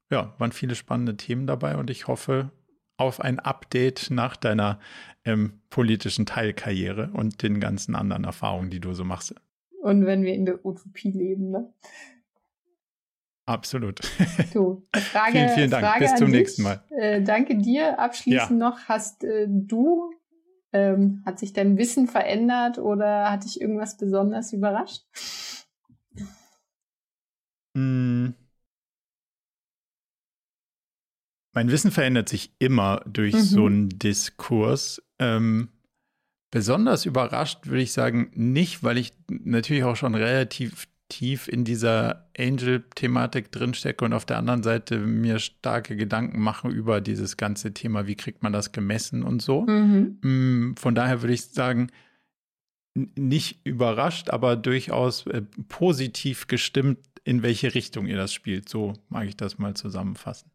[0.09, 2.51] ja, waren viele spannende Themen dabei und ich hoffe
[2.97, 4.79] auf ein Update nach deiner
[5.23, 9.33] ähm, politischen Teilkarriere und den ganzen anderen Erfahrungen, die du so machst.
[9.81, 11.73] Und wenn wir in der Utopie leben, ne?
[13.45, 13.99] Absolut.
[14.53, 15.85] Du, Frage, vielen, vielen Dank.
[15.85, 16.83] Frage Bis zum nächsten Mal.
[16.89, 17.99] Äh, danke dir.
[17.99, 18.69] Abschließend ja.
[18.69, 20.11] noch, hast äh, du,
[20.73, 25.03] ähm, hat sich dein Wissen verändert oder hat dich irgendwas besonders überrascht?
[27.73, 28.29] Mm.
[31.53, 33.39] Mein Wissen verändert sich immer durch mhm.
[33.39, 35.01] so einen Diskurs.
[35.19, 35.69] Ähm,
[36.49, 42.29] besonders überrascht würde ich sagen, nicht, weil ich natürlich auch schon relativ tief in dieser
[42.37, 48.07] Angel-Thematik drinstecke und auf der anderen Seite mir starke Gedanken mache über dieses ganze Thema,
[48.07, 49.63] wie kriegt man das gemessen und so.
[49.63, 50.19] Mhm.
[50.21, 51.87] Mm, von daher würde ich sagen,
[52.93, 58.69] nicht überrascht, aber durchaus äh, positiv gestimmt, in welche Richtung ihr das spielt.
[58.69, 60.49] So mag ich das mal zusammenfassen.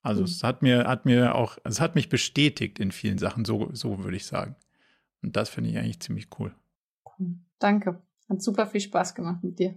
[0.00, 0.26] Also mhm.
[0.26, 4.02] es hat mir, hat mir auch, es hat mich bestätigt in vielen Sachen, so, so
[4.02, 4.56] würde ich sagen.
[5.22, 6.54] Und das finde ich eigentlich ziemlich cool.
[7.58, 8.00] Danke.
[8.28, 9.76] Hat super viel Spaß gemacht mit dir.